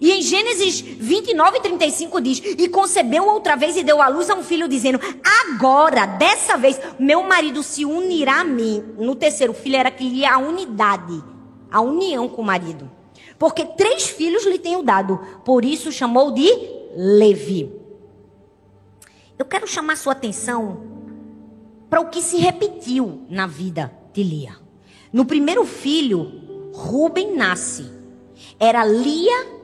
E 0.00 0.10
em 0.10 0.22
Gênesis 0.22 0.80
29 0.80 1.58
e 1.58 1.60
35 1.60 2.20
diz: 2.20 2.42
E 2.44 2.68
concebeu 2.68 3.26
outra 3.26 3.56
vez 3.56 3.76
e 3.76 3.84
deu 3.84 4.02
à 4.02 4.08
luz 4.08 4.28
a 4.28 4.34
um 4.34 4.42
filho, 4.42 4.68
dizendo: 4.68 5.00
Agora, 5.44 6.06
dessa 6.06 6.56
vez, 6.56 6.80
meu 6.98 7.22
marido 7.22 7.62
se 7.62 7.84
unirá 7.84 8.40
a 8.40 8.44
mim. 8.44 8.82
No 8.98 9.14
terceiro 9.14 9.54
filho 9.54 9.76
era 9.76 9.90
que 9.90 10.04
ia 10.04 10.34
a 10.34 10.38
unidade, 10.38 11.22
a 11.70 11.80
união 11.80 12.28
com 12.28 12.42
o 12.42 12.44
marido. 12.44 12.90
Porque 13.38 13.64
três 13.64 14.06
filhos 14.06 14.44
lhe 14.46 14.58
tenho 14.58 14.82
dado, 14.82 15.20
por 15.44 15.64
isso 15.64 15.92
chamou 15.92 16.32
de 16.32 16.48
Levi. 16.96 17.70
Eu 19.38 19.44
quero 19.44 19.66
chamar 19.66 19.96
sua 19.96 20.12
atenção 20.12 20.82
para 21.90 22.00
o 22.00 22.08
que 22.08 22.22
se 22.22 22.38
repetiu 22.38 23.26
na 23.28 23.46
vida 23.46 23.92
de 24.12 24.22
Lia. 24.22 24.56
No 25.12 25.24
primeiro 25.24 25.64
filho, 25.64 26.70
Ruben 26.72 27.36
nasce. 27.36 27.90
Era 28.58 28.84
Lia 28.84 29.55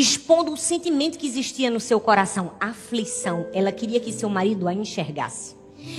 expondo 0.00 0.52
o 0.52 0.56
sentimento 0.56 1.18
que 1.18 1.26
existia 1.26 1.70
no 1.70 1.80
seu 1.80 2.00
coração, 2.00 2.52
aflição. 2.58 3.46
Ela 3.52 3.70
queria 3.70 4.00
que 4.00 4.12
seu 4.12 4.28
marido 4.28 4.66
a 4.66 4.72
enxergasse. 4.72 5.54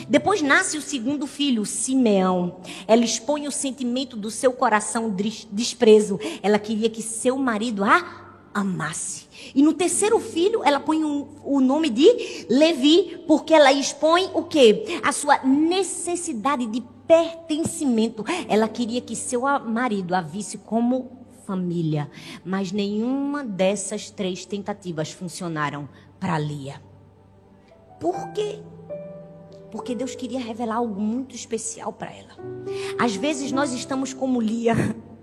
Depois 0.08 0.41
nasce 0.41 0.78
o 0.78 0.82
segundo 0.82 1.28
filho, 1.28 1.66
Simeão. 1.66 2.58
Ela 2.88 3.04
expõe 3.04 3.48
o 3.48 3.52
sentimento 3.52 4.16
do 4.16 4.32
seu 4.32 4.54
coração 4.54 5.14
desprezo. 5.52 6.20
Ela 6.41 6.58
queria 6.58 6.89
que 6.89 7.02
seu 7.02 7.38
marido 7.38 7.84
a 7.84 8.24
amasse. 8.54 9.28
E 9.54 9.62
no 9.62 9.74
terceiro 9.74 10.20
filho, 10.20 10.62
ela 10.64 10.80
põe 10.80 11.04
um, 11.04 11.28
o 11.44 11.60
nome 11.60 11.89
de 11.89 12.46
Levi, 12.50 13.24
porque 13.28 13.54
ela 13.54 13.74
expõe 13.74 14.30
o 14.34 14.44
quê? 14.44 15.00
A 15.04 15.12
sua 15.12 15.44
necessidade 15.44 16.66
de 16.68 16.82
pertencimento. 17.08 18.24
Ela 18.48 18.68
queria 18.68 19.02
que 19.02 19.16
seu 19.16 19.41
marido 19.60 20.16
a 20.16 20.22
visse 20.22 20.58
como 20.60 21.23
família. 21.54 22.10
Mas 22.43 22.72
nenhuma 22.72 23.43
dessas 23.43 24.10
três 24.10 24.43
tentativas 24.43 25.12
funcionaram 25.12 25.88
para 26.20 26.39
Lia. 26.39 26.82
Por 27.99 28.32
quê? 28.34 28.60
Porque 29.72 29.93
Deus 29.93 30.16
queria 30.16 30.39
revelar 30.39 30.78
algo 30.78 30.99
muito 30.99 31.36
especial 31.36 31.93
para 31.93 32.12
ela. 32.12 32.36
Às 32.99 33.16
vezes 33.16 33.51
nós 33.51 33.72
estamos 33.72 34.14
como 34.14 34.41
Lia, 34.41 34.74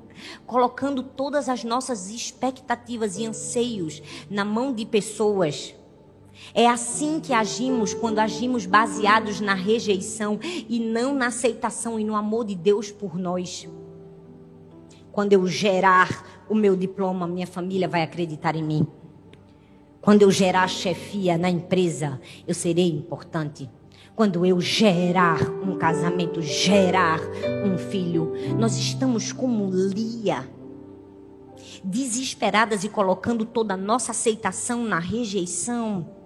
colocando 0.47 1.03
todas 1.03 1.49
as 1.49 1.65
nossas 1.65 2.11
expectativas 2.11 3.19
e 3.19 3.27
anseios 3.27 4.01
na 4.31 4.45
mão 4.45 4.73
de 4.73 4.87
pessoas. 4.87 5.75
É 6.55 6.67
assim 6.69 7.21
que 7.21 7.33
agimos 7.33 7.93
quando 7.93 8.21
agimos 8.21 8.67
baseados 8.67 9.41
na 9.41 9.55
rejeição 9.55 10.39
e 10.43 10.79
não 10.79 11.13
na 11.13 11.27
aceitação 11.27 11.99
e 11.99 12.05
no 12.05 12.15
amor 12.15 12.45
de 12.45 12.55
Deus 12.55 12.91
por 12.91 13.19
nós. 13.19 13.69
Quando 15.13 15.33
eu 15.33 15.47
gerar 15.47 16.45
o 16.49 16.55
meu 16.55 16.77
diploma, 16.77 17.27
minha 17.27 17.47
família 17.47 17.89
vai 17.89 18.03
acreditar 18.03 18.55
em 18.55 18.63
mim. 18.63 18.87
Quando 20.01 20.23
eu 20.23 20.31
gerar 20.31 20.69
chefia 20.69 21.37
na 21.37 21.51
empresa, 21.51 22.21
eu 22.47 22.55
serei 22.55 22.89
importante. 22.89 23.69
Quando 24.17 24.45
eu 24.47 24.61
gerar 24.61 25.43
um 25.63 25.77
casamento, 25.77 26.41
gerar 26.41 27.21
um 27.65 27.77
filho, 27.77 28.33
nós 28.59 28.77
estamos 28.77 29.33
como 29.33 29.71
Lia, 29.71 30.49
desesperadas 31.83 32.85
e 32.85 32.89
colocando 32.89 33.45
toda 33.45 33.75
a 33.75 33.79
nossa 33.79 34.13
aceitação 34.13 34.85
na 34.85 34.99
rejeição. 34.99 36.20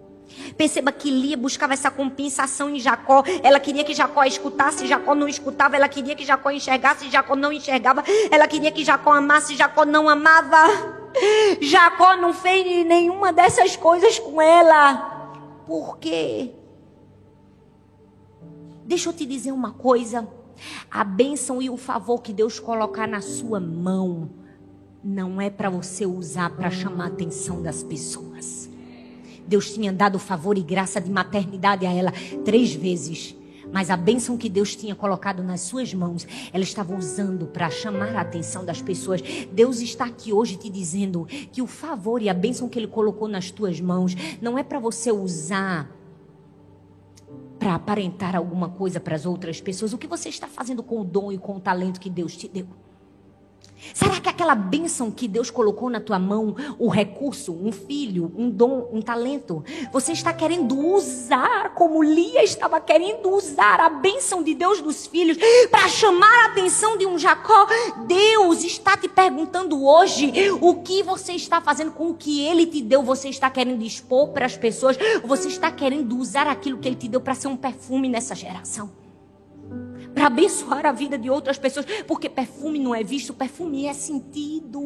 Perceba 0.56 0.92
que 0.92 1.10
Lia 1.10 1.36
buscava 1.36 1.72
essa 1.72 1.90
compensação 1.90 2.70
em 2.70 2.78
Jacó. 2.78 3.22
Ela 3.42 3.60
queria 3.60 3.84
que 3.84 3.94
Jacó 3.94 4.24
escutasse, 4.24 4.86
Jacó 4.86 5.14
não 5.14 5.28
escutava. 5.28 5.76
Ela 5.76 5.88
queria 5.88 6.14
que 6.14 6.24
Jacó 6.24 6.50
enxergasse, 6.50 7.10
Jacó 7.10 7.34
não 7.34 7.52
enxergava. 7.52 8.04
Ela 8.30 8.46
queria 8.46 8.70
que 8.70 8.84
Jacó 8.84 9.12
amasse, 9.12 9.56
Jacó 9.56 9.84
não 9.84 10.08
amava. 10.08 11.04
Jacó 11.60 12.16
não 12.16 12.32
fez 12.32 12.86
nenhuma 12.86 13.32
dessas 13.32 13.76
coisas 13.76 14.18
com 14.18 14.40
ela. 14.40 15.62
Por 15.66 15.98
quê? 15.98 16.52
Deixa 18.84 19.08
eu 19.08 19.12
te 19.12 19.24
dizer 19.24 19.52
uma 19.52 19.72
coisa. 19.72 20.28
A 20.90 21.02
bênção 21.02 21.60
e 21.60 21.70
o 21.70 21.76
favor 21.76 22.20
que 22.20 22.32
Deus 22.32 22.60
colocar 22.60 23.08
na 23.08 23.20
sua 23.20 23.58
mão 23.58 24.30
não 25.02 25.40
é 25.40 25.50
para 25.50 25.68
você 25.68 26.06
usar 26.06 26.50
para 26.50 26.70
chamar 26.70 27.04
a 27.04 27.08
atenção 27.08 27.62
das 27.62 27.82
pessoas. 27.82 28.63
Deus 29.46 29.72
tinha 29.72 29.92
dado 29.92 30.18
favor 30.18 30.56
e 30.56 30.62
graça 30.62 31.00
de 31.00 31.10
maternidade 31.10 31.86
a 31.86 31.92
ela 31.92 32.12
três 32.44 32.74
vezes. 32.74 33.36
Mas 33.72 33.90
a 33.90 33.96
bênção 33.96 34.36
que 34.36 34.48
Deus 34.48 34.76
tinha 34.76 34.94
colocado 34.94 35.42
nas 35.42 35.62
suas 35.62 35.92
mãos, 35.92 36.26
ela 36.52 36.62
estava 36.62 36.94
usando 36.96 37.46
para 37.46 37.70
chamar 37.70 38.14
a 38.14 38.20
atenção 38.20 38.64
das 38.64 38.80
pessoas. 38.80 39.20
Deus 39.52 39.80
está 39.80 40.04
aqui 40.04 40.32
hoje 40.32 40.56
te 40.56 40.70
dizendo 40.70 41.26
que 41.50 41.60
o 41.60 41.66
favor 41.66 42.22
e 42.22 42.28
a 42.28 42.34
bênção 42.34 42.68
que 42.68 42.78
Ele 42.78 42.86
colocou 42.86 43.26
nas 43.26 43.50
tuas 43.50 43.80
mãos 43.80 44.14
não 44.40 44.56
é 44.56 44.62
para 44.62 44.78
você 44.78 45.10
usar 45.10 45.90
para 47.58 47.74
aparentar 47.74 48.36
alguma 48.36 48.68
coisa 48.68 49.00
para 49.00 49.16
as 49.16 49.24
outras 49.24 49.60
pessoas. 49.60 49.92
O 49.92 49.98
que 49.98 50.06
você 50.06 50.28
está 50.28 50.46
fazendo 50.46 50.82
com 50.82 51.00
o 51.00 51.04
dom 51.04 51.32
e 51.32 51.38
com 51.38 51.56
o 51.56 51.60
talento 51.60 51.98
que 51.98 52.10
Deus 52.10 52.36
te 52.36 52.46
deu? 52.46 52.66
Será 53.92 54.20
que 54.20 54.28
aquela 54.28 54.54
bênção 54.54 55.10
que 55.10 55.28
Deus 55.28 55.50
colocou 55.50 55.90
na 55.90 56.00
tua 56.00 56.18
mão, 56.18 56.56
o 56.78 56.88
recurso, 56.88 57.52
um 57.52 57.72
filho, 57.72 58.32
um 58.36 58.48
dom, 58.48 58.88
um 58.92 59.02
talento, 59.02 59.64
você 59.92 60.12
está 60.12 60.32
querendo 60.32 60.78
usar 60.78 61.74
como 61.74 62.02
Lia 62.02 62.42
estava 62.42 62.80
querendo 62.80 63.30
usar 63.30 63.80
a 63.80 63.88
bênção 63.88 64.42
de 64.42 64.54
Deus 64.54 64.80
dos 64.80 65.06
filhos 65.06 65.36
para 65.70 65.88
chamar 65.88 66.44
a 66.44 66.46
atenção 66.46 66.96
de 66.96 67.06
um 67.06 67.18
Jacó? 67.18 67.66
Deus 68.06 68.64
está 68.64 68.96
te 68.96 69.08
perguntando 69.08 69.84
hoje 69.84 70.32
o 70.60 70.76
que 70.76 71.02
você 71.02 71.32
está 71.32 71.60
fazendo 71.60 71.92
com 71.92 72.10
o 72.10 72.14
que 72.14 72.44
ele 72.46 72.66
te 72.66 72.80
deu. 72.80 73.02
Você 73.02 73.28
está 73.28 73.50
querendo 73.50 73.82
expor 73.82 74.28
para 74.28 74.46
as 74.46 74.56
pessoas? 74.56 74.96
Você 75.24 75.48
está 75.48 75.70
querendo 75.70 76.16
usar 76.16 76.46
aquilo 76.46 76.78
que 76.78 76.88
ele 76.88 76.96
te 76.96 77.08
deu 77.08 77.20
para 77.20 77.34
ser 77.34 77.48
um 77.48 77.56
perfume 77.56 78.08
nessa 78.08 78.34
geração? 78.34 79.03
Para 80.14 80.26
abençoar 80.26 80.86
a 80.86 80.92
vida 80.92 81.18
de 81.18 81.28
outras 81.28 81.58
pessoas, 81.58 81.86
porque 82.06 82.28
perfume 82.28 82.78
não 82.78 82.94
é 82.94 83.02
visto, 83.02 83.34
perfume 83.34 83.86
é 83.86 83.92
sentido. 83.92 84.80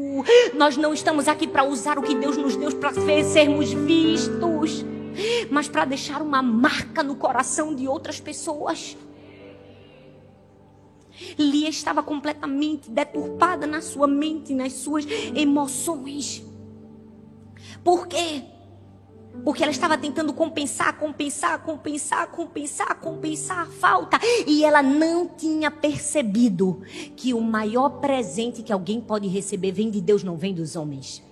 Nós 0.55 0.77
não 0.77 0.95
estamos 0.95 1.29
aqui 1.29 1.47
para 1.47 1.65
usar 1.65 1.99
o 1.99 2.03
que 2.03 2.15
Deus 2.15 2.37
nos 2.37 2.57
deu 2.57 2.75
para 2.77 2.93
sermos 3.23 3.73
vistos, 3.73 4.85
mas 5.51 5.69
para 5.69 5.85
deixar 5.85 6.23
uma 6.23 6.43
marca 6.43 7.03
no 7.03 7.15
coração 7.17 7.75
de 7.75 7.87
outras 7.87 8.19
pessoas. 8.19 8.97
Lia 11.37 11.69
estava 11.69 12.03
completamente 12.03 12.91
deturpada 12.91 13.67
na 13.67 13.81
sua 13.81 14.07
mente, 14.07 14.55
nas 14.55 14.73
suas 14.73 15.05
emoções. 15.35 16.45
Por 17.83 18.07
quê? 18.07 18.45
Porque 19.45 19.63
ela 19.63 19.73
estava 19.73 19.97
tentando 19.97 20.33
compensar, 20.33 20.99
compensar, 20.99 21.59
compensar, 21.63 22.29
compensar, 22.29 22.95
compensar 23.01 23.59
a 23.61 23.67
falta. 23.67 24.19
E 24.47 24.65
ela 24.65 24.83
não 24.83 25.29
tinha 25.29 25.71
percebido 25.71 26.83
que 27.17 27.33
o 27.33 27.41
maior 27.41 28.01
presente 28.01 28.63
que 28.63 28.73
alguém 28.73 29.01
pode 29.01 29.29
receber 29.29 29.73
vem 29.73 29.91
de 29.91 30.01
Deus, 30.01 30.23
não 30.23 30.37
vem 30.37 30.55
dos 30.55 30.77
homens. 30.77 31.23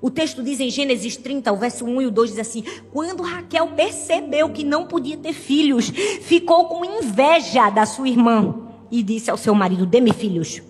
O 0.00 0.10
texto 0.10 0.42
diz 0.42 0.60
em 0.60 0.70
Gênesis 0.70 1.16
30, 1.16 1.52
o 1.52 1.56
verso 1.56 1.84
1 1.84 2.02
e 2.02 2.06
o 2.06 2.10
2 2.10 2.30
diz 2.30 2.38
assim: 2.38 2.62
Quando 2.92 3.22
Raquel 3.22 3.68
percebeu 3.68 4.50
que 4.50 4.62
não 4.62 4.86
podia 4.86 5.16
ter 5.16 5.32
filhos, 5.32 5.88
ficou 6.22 6.66
com 6.66 6.84
inveja 6.84 7.70
da 7.70 7.84
sua 7.84 8.08
irmã 8.08 8.54
e 8.90 9.02
disse 9.02 9.30
ao 9.30 9.36
seu 9.36 9.54
marido: 9.54 9.86
Dê-me 9.86 10.12
filhos. 10.12 10.62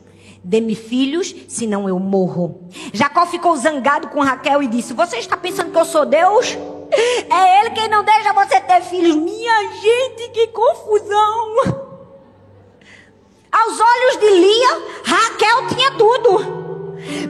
Dê-me 0.43 0.75
filhos, 0.75 1.35
senão 1.49 1.89
eu 1.89 1.99
morro. 1.99 2.69
Jacó 2.93 3.27
ficou 3.27 3.57
zangado 3.57 4.09
com 4.09 4.21
Raquel 4.21 4.63
e 4.63 4.67
disse: 4.67 4.93
Você 4.93 5.19
está 5.19 5.37
pensando 5.37 5.73
que 5.73 5.79
eu 5.79 5.85
sou 5.85 6.07
Deus? 6.07 6.57
É 7.31 7.61
Ele 7.61 7.71
quem 7.71 7.89
não 7.89 8.03
deixa 8.03 8.33
você 8.33 8.61
ter 8.61 8.81
filhos. 8.83 9.17
Minha 9.17 9.73
gente, 9.73 10.31
que 10.31 10.47
confusão! 10.49 11.89
Aos 13.51 13.81
olhos 13.81 14.17
de 14.21 14.31
Lia, 14.31 14.83
Raquel 15.05 15.67
tinha 15.69 15.91
tudo. 15.93 16.59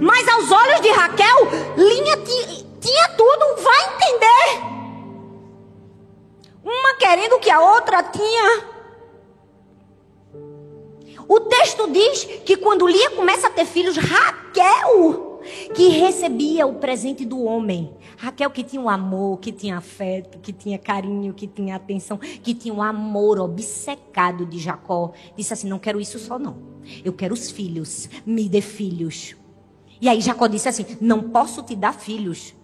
Mas 0.00 0.28
aos 0.28 0.50
olhos 0.50 0.80
de 0.80 0.90
Raquel, 0.90 1.48
Lia 1.76 2.16
tinha 2.80 3.08
tudo. 3.16 3.62
Vai 3.62 3.94
entender. 3.94 4.68
Uma 6.64 6.94
querendo 6.94 7.38
que 7.38 7.50
a 7.50 7.60
outra 7.60 8.02
tinha. 8.02 8.77
O 11.28 11.40
texto 11.40 11.90
diz 11.92 12.24
que 12.44 12.56
quando 12.56 12.86
Lia 12.86 13.10
começa 13.10 13.48
a 13.48 13.50
ter 13.50 13.66
filhos, 13.66 13.98
Raquel, 13.98 15.42
que 15.74 15.88
recebia 15.88 16.66
o 16.66 16.76
presente 16.76 17.24
do 17.26 17.44
homem. 17.44 17.92
Raquel 18.16 18.50
que 18.50 18.64
tinha 18.64 18.80
o 18.80 18.86
um 18.86 18.88
amor, 18.88 19.38
que 19.38 19.52
tinha 19.52 19.76
afeto, 19.76 20.38
que 20.38 20.54
tinha 20.54 20.78
carinho, 20.78 21.34
que 21.34 21.46
tinha 21.46 21.76
atenção, 21.76 22.16
que 22.16 22.54
tinha 22.54 22.72
o 22.72 22.78
um 22.78 22.82
amor 22.82 23.38
obcecado 23.38 24.46
de 24.46 24.58
Jacó. 24.58 25.12
Disse 25.36 25.52
assim: 25.52 25.68
Não 25.68 25.78
quero 25.78 26.00
isso 26.00 26.18
só, 26.18 26.38
não. 26.38 26.56
Eu 27.04 27.12
quero 27.12 27.34
os 27.34 27.50
filhos. 27.50 28.08
Me 28.24 28.48
dê 28.48 28.62
filhos. 28.62 29.36
E 30.00 30.08
aí 30.08 30.22
Jacó 30.22 30.46
disse 30.46 30.68
assim: 30.70 30.86
Não 30.98 31.28
posso 31.28 31.62
te 31.62 31.76
dar 31.76 31.92
filhos. 31.92 32.54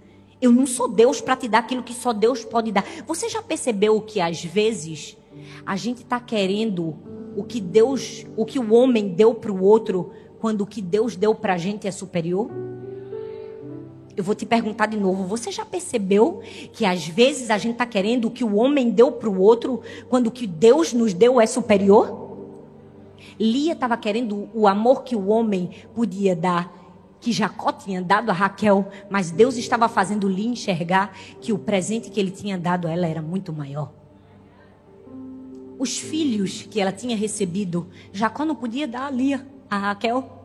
Eu 0.41 0.51
não 0.51 0.67
sou 0.67 0.89
Deus 0.89 1.21
para 1.21 1.37
te 1.37 1.49
dar 1.49 1.59
aquilo 1.59 1.83
que 1.83 1.93
só 1.93 2.15
Deus 2.15 2.45
pode 2.45 2.73
dar. 2.73 2.85
Você 3.07 3.29
já 3.29 3.43
percebeu 3.43 4.01
que 4.01 4.21
às 4.21 4.43
vezes 4.43 5.17
a 5.67 5.77
gente 5.77 6.03
está 6.03 6.19
querendo 6.19 6.97
o 7.37 7.43
que 7.43 7.61
Deus, 7.61 8.27
o 8.37 8.45
que 8.45 8.59
o 8.59 8.73
homem 8.73 9.09
deu 9.09 9.35
para 9.35 9.53
o 9.53 9.63
outro, 9.63 10.13
quando 10.41 10.61
o 10.63 10.67
que 10.67 10.83
Deus 10.83 11.17
deu 11.17 11.35
para 11.35 11.55
a 11.55 11.59
gente 11.59 11.87
é 11.87 11.91
superior? 11.91 12.51
Eu 14.17 14.23
vou 14.23 14.35
te 14.35 14.47
perguntar 14.47 14.87
de 14.87 14.97
novo. 14.97 15.27
Você 15.27 15.51
já 15.51 15.65
percebeu 15.65 16.41
que 16.73 16.85
às 16.85 17.07
vezes 17.07 17.51
a 17.51 17.59
gente 17.59 17.73
está 17.73 17.87
querendo 17.87 18.27
o 18.27 18.31
que 18.31 18.45
o 18.45 18.57
homem 18.57 18.91
deu 18.91 19.11
para 19.11 19.29
o 19.29 19.41
outro, 19.41 19.81
quando 20.09 20.29
o 20.29 20.31
que 20.31 20.47
Deus 20.47 20.93
nos 20.93 21.13
deu 21.13 21.41
é 21.41 21.47
superior? 21.47 22.23
Lia 23.41 23.73
estava 23.73 23.97
querendo 23.97 24.49
o 24.55 24.69
amor 24.69 25.03
que 25.03 25.17
o 25.17 25.27
homem 25.29 25.71
podia 25.93 26.37
dar, 26.37 26.73
que 27.21 27.33
Jacó 27.33 27.73
tinha 27.73 28.01
dado 28.01 28.31
a 28.31 28.35
Raquel, 28.35 28.87
mas 29.11 29.33
Deus 29.33 29.57
estava 29.57 29.89
fazendo 29.89 30.29
Lia 30.29 30.49
enxergar 30.49 31.13
que 31.41 31.53
o 31.53 31.59
presente 31.59 32.11
que 32.11 32.21
ele 32.21 32.31
tinha 32.31 32.57
dado 32.57 32.87
a 32.87 32.93
ela 32.93 33.09
era 33.09 33.21
muito 33.21 33.53
maior 33.53 34.04
os 35.79 35.99
filhos 35.99 36.63
que 36.63 36.81
ela 36.81 36.93
tinha 36.93 37.17
recebido, 37.17 37.89
Jacó 38.13 38.45
não 38.45 38.55
podia 38.55 38.87
dar 38.87 39.07
ali 39.07 39.35
a 39.69 39.79
Raquel. 39.79 40.43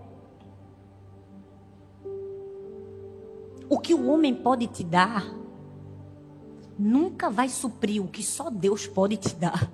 O 3.69 3.77
que 3.77 3.93
o 3.93 4.07
homem 4.07 4.33
pode 4.33 4.67
te 4.67 4.83
dar 4.83 5.31
nunca 6.77 7.29
vai 7.29 7.49
suprir 7.49 8.01
o 8.01 8.07
que 8.07 8.23
só 8.23 8.49
Deus 8.49 8.87
pode 8.87 9.17
te 9.17 9.35
dar. 9.35 9.71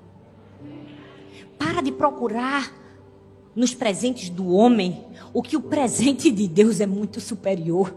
Para 1.58 1.82
de 1.82 1.92
procurar 1.92 2.74
nos 3.56 3.74
presentes 3.74 4.30
do 4.30 4.50
homem 4.50 5.06
o 5.34 5.42
que 5.42 5.56
o 5.56 5.62
presente 5.62 6.30
de 6.30 6.48
Deus 6.48 6.82
é 6.82 6.86
muito 6.86 7.22
superior. 7.22 7.96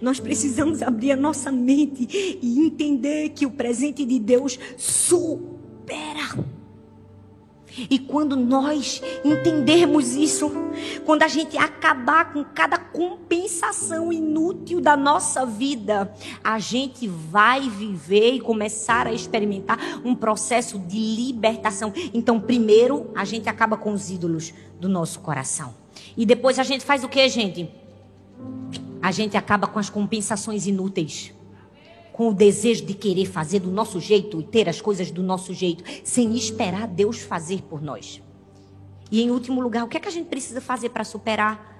Nós 0.00 0.20
precisamos 0.20 0.82
abrir 0.82 1.12
a 1.12 1.16
nossa 1.16 1.50
mente 1.50 2.38
e 2.42 2.60
entender 2.60 3.30
que 3.30 3.46
o 3.46 3.50
presente 3.50 4.04
de 4.04 4.18
Deus 4.18 4.58
supera 4.76 5.55
espera. 5.86 6.56
E 7.90 7.98
quando 7.98 8.36
nós 8.36 9.02
entendermos 9.22 10.14
isso, 10.14 10.50
quando 11.04 11.22
a 11.22 11.28
gente 11.28 11.58
acabar 11.58 12.32
com 12.32 12.42
cada 12.42 12.78
compensação 12.78 14.10
inútil 14.10 14.80
da 14.80 14.96
nossa 14.96 15.44
vida, 15.44 16.10
a 16.42 16.58
gente 16.58 17.06
vai 17.06 17.68
viver 17.68 18.32
e 18.32 18.40
começar 18.40 19.06
a 19.06 19.12
experimentar 19.12 19.78
um 20.02 20.14
processo 20.14 20.78
de 20.78 20.98
libertação. 20.98 21.92
Então, 22.14 22.40
primeiro, 22.40 23.10
a 23.14 23.26
gente 23.26 23.48
acaba 23.48 23.76
com 23.76 23.92
os 23.92 24.10
ídolos 24.10 24.54
do 24.80 24.88
nosso 24.88 25.20
coração. 25.20 25.74
E 26.16 26.24
depois 26.24 26.58
a 26.58 26.62
gente 26.62 26.84
faz 26.84 27.04
o 27.04 27.08
que, 27.08 27.28
gente? 27.28 27.68
A 29.02 29.12
gente 29.12 29.36
acaba 29.36 29.66
com 29.66 29.78
as 29.78 29.90
compensações 29.90 30.66
inúteis 30.66 31.34
com 32.16 32.30
o 32.30 32.34
desejo 32.34 32.86
de 32.86 32.94
querer 32.94 33.26
fazer 33.26 33.60
do 33.60 33.70
nosso 33.70 34.00
jeito 34.00 34.40
e 34.40 34.42
ter 34.42 34.70
as 34.70 34.80
coisas 34.80 35.10
do 35.10 35.22
nosso 35.22 35.52
jeito, 35.52 35.84
sem 36.02 36.34
esperar 36.34 36.88
Deus 36.88 37.18
fazer 37.18 37.60
por 37.60 37.82
nós. 37.82 38.22
E 39.12 39.20
em 39.20 39.30
último 39.30 39.60
lugar, 39.60 39.84
o 39.84 39.86
que 39.86 39.98
é 39.98 40.00
que 40.00 40.08
a 40.08 40.10
gente 40.10 40.26
precisa 40.26 40.58
fazer 40.58 40.88
para 40.88 41.04
superar 41.04 41.76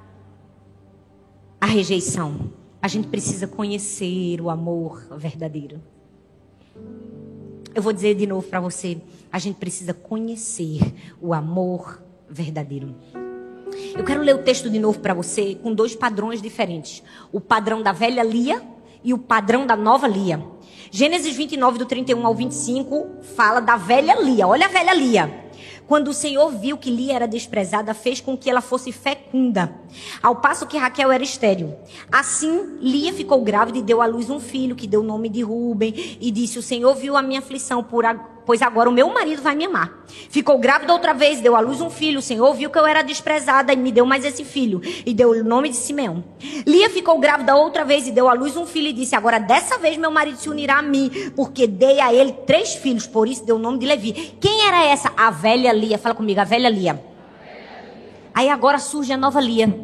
a 1.58 1.64
rejeição? 1.64 2.52
A 2.82 2.86
gente 2.86 3.08
precisa 3.08 3.46
conhecer 3.46 4.38
o 4.42 4.50
amor 4.50 5.06
verdadeiro. 5.16 5.82
Eu 7.74 7.80
vou 7.80 7.94
dizer 7.94 8.14
de 8.14 8.26
novo 8.26 8.46
para 8.46 8.60
você: 8.60 9.00
a 9.32 9.38
gente 9.38 9.56
precisa 9.56 9.94
conhecer 9.94 10.82
o 11.18 11.32
amor 11.32 12.02
verdadeiro. 12.28 12.94
Eu 13.96 14.04
quero 14.04 14.20
ler 14.20 14.34
o 14.34 14.42
texto 14.42 14.68
de 14.68 14.78
novo 14.78 15.00
para 15.00 15.14
você 15.14 15.54
com 15.54 15.74
dois 15.74 15.96
padrões 15.96 16.42
diferentes: 16.42 17.02
o 17.32 17.40
padrão 17.40 17.82
da 17.82 17.90
velha 17.90 18.22
Lia 18.22 18.75
e 19.06 19.14
o 19.14 19.18
padrão 19.18 19.64
da 19.64 19.76
nova 19.76 20.08
Lia. 20.08 20.44
Gênesis 20.90 21.36
29, 21.36 21.78
do 21.78 21.86
31 21.86 22.26
ao 22.26 22.34
25, 22.34 23.22
fala 23.36 23.60
da 23.60 23.76
velha 23.76 24.20
Lia. 24.20 24.48
Olha 24.48 24.66
a 24.66 24.68
velha 24.68 24.92
Lia. 24.92 25.46
Quando 25.86 26.08
o 26.08 26.14
Senhor 26.14 26.50
viu 26.50 26.76
que 26.76 26.90
Lia 26.90 27.14
era 27.14 27.28
desprezada, 27.28 27.94
fez 27.94 28.20
com 28.20 28.36
que 28.36 28.50
ela 28.50 28.60
fosse 28.60 28.90
fecunda, 28.90 29.72
ao 30.20 30.36
passo 30.36 30.66
que 30.66 30.76
Raquel 30.76 31.12
era 31.12 31.22
estéril. 31.22 31.76
Assim, 32.10 32.78
Lia 32.80 33.12
ficou 33.12 33.40
grávida 33.42 33.78
e 33.78 33.82
deu 33.82 34.02
à 34.02 34.06
luz 34.06 34.28
um 34.28 34.40
filho, 34.40 34.74
que 34.74 34.88
deu 34.88 35.02
o 35.02 35.04
nome 35.04 35.28
de 35.28 35.42
Ruben, 35.42 35.94
e 36.20 36.32
disse: 36.32 36.58
O 36.58 36.62
Senhor 36.62 36.92
viu 36.96 37.16
a 37.16 37.22
minha 37.22 37.38
aflição, 37.38 37.84
pois 38.46 38.62
agora 38.62 38.88
o 38.88 38.92
meu 38.92 39.12
marido 39.12 39.42
vai 39.42 39.56
me 39.56 39.64
amar. 39.64 40.06
Ficou 40.30 40.58
grávida 40.58 40.92
outra 40.92 41.12
vez, 41.12 41.40
deu 41.40 41.56
à 41.56 41.60
luz 41.60 41.80
um 41.80 41.90
filho. 41.90 42.20
O 42.20 42.22
Senhor 42.22 42.54
viu 42.54 42.70
que 42.70 42.78
eu 42.78 42.86
era 42.86 43.02
desprezada 43.02 43.72
e 43.72 43.76
me 43.76 43.90
deu 43.90 44.06
mais 44.06 44.24
esse 44.24 44.44
filho, 44.44 44.80
e 45.04 45.12
deu 45.12 45.32
o 45.32 45.44
nome 45.44 45.68
de 45.68 45.76
Simeão. 45.76 46.24
Lia 46.64 46.88
ficou 46.88 47.18
grávida 47.18 47.56
outra 47.56 47.84
vez 47.84 48.06
e 48.06 48.12
deu 48.12 48.28
à 48.28 48.32
luz 48.32 48.56
um 48.56 48.64
filho, 48.64 48.86
e 48.86 48.92
disse: 48.92 49.16
Agora 49.16 49.40
dessa 49.40 49.76
vez 49.78 49.98
meu 49.98 50.10
marido 50.10 50.38
se 50.38 50.48
unirá 50.48 50.78
a 50.78 50.82
mim, 50.82 51.10
porque 51.34 51.66
dei 51.66 52.00
a 52.00 52.14
ele 52.14 52.32
três 52.32 52.76
filhos, 52.76 53.06
por 53.06 53.26
isso 53.26 53.44
deu 53.44 53.56
o 53.56 53.58
nome 53.58 53.78
de 53.78 53.86
Levi. 53.86 54.12
Quem 54.40 54.66
era 54.66 54.86
essa? 54.86 55.12
A 55.16 55.30
velha 55.30 55.72
Lia. 55.72 55.98
Fala 55.98 56.14
comigo, 56.14 56.40
a 56.40 56.44
velha 56.44 56.68
Lia. 56.68 57.02
Aí 58.32 58.48
agora 58.48 58.78
surge 58.78 59.12
a 59.12 59.16
nova 59.16 59.40
Lia. 59.40 59.74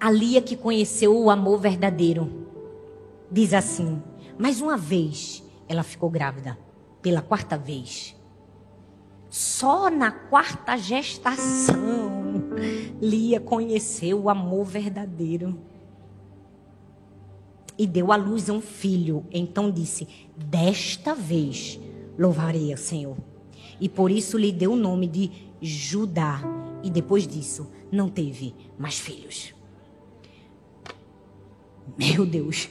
A 0.00 0.10
Lia 0.10 0.40
que 0.40 0.56
conheceu 0.56 1.14
o 1.16 1.28
amor 1.28 1.60
verdadeiro. 1.60 2.48
Diz 3.30 3.52
assim: 3.52 4.02
Mais 4.38 4.62
uma 4.62 4.76
vez 4.76 5.42
ela 5.68 5.82
ficou 5.82 6.08
grávida. 6.08 6.63
Pela 7.04 7.20
quarta 7.20 7.58
vez. 7.58 8.16
Só 9.28 9.90
na 9.90 10.10
quarta 10.10 10.74
gestação, 10.78 12.32
Lia 12.98 13.38
conheceu 13.38 14.22
o 14.22 14.30
amor 14.30 14.64
verdadeiro. 14.64 15.60
E 17.76 17.86
deu 17.86 18.10
à 18.10 18.16
luz 18.16 18.48
um 18.48 18.58
filho. 18.58 19.26
Então 19.30 19.70
disse: 19.70 20.08
Desta 20.34 21.14
vez 21.14 21.78
louvarei 22.18 22.72
ao 22.72 22.78
Senhor. 22.78 23.18
E 23.78 23.86
por 23.86 24.10
isso 24.10 24.38
lhe 24.38 24.50
deu 24.50 24.72
o 24.72 24.76
nome 24.76 25.06
de 25.06 25.30
Judá. 25.60 26.40
E 26.82 26.88
depois 26.88 27.26
disso, 27.26 27.70
não 27.92 28.08
teve 28.08 28.54
mais 28.78 28.98
filhos. 28.98 29.54
Meu 31.98 32.24
Deus. 32.24 32.70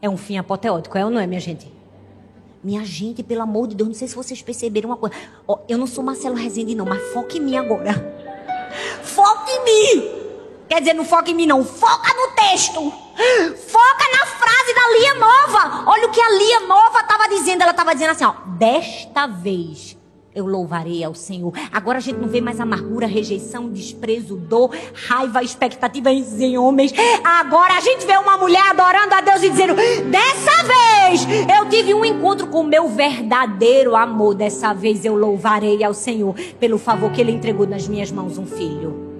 É 0.00 0.08
um 0.08 0.16
fim 0.16 0.36
apoteótico, 0.36 0.96
é 0.96 1.04
ou 1.04 1.10
não 1.10 1.18
é, 1.18 1.26
minha 1.26 1.40
gente? 1.40 1.81
Minha 2.62 2.84
gente, 2.84 3.22
pelo 3.24 3.42
amor 3.42 3.66
de 3.66 3.74
Deus, 3.74 3.88
não 3.88 3.94
sei 3.94 4.06
se 4.06 4.14
vocês 4.14 4.40
perceberam 4.40 4.90
uma 4.90 4.96
coisa. 4.96 5.16
Oh, 5.46 5.58
eu 5.68 5.76
não 5.76 5.86
sou 5.86 6.04
Marcelo 6.04 6.36
Rezende, 6.36 6.74
não, 6.76 6.86
mas 6.86 7.02
foca 7.12 7.36
em 7.36 7.40
mim 7.40 7.56
agora. 7.56 7.92
Foca 9.02 9.50
em 9.50 9.64
mim! 9.64 10.22
Quer 10.68 10.80
dizer, 10.80 10.94
não 10.94 11.04
foca 11.04 11.30
em 11.30 11.34
mim, 11.34 11.44
não. 11.44 11.64
Foca 11.64 12.14
no 12.14 12.34
texto. 12.34 12.80
Foca 12.80 14.04
na 14.12 14.26
frase 14.26 14.74
da 14.74 14.98
Lia 14.98 15.14
Nova. 15.14 15.90
Olha 15.90 16.06
o 16.06 16.10
que 16.10 16.20
a 16.20 16.30
Lia 16.30 16.60
Nova 16.60 17.00
estava 17.00 17.28
dizendo. 17.28 17.62
Ela 17.62 17.72
estava 17.72 17.92
dizendo 17.92 18.10
assim, 18.10 18.24
ó. 18.24 18.32
Desta 18.46 19.26
vez 19.26 19.98
eu 20.34 20.46
louvarei 20.46 21.04
ao 21.04 21.14
Senhor. 21.14 21.52
Agora 21.70 21.98
a 21.98 22.00
gente 22.00 22.18
não 22.18 22.28
vê 22.28 22.40
mais 22.40 22.58
amargura, 22.58 23.06
rejeição, 23.06 23.68
desprezo, 23.68 24.36
dor, 24.36 24.74
raiva, 24.94 25.42
expectativa 25.42 26.10
em 26.10 26.56
homens. 26.56 26.92
Agora 27.22 27.74
a 27.74 27.80
gente 27.80 28.06
vê 28.06 28.16
uma 28.16 28.38
mulher 28.38 28.62
adorando 28.70 29.14
a 29.14 29.20
Deus 29.20 29.42
e 29.42 29.50
dizendo: 29.50 29.74
com 32.52 32.60
o 32.60 32.64
meu 32.64 32.86
verdadeiro 32.86 33.96
amor. 33.96 34.34
Dessa 34.34 34.74
vez 34.74 35.04
eu 35.04 35.16
louvarei 35.16 35.82
ao 35.82 35.94
Senhor 35.94 36.34
pelo 36.60 36.78
favor 36.78 37.10
que 37.10 37.20
Ele 37.20 37.32
entregou 37.32 37.66
nas 37.66 37.88
minhas 37.88 38.12
mãos 38.12 38.36
um 38.36 38.44
filho. 38.44 39.10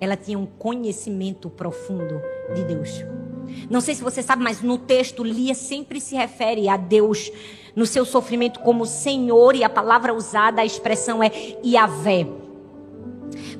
Ela 0.00 0.16
tinha 0.16 0.38
um 0.38 0.46
conhecimento 0.46 1.50
profundo 1.50 2.22
de 2.54 2.62
Deus. 2.62 3.04
Não 3.68 3.80
sei 3.80 3.96
se 3.96 4.02
você 4.02 4.22
sabe, 4.22 4.44
mas 4.44 4.62
no 4.62 4.78
texto 4.78 5.24
Lia 5.24 5.54
sempre 5.54 6.00
se 6.00 6.14
refere 6.14 6.68
a 6.68 6.76
Deus 6.76 7.32
no 7.74 7.84
seu 7.84 8.04
sofrimento 8.04 8.60
como 8.60 8.86
Senhor 8.86 9.56
e 9.56 9.64
a 9.64 9.68
palavra 9.68 10.14
usada, 10.14 10.62
a 10.62 10.64
expressão 10.64 11.20
é 11.20 11.32
Yahvé. 11.64 12.28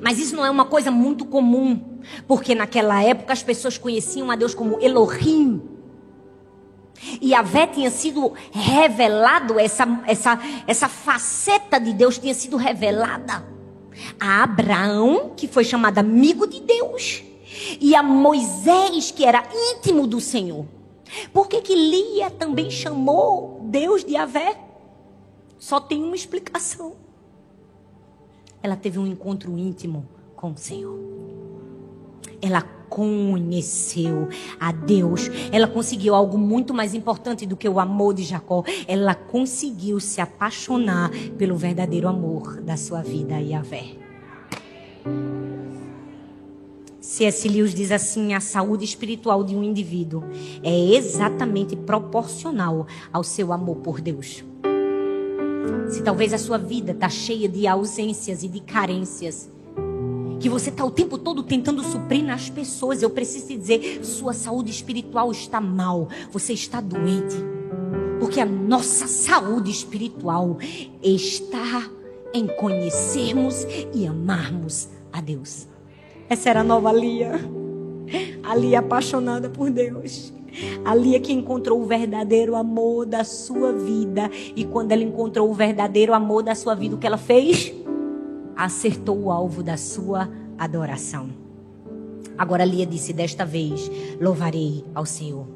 Mas 0.01 0.17
isso 0.17 0.35
não 0.35 0.45
é 0.45 0.49
uma 0.49 0.65
coisa 0.65 0.89
muito 0.91 1.25
comum, 1.25 1.99
porque 2.25 2.55
naquela 2.55 3.03
época 3.03 3.33
as 3.33 3.43
pessoas 3.43 3.77
conheciam 3.77 4.31
a 4.31 4.35
Deus 4.37 4.53
como 4.53 4.79
Elohim. 4.79 5.78
E 7.21 7.31
Yahvé 7.31 7.67
tinha 7.67 7.89
sido 7.89 8.33
revelado, 8.51 9.59
essa, 9.59 9.85
essa, 10.05 10.39
essa 10.67 10.89
faceta 10.89 11.79
de 11.79 11.93
Deus 11.93 12.17
tinha 12.17 12.33
sido 12.33 12.57
revelada 12.57 13.43
a 14.19 14.43
Abraão, 14.43 15.33
que 15.35 15.47
foi 15.47 15.63
chamado 15.63 15.97
amigo 15.97 16.47
de 16.47 16.61
Deus, 16.61 17.23
e 17.79 17.95
a 17.95 18.03
Moisés, 18.03 19.11
que 19.11 19.25
era 19.25 19.43
íntimo 19.73 20.07
do 20.07 20.19
Senhor. 20.19 20.65
Por 21.33 21.47
que, 21.47 21.61
que 21.61 21.75
Lia 21.75 22.29
também 22.29 22.69
chamou 22.69 23.61
Deus 23.63 24.03
de 24.03 24.15
Avé? 24.15 24.59
Só 25.57 25.79
tem 25.79 26.03
uma 26.03 26.15
explicação. 26.15 26.93
Ela 28.61 28.75
teve 28.75 28.99
um 28.99 29.07
encontro 29.07 29.57
íntimo 29.57 30.07
com 30.35 30.51
o 30.51 30.57
Senhor. 30.57 30.99
Ela 32.41 32.61
conheceu 32.89 34.27
a 34.59 34.71
Deus. 34.71 35.29
Ela 35.51 35.67
conseguiu 35.67 36.15
algo 36.15 36.37
muito 36.37 36.73
mais 36.73 36.93
importante 36.93 37.45
do 37.45 37.55
que 37.55 37.69
o 37.69 37.79
amor 37.79 38.13
de 38.13 38.23
Jacó. 38.23 38.63
Ela 38.87 39.15
conseguiu 39.15 39.99
se 39.99 40.19
apaixonar 40.19 41.11
pelo 41.37 41.55
verdadeiro 41.55 42.07
amor 42.07 42.61
da 42.61 42.75
sua 42.75 43.01
vida, 43.01 43.39
Yahvé. 43.39 44.09
C.S. 46.99 47.47
Lewis 47.47 47.73
diz 47.73 47.91
assim: 47.91 48.33
a 48.33 48.39
saúde 48.39 48.85
espiritual 48.85 49.43
de 49.43 49.55
um 49.55 49.63
indivíduo 49.63 50.23
é 50.63 50.95
exatamente 50.95 51.75
proporcional 51.75 52.85
ao 53.11 53.23
seu 53.23 53.51
amor 53.51 53.77
por 53.77 53.99
Deus. 53.99 54.43
Se 55.89 56.03
talvez 56.03 56.33
a 56.33 56.37
sua 56.37 56.57
vida 56.57 56.91
está 56.91 57.09
cheia 57.09 57.49
de 57.49 57.65
ausências 57.67 58.43
e 58.43 58.47
de 58.47 58.59
carências, 58.59 59.49
que 60.39 60.49
você 60.49 60.69
está 60.69 60.85
o 60.85 60.91
tempo 60.91 61.17
todo 61.17 61.43
tentando 61.43 61.83
suprir 61.83 62.23
nas 62.23 62.49
pessoas, 62.49 63.03
eu 63.03 63.09
preciso 63.09 63.47
te 63.47 63.57
dizer: 63.57 64.03
sua 64.03 64.33
saúde 64.33 64.71
espiritual 64.71 65.31
está 65.31 65.59
mal, 65.59 66.07
você 66.31 66.53
está 66.53 66.79
doente. 66.79 67.35
Porque 68.19 68.39
a 68.39 68.45
nossa 68.45 69.07
saúde 69.07 69.71
espiritual 69.71 70.57
está 71.01 71.89
em 72.33 72.47
conhecermos 72.47 73.65
e 73.93 74.05
amarmos 74.05 74.89
a 75.11 75.21
Deus. 75.21 75.67
Essa 76.29 76.49
era 76.49 76.61
a 76.61 76.63
nova 76.63 76.91
Lia. 76.91 77.39
A 78.43 78.55
Lia 78.55 78.79
apaixonada 78.79 79.49
por 79.49 79.69
Deus. 79.69 80.33
A 80.83 80.93
Lia 80.93 81.19
que 81.19 81.31
encontrou 81.31 81.81
o 81.81 81.85
verdadeiro 81.85 82.55
amor 82.55 83.05
da 83.05 83.23
sua 83.23 83.71
vida. 83.71 84.29
E 84.55 84.65
quando 84.65 84.91
ela 84.91 85.03
encontrou 85.03 85.49
o 85.49 85.53
verdadeiro 85.53 86.13
amor 86.13 86.43
da 86.43 86.53
sua 86.53 86.75
vida, 86.75 86.95
o 86.95 86.97
que 86.99 87.07
ela 87.07 87.17
fez? 87.17 87.73
Acertou 88.59 89.17
o 89.17 89.31
alvo 89.31 89.63
da 89.63 89.77
sua 89.77 90.29
adoração. 90.57 91.29
Agora 92.37 92.65
Lia 92.65 92.85
disse: 92.85 93.13
Desta 93.13 93.45
vez 93.45 93.89
louvarei 94.19 94.83
ao 94.93 95.05
Senhor. 95.05 95.47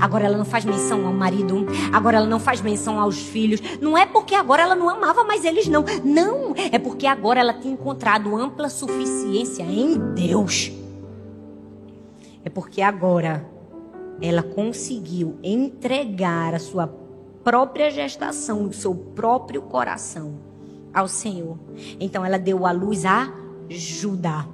Agora 0.00 0.26
ela 0.26 0.38
não 0.38 0.44
faz 0.44 0.64
menção 0.64 1.04
ao 1.04 1.12
marido. 1.12 1.66
Agora 1.92 2.18
ela 2.18 2.28
não 2.28 2.38
faz 2.38 2.60
menção 2.60 3.00
aos 3.00 3.18
filhos. 3.18 3.60
Não 3.80 3.98
é 3.98 4.06
porque 4.06 4.36
agora 4.36 4.62
ela 4.62 4.76
não 4.76 4.88
amava 4.88 5.24
mais 5.24 5.44
eles, 5.44 5.66
não. 5.66 5.84
Não. 6.04 6.54
É 6.70 6.78
porque 6.78 7.08
agora 7.08 7.40
ela 7.40 7.54
tinha 7.54 7.74
encontrado 7.74 8.36
ampla 8.36 8.68
suficiência 8.68 9.64
em 9.64 9.98
Deus. 10.14 10.70
É 12.44 12.48
porque 12.48 12.82
agora 12.82 13.44
ela 14.22 14.44
conseguiu 14.44 15.40
entregar 15.42 16.54
a 16.54 16.60
sua 16.60 16.86
própria 17.42 17.90
gestação, 17.90 18.62
o 18.64 18.72
seu 18.72 18.94
próprio 18.94 19.60
coração 19.62 20.53
ao 20.94 21.08
Senhor. 21.08 21.58
Então 21.98 22.24
ela 22.24 22.38
deu 22.38 22.64
a 22.64 22.70
luz 22.72 23.04
a 23.04 23.34
Judá. 23.68 24.46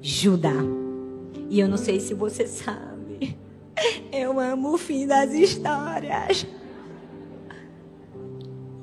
Judá. 0.00 0.54
E 1.50 1.58
eu 1.58 1.68
não 1.68 1.76
sei 1.76 1.98
se 1.98 2.14
você 2.14 2.46
sabe. 2.46 3.36
Eu 4.12 4.38
amo 4.40 4.74
o 4.74 4.78
fim 4.78 5.06
das 5.06 5.32
histórias. 5.32 6.46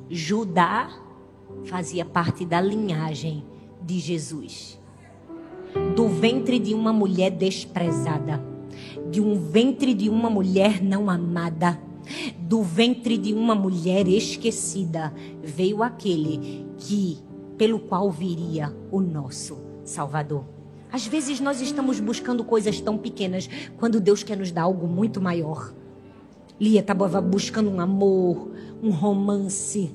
Judá 0.09 0.89
fazia 1.65 2.05
parte 2.05 2.45
da 2.45 2.61
linhagem 2.61 3.43
de 3.81 3.99
Jesus. 3.99 4.79
Do 5.95 6.07
ventre 6.07 6.59
de 6.59 6.73
uma 6.73 6.93
mulher 6.93 7.31
desprezada. 7.31 8.41
De 9.11 9.19
um 9.19 9.37
ventre 9.37 9.93
de 9.93 10.09
uma 10.09 10.29
mulher 10.29 10.81
não 10.81 11.09
amada. 11.09 11.79
Do 12.39 12.61
ventre 12.61 13.17
de 13.17 13.33
uma 13.33 13.55
mulher 13.55 14.07
esquecida. 14.07 15.13
Veio 15.43 15.83
aquele 15.83 16.65
que, 16.77 17.17
pelo 17.57 17.79
qual 17.79 18.11
viria 18.11 18.75
o 18.91 18.99
nosso 18.99 19.57
Salvador. 19.83 20.45
Às 20.91 21.05
vezes 21.07 21.39
nós 21.39 21.61
estamos 21.61 21.99
buscando 21.99 22.43
coisas 22.43 22.79
tão 22.79 22.97
pequenas 22.97 23.49
quando 23.77 23.99
Deus 23.99 24.23
quer 24.23 24.37
nos 24.37 24.51
dar 24.51 24.63
algo 24.63 24.87
muito 24.87 25.19
maior. 25.19 25.73
Lia 26.59 26.79
estava 26.79 27.19
buscando 27.19 27.69
um 27.69 27.81
amor, 27.81 28.51
um 28.81 28.91
romance 28.91 29.93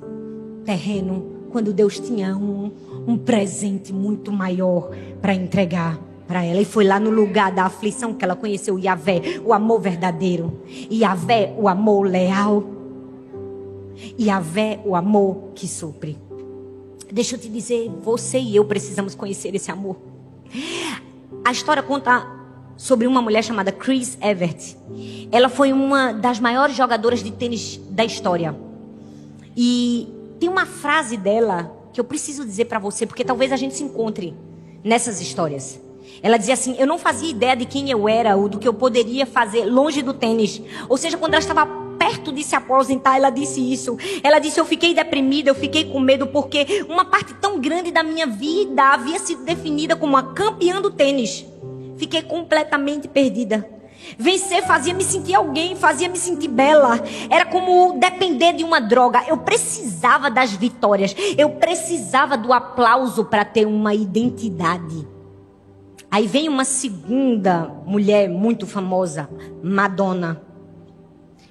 terreno, 0.64 1.40
quando 1.50 1.72
Deus 1.72 1.98
tinha 1.98 2.36
um, 2.36 2.70
um 3.06 3.16
presente 3.16 3.92
muito 3.92 4.30
maior 4.30 4.90
para 5.20 5.34
entregar 5.34 5.98
para 6.30 6.44
ela. 6.44 6.60
E 6.60 6.64
foi 6.64 6.84
lá 6.84 7.00
no 7.00 7.10
lugar 7.10 7.50
da 7.50 7.64
aflição 7.64 8.14
que 8.14 8.24
ela 8.24 8.36
conheceu 8.36 8.78
Yahvé, 8.78 9.40
o 9.44 9.52
amor 9.52 9.80
verdadeiro. 9.80 10.62
Yahvé, 10.88 11.52
o 11.58 11.66
amor 11.66 12.06
leal. 12.06 12.62
Yahvé, 14.18 14.80
o 14.84 14.94
amor 14.94 15.50
que 15.56 15.66
supre. 15.66 16.16
Deixa 17.10 17.34
eu 17.34 17.40
te 17.40 17.48
dizer, 17.48 17.90
você 18.00 18.38
e 18.38 18.54
eu 18.54 18.64
precisamos 18.64 19.16
conhecer 19.16 19.52
esse 19.56 19.72
amor. 19.72 19.96
A 21.44 21.50
história 21.50 21.82
conta 21.82 22.24
sobre 22.76 23.08
uma 23.08 23.20
mulher 23.20 23.42
chamada 23.42 23.72
Chris 23.72 24.16
Evert. 24.20 24.76
Ela 25.32 25.48
foi 25.48 25.72
uma 25.72 26.12
das 26.12 26.38
maiores 26.38 26.76
jogadoras 26.76 27.24
de 27.24 27.32
tênis 27.32 27.80
da 27.90 28.04
história. 28.04 28.56
E 29.56 30.08
tem 30.38 30.48
uma 30.48 30.64
frase 30.64 31.16
dela 31.16 31.76
que 31.92 32.00
eu 32.00 32.04
preciso 32.04 32.44
dizer 32.44 32.66
para 32.66 32.78
você, 32.78 33.04
porque 33.04 33.24
talvez 33.24 33.50
a 33.50 33.56
gente 33.56 33.74
se 33.74 33.82
encontre 33.82 34.32
nessas 34.84 35.20
histórias. 35.20 35.89
Ela 36.22 36.36
dizia 36.36 36.54
assim: 36.54 36.76
Eu 36.78 36.86
não 36.86 36.98
fazia 36.98 37.30
ideia 37.30 37.56
de 37.56 37.64
quem 37.64 37.90
eu 37.90 38.08
era 38.08 38.36
ou 38.36 38.48
do 38.48 38.58
que 38.58 38.68
eu 38.68 38.74
poderia 38.74 39.26
fazer 39.26 39.64
longe 39.64 40.02
do 40.02 40.12
tênis. 40.12 40.62
Ou 40.88 40.96
seja, 40.96 41.16
quando 41.16 41.34
ela 41.34 41.40
estava 41.40 41.66
perto 41.98 42.32
de 42.32 42.42
se 42.42 42.56
aposentar, 42.56 43.16
ela 43.16 43.30
disse 43.30 43.60
isso. 43.60 43.96
Ela 44.22 44.38
disse: 44.38 44.58
Eu 44.58 44.64
fiquei 44.64 44.94
deprimida, 44.94 45.50
eu 45.50 45.54
fiquei 45.54 45.84
com 45.84 46.00
medo, 46.00 46.26
porque 46.26 46.84
uma 46.88 47.04
parte 47.04 47.34
tão 47.34 47.60
grande 47.60 47.90
da 47.90 48.02
minha 48.02 48.26
vida 48.26 48.82
havia 48.82 49.18
sido 49.18 49.44
definida 49.44 49.94
como 49.94 50.16
a 50.16 50.22
campeã 50.22 50.80
do 50.80 50.90
tênis. 50.90 51.44
Fiquei 51.96 52.22
completamente 52.22 53.06
perdida. 53.06 53.68
Vencer 54.18 54.66
fazia 54.66 54.94
me 54.94 55.04
sentir 55.04 55.34
alguém, 55.34 55.76
fazia 55.76 56.08
me 56.08 56.16
sentir 56.16 56.48
bela. 56.48 56.98
Era 57.28 57.44
como 57.44 57.98
depender 57.98 58.54
de 58.54 58.64
uma 58.64 58.80
droga. 58.80 59.22
Eu 59.28 59.36
precisava 59.36 60.30
das 60.30 60.52
vitórias. 60.52 61.14
Eu 61.36 61.50
precisava 61.50 62.36
do 62.36 62.52
aplauso 62.52 63.26
para 63.26 63.44
ter 63.44 63.66
uma 63.66 63.94
identidade. 63.94 65.06
Aí 66.10 66.26
vem 66.26 66.48
uma 66.48 66.64
segunda 66.64 67.68
mulher 67.86 68.28
muito 68.28 68.66
famosa, 68.66 69.28
Madonna 69.62 70.50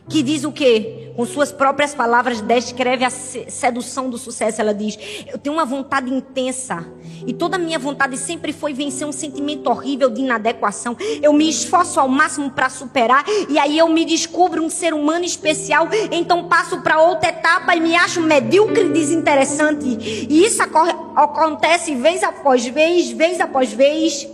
que 0.10 0.24
diz 0.24 0.44
o 0.44 0.52
quê? 0.52 1.14
Com 1.16 1.26
suas 1.26 1.52
próprias 1.52 1.94
palavras, 1.94 2.42
descreve 2.42 3.06
a 3.06 3.10
sedução 3.10 4.10
do 4.10 4.18
sucesso. 4.18 4.60
Ela 4.60 4.74
diz: 4.74 4.98
Eu 5.28 5.38
tenho 5.38 5.56
uma 5.56 5.66
vontade 5.66 6.12
intensa. 6.12 6.86
E 7.28 7.34
toda 7.34 7.58
a 7.58 7.60
minha 7.60 7.78
vontade 7.78 8.18
sempre 8.18 8.52
foi 8.52 8.74
vencer 8.74 9.06
um 9.06 9.12
sentimento 9.12 9.70
horrível 9.70 10.10
de 10.10 10.22
inadequação. 10.22 10.98
Eu 11.22 11.32
me 11.32 11.48
esforço 11.48 12.00
ao 12.00 12.08
máximo 12.08 12.50
para 12.50 12.70
superar. 12.70 13.24
E 13.50 13.60
aí 13.60 13.78
eu 13.78 13.88
me 13.90 14.04
descubro 14.04 14.64
um 14.64 14.70
ser 14.70 14.94
humano 14.94 15.26
especial. 15.26 15.88
Então 16.12 16.48
passo 16.48 16.82
para 16.82 17.02
outra 17.02 17.30
etapa 17.30 17.76
e 17.76 17.80
me 17.80 17.96
acho 17.96 18.22
medíocre 18.22 18.86
e 18.86 18.90
desinteressante. 18.90 19.86
E 20.30 20.44
isso 20.44 20.64
acontece 20.64 21.94
vez 21.96 22.24
após 22.24 22.66
vez, 22.66 23.12
vez 23.12 23.40
após 23.40 23.72
vez. 23.72 24.28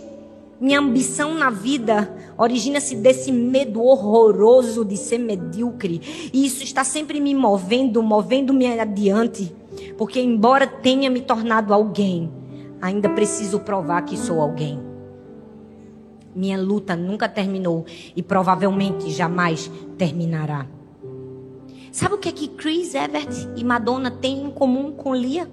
Minha 0.58 0.80
ambição 0.80 1.34
na 1.34 1.50
vida 1.50 2.10
origina-se 2.38 2.96
desse 2.96 3.30
medo 3.30 3.82
horroroso 3.82 4.86
de 4.86 4.96
ser 4.96 5.18
medíocre. 5.18 6.30
E 6.32 6.46
isso 6.46 6.64
está 6.64 6.82
sempre 6.82 7.20
me 7.20 7.34
movendo, 7.34 8.02
movendo-me 8.02 8.66
adiante. 8.80 9.54
Porque, 9.98 10.18
embora 10.18 10.66
tenha 10.66 11.10
me 11.10 11.20
tornado 11.20 11.74
alguém, 11.74 12.32
ainda 12.80 13.10
preciso 13.10 13.60
provar 13.60 14.02
que 14.02 14.16
sou 14.16 14.40
alguém. 14.40 14.80
Minha 16.34 16.58
luta 16.58 16.96
nunca 16.96 17.28
terminou 17.28 17.84
e 18.14 18.22
provavelmente 18.22 19.10
jamais 19.10 19.70
terminará. 19.98 20.66
Sabe 21.92 22.14
o 22.14 22.18
que 22.18 22.30
é 22.30 22.32
que 22.32 22.48
Chris 22.48 22.94
Evert 22.94 23.48
e 23.56 23.64
Madonna 23.64 24.10
têm 24.10 24.44
em 24.44 24.50
comum 24.50 24.92
com 24.92 25.14
Lia? 25.14 25.50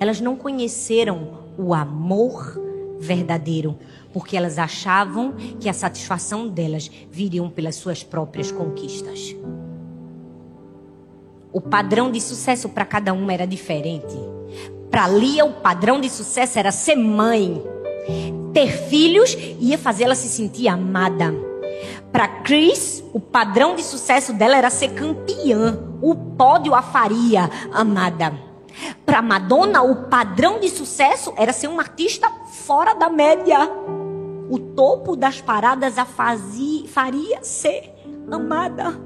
Elas 0.00 0.20
não 0.20 0.34
conheceram 0.36 1.46
o 1.56 1.74
amor 1.74 2.67
verdadeiro, 2.98 3.78
porque 4.12 4.36
elas 4.36 4.58
achavam 4.58 5.34
que 5.60 5.68
a 5.68 5.72
satisfação 5.72 6.48
delas 6.48 6.90
viriam 7.10 7.48
pelas 7.48 7.76
suas 7.76 8.02
próprias 8.02 8.50
conquistas. 8.50 9.34
O 11.52 11.60
padrão 11.60 12.10
de 12.10 12.20
sucesso 12.20 12.68
para 12.68 12.84
cada 12.84 13.12
uma 13.12 13.32
era 13.32 13.46
diferente. 13.46 14.14
Para 14.90 15.08
Lia, 15.08 15.44
o 15.44 15.54
padrão 15.54 16.00
de 16.00 16.08
sucesso 16.08 16.58
era 16.58 16.70
ser 16.70 16.96
mãe. 16.96 17.62
Ter 18.52 18.68
filhos 18.88 19.36
ia 19.60 19.78
fazê-la 19.78 20.14
se 20.14 20.28
sentir 20.28 20.68
amada. 20.68 21.34
Para 22.12 22.28
Chris, 22.42 23.04
o 23.12 23.20
padrão 23.20 23.76
de 23.76 23.82
sucesso 23.82 24.32
dela 24.32 24.56
era 24.56 24.70
ser 24.70 24.90
campeã. 24.94 25.78
O 26.00 26.14
pódio 26.14 26.74
a 26.74 26.82
faria 26.82 27.50
amada. 27.72 28.32
Para 29.04 29.22
Madonna, 29.22 29.82
o 29.82 30.08
padrão 30.08 30.60
de 30.60 30.68
sucesso 30.68 31.32
era 31.36 31.52
ser 31.52 31.68
uma 31.68 31.82
artista 31.82 32.30
fora 32.68 32.92
da 32.92 33.08
média. 33.08 33.60
O 34.50 34.58
topo 34.58 35.16
das 35.16 35.40
paradas 35.40 35.96
a 35.96 36.04
fazia, 36.04 36.86
faria 36.86 37.42
ser 37.42 37.94
amada. 38.30 39.00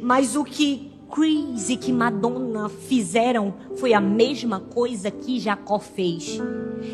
Mas 0.00 0.34
o 0.34 0.42
que 0.42 0.90
Chris 1.14 1.68
e 1.68 1.76
que 1.76 1.92
Madonna 1.92 2.70
fizeram 2.70 3.54
foi 3.76 3.92
a 3.92 4.00
mesma 4.00 4.60
coisa 4.60 5.10
que 5.10 5.38
Jacó 5.38 5.78
fez. 5.78 6.40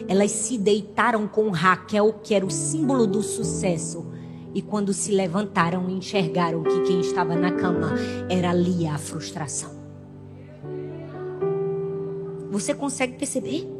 Elas 0.09 0.32
se 0.32 0.59
deitaram 0.59 1.28
com 1.28 1.50
Raquel, 1.50 2.14
que 2.20 2.34
era 2.34 2.44
o 2.44 2.50
símbolo 2.50 3.07
do 3.07 3.22
sucesso. 3.22 4.07
E 4.52 4.61
quando 4.61 4.92
se 4.92 5.12
levantaram, 5.12 5.88
enxergaram 5.88 6.64
que 6.64 6.80
quem 6.82 7.00
estava 7.00 7.36
na 7.36 7.52
cama 7.52 7.92
era 8.28 8.52
Lia, 8.52 8.94
a 8.94 8.98
frustração. 8.98 9.70
Você 12.50 12.74
consegue 12.74 13.14
perceber 13.14 13.74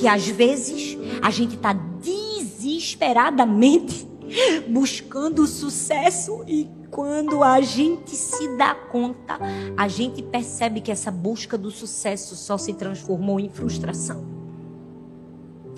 que 0.00 0.08
às 0.08 0.26
vezes 0.26 0.98
a 1.20 1.30
gente 1.30 1.56
está 1.56 1.74
desesperadamente 1.74 4.08
buscando 4.66 5.46
sucesso 5.46 6.42
e 6.48 6.66
quando 6.90 7.44
a 7.44 7.60
gente 7.60 8.16
se 8.16 8.56
dá 8.56 8.74
conta, 8.74 9.38
a 9.76 9.86
gente 9.86 10.22
percebe 10.22 10.80
que 10.80 10.90
essa 10.90 11.10
busca 11.10 11.58
do 11.58 11.70
sucesso 11.70 12.34
só 12.34 12.56
se 12.56 12.72
transformou 12.72 13.38
em 13.38 13.50
frustração. 13.50 14.24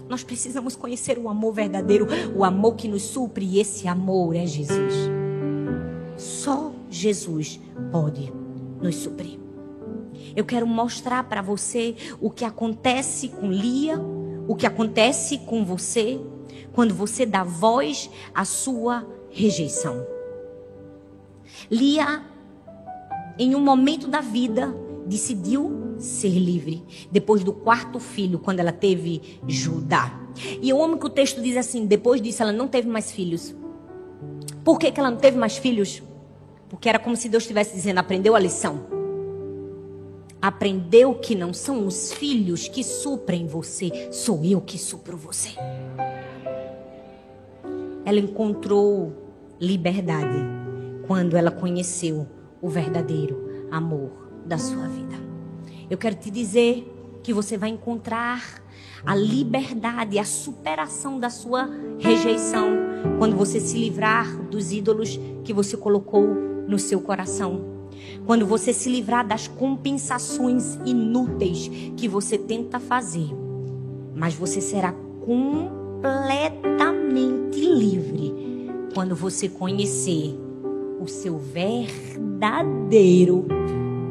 Nós 0.08 0.22
precisamos 0.22 0.76
conhecer 0.76 1.18
o 1.18 1.28
amor 1.28 1.52
verdadeiro, 1.52 2.06
o 2.34 2.44
amor 2.44 2.76
que 2.76 2.86
nos 2.86 3.02
supre, 3.02 3.44
e 3.44 3.58
esse 3.58 3.88
amor 3.88 4.36
é 4.36 4.46
Jesus. 4.46 4.94
Só 6.16 6.70
Jesus 6.88 7.58
pode 7.90 8.32
nos 8.80 8.94
suprir. 8.96 9.41
Eu 10.34 10.44
quero 10.44 10.66
mostrar 10.66 11.24
para 11.24 11.42
você 11.42 11.94
o 12.20 12.30
que 12.30 12.44
acontece 12.44 13.28
com 13.28 13.50
Lia, 13.50 14.00
o 14.46 14.54
que 14.54 14.66
acontece 14.66 15.38
com 15.38 15.64
você 15.64 16.20
quando 16.72 16.94
você 16.94 17.26
dá 17.26 17.44
voz 17.44 18.10
à 18.34 18.44
sua 18.44 19.06
rejeição. 19.30 20.06
Lia, 21.70 22.22
em 23.38 23.54
um 23.54 23.60
momento 23.60 24.08
da 24.08 24.20
vida, 24.20 24.74
decidiu 25.06 25.96
ser 25.98 26.30
livre. 26.30 26.82
Depois 27.10 27.44
do 27.44 27.52
quarto 27.52 27.98
filho, 27.98 28.38
quando 28.38 28.60
ela 28.60 28.72
teve 28.72 29.40
Judá. 29.46 30.20
E 30.60 30.68
eu 30.68 30.82
amo 30.82 30.98
que 30.98 31.06
o 31.06 31.10
texto 31.10 31.42
diz 31.42 31.56
assim: 31.56 31.86
depois 31.86 32.20
disso, 32.20 32.42
ela 32.42 32.52
não 32.52 32.66
teve 32.66 32.88
mais 32.88 33.12
filhos. 33.12 33.54
Por 34.64 34.78
que, 34.78 34.90
que 34.90 34.98
ela 34.98 35.10
não 35.10 35.18
teve 35.18 35.36
mais 35.36 35.56
filhos? 35.56 36.02
Porque 36.68 36.88
era 36.88 36.98
como 36.98 37.16
se 37.16 37.28
Deus 37.28 37.42
estivesse 37.42 37.74
dizendo: 37.74 37.98
aprendeu 37.98 38.34
a 38.34 38.38
lição 38.38 39.01
aprendeu 40.42 41.14
que 41.14 41.36
não 41.36 41.54
são 41.54 41.86
os 41.86 42.12
filhos 42.12 42.66
que 42.66 42.82
suprem 42.82 43.46
você, 43.46 44.08
sou 44.10 44.44
eu 44.44 44.60
que 44.60 44.76
supro 44.76 45.16
você. 45.16 45.50
Ela 48.04 48.18
encontrou 48.18 49.12
liberdade 49.60 50.44
quando 51.06 51.36
ela 51.36 51.52
conheceu 51.52 52.26
o 52.60 52.68
verdadeiro 52.68 53.68
amor 53.70 54.10
da 54.44 54.58
sua 54.58 54.88
vida. 54.88 55.14
Eu 55.88 55.96
quero 55.96 56.16
te 56.16 56.28
dizer 56.28 56.92
que 57.22 57.32
você 57.32 57.56
vai 57.56 57.68
encontrar 57.68 58.60
a 59.06 59.14
liberdade, 59.14 60.18
a 60.18 60.24
superação 60.24 61.20
da 61.20 61.30
sua 61.30 61.70
rejeição 62.00 62.70
quando 63.18 63.36
você 63.36 63.60
se 63.60 63.78
livrar 63.78 64.36
dos 64.46 64.72
ídolos 64.72 65.20
que 65.44 65.52
você 65.52 65.76
colocou 65.76 66.26
no 66.66 66.80
seu 66.80 67.00
coração 67.00 67.71
quando 68.32 68.46
você 68.46 68.72
se 68.72 68.88
livrar 68.88 69.28
das 69.28 69.46
compensações 69.46 70.78
inúteis 70.86 71.68
que 71.98 72.08
você 72.08 72.38
tenta 72.38 72.80
fazer, 72.80 73.28
mas 74.16 74.32
você 74.32 74.58
será 74.58 74.94
completamente 75.26 77.60
livre 77.60 78.32
quando 78.94 79.14
você 79.14 79.50
conhecer 79.50 80.34
o 80.98 81.06
seu 81.06 81.36
verdadeiro 81.36 83.44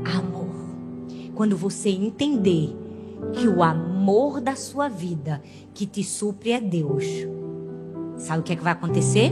amor. 0.05 0.53
Quando 1.33 1.57
você 1.57 1.89
entender 1.89 2.77
que 3.33 3.47
o 3.47 3.63
amor 3.63 4.39
da 4.39 4.55
sua 4.55 4.87
vida 4.87 5.41
que 5.73 5.87
te 5.87 6.03
supre 6.03 6.51
é 6.51 6.61
Deus. 6.61 7.05
Sabe 8.17 8.41
o 8.41 8.43
que 8.43 8.53
é 8.53 8.55
que 8.55 8.63
vai 8.63 8.73
acontecer? 8.73 9.31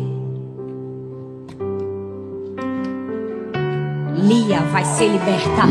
Lia 4.22 4.60
vai 4.72 4.84
ser 4.84 5.08
liberta. 5.08 5.64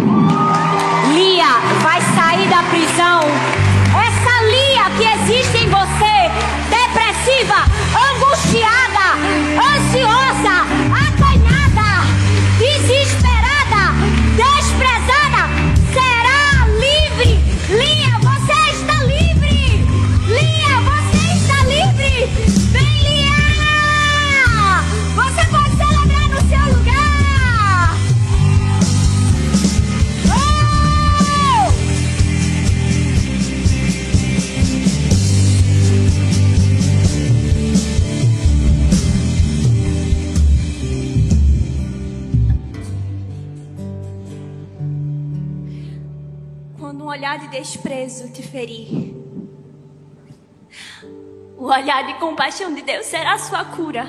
Lia 1.13 1.61
vai 1.83 2.01
sair 2.01 2.49
da 2.49 2.63
prisão. 2.65 3.21
Essa 3.95 4.43
Lia 4.45 4.91
que 4.97 5.05
existe 5.05 5.65
em 5.65 5.69
você, 5.69 6.31
depressiva, 6.71 7.65
angustiada, 8.11 9.17
ansiosa, 9.77 10.58
de 47.39 47.49
desprezo 47.49 48.33
te 48.33 48.43
ferir, 48.43 49.15
o 51.57 51.65
olhar 51.65 52.07
de 52.07 52.15
compaixão 52.15 52.73
de 52.75 52.83
Deus 52.83 53.07
será 53.07 53.35
a 53.35 53.39
sua 53.39 53.65
cura. 53.65 54.07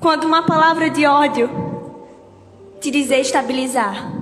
Quando 0.00 0.24
uma 0.24 0.44
palavra 0.44 0.88
de 0.88 1.06
ódio 1.06 1.50
te 2.80 2.90
desestabilizar. 2.90 4.12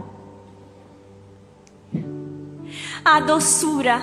A 3.04 3.20
doçura, 3.20 4.02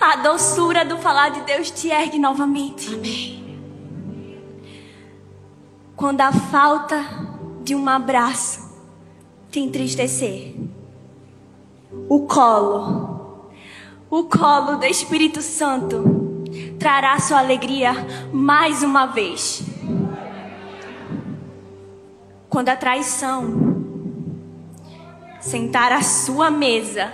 a 0.00 0.16
doçura 0.16 0.84
do 0.84 0.98
falar 0.98 1.30
de 1.30 1.40
Deus 1.42 1.70
te 1.70 1.88
ergue 1.88 2.18
novamente. 2.18 2.94
Amém. 2.94 3.58
Quando 5.96 6.20
a 6.20 6.32
falta 6.32 7.02
de 7.62 7.74
um 7.74 7.88
abraço 7.88 8.74
te 9.50 9.60
entristecer. 9.60 10.54
O 12.08 12.26
colo, 12.26 13.50
o 14.10 14.24
colo 14.24 14.76
do 14.76 14.84
Espírito 14.84 15.40
Santo 15.40 16.44
trará 16.78 17.18
sua 17.18 17.38
alegria 17.38 17.94
mais 18.32 18.82
uma 18.82 19.06
vez. 19.06 19.62
Quando 22.48 22.68
a 22.68 22.76
traição 22.76 23.74
sentar 25.40 25.92
à 25.92 26.02
sua 26.02 26.50
mesa, 26.50 27.10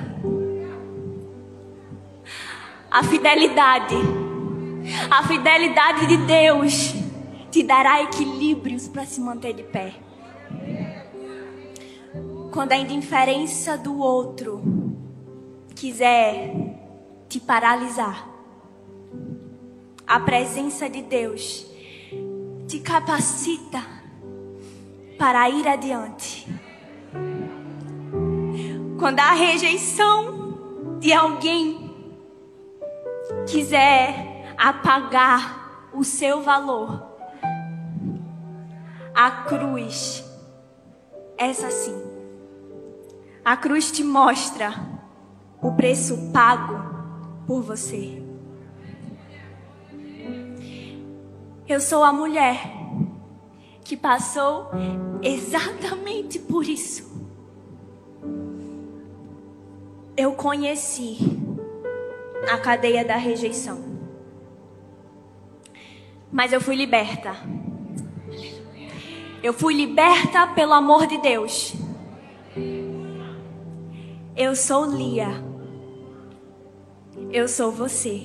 a 2.91 3.03
fidelidade, 3.05 3.97
a 5.11 5.22
fidelidade 5.22 6.07
de 6.07 6.16
Deus 6.18 6.95
te 7.51 7.62
dará 7.62 8.03
equilíbrios 8.03 8.89
para 8.89 9.05
se 9.05 9.20
manter 9.20 9.53
de 9.53 9.62
pé. 9.62 10.09
Quando 12.53 12.72
a 12.72 12.76
indiferença 12.76 13.78
do 13.78 13.98
outro 14.01 14.61
quiser 15.76 16.53
te 17.28 17.38
paralisar, 17.38 18.28
a 20.05 20.18
presença 20.18 20.90
de 20.90 21.01
Deus 21.01 21.64
te 22.66 22.80
capacita 22.80 23.80
para 25.16 25.48
ir 25.48 25.68
adiante. 25.68 26.48
Quando 28.98 29.20
a 29.20 29.32
rejeição 29.32 30.98
de 30.98 31.12
alguém 31.12 31.94
quiser 33.46 34.53
apagar 34.59 35.88
o 35.94 36.03
seu 36.03 36.42
valor, 36.42 37.01
a 39.14 39.30
cruz, 39.44 40.24
essa 41.38 41.70
sim. 41.70 42.09
A 43.45 43.57
cruz 43.57 43.91
te 43.91 44.05
mostra 44.05 44.74
o 45.62 45.72
preço 45.72 46.30
pago 46.32 46.78
por 47.47 47.62
você. 47.62 48.22
Eu 51.66 51.80
sou 51.80 52.03
a 52.03 52.12
mulher 52.12 52.61
que 53.84 53.97
passou 53.97 54.70
exatamente 55.22 56.38
por 56.38 56.68
isso. 56.68 57.11
Eu 60.16 60.32
conheci 60.32 61.18
a 62.53 62.59
cadeia 62.59 63.05
da 63.05 63.16
rejeição. 63.16 63.78
Mas 66.30 66.53
eu 66.53 66.61
fui 66.61 66.76
liberta. 66.76 67.34
Eu 69.43 69.55
fui 69.55 69.74
liberta 69.74 70.47
pelo 70.49 70.74
amor 70.74 71.07
de 71.07 71.18
Deus. 71.18 71.74
Eu 74.43 74.57
sou 74.57 74.86
Lia. 74.86 75.28
Eu 77.30 77.47
sou 77.47 77.70
você. 77.70 78.22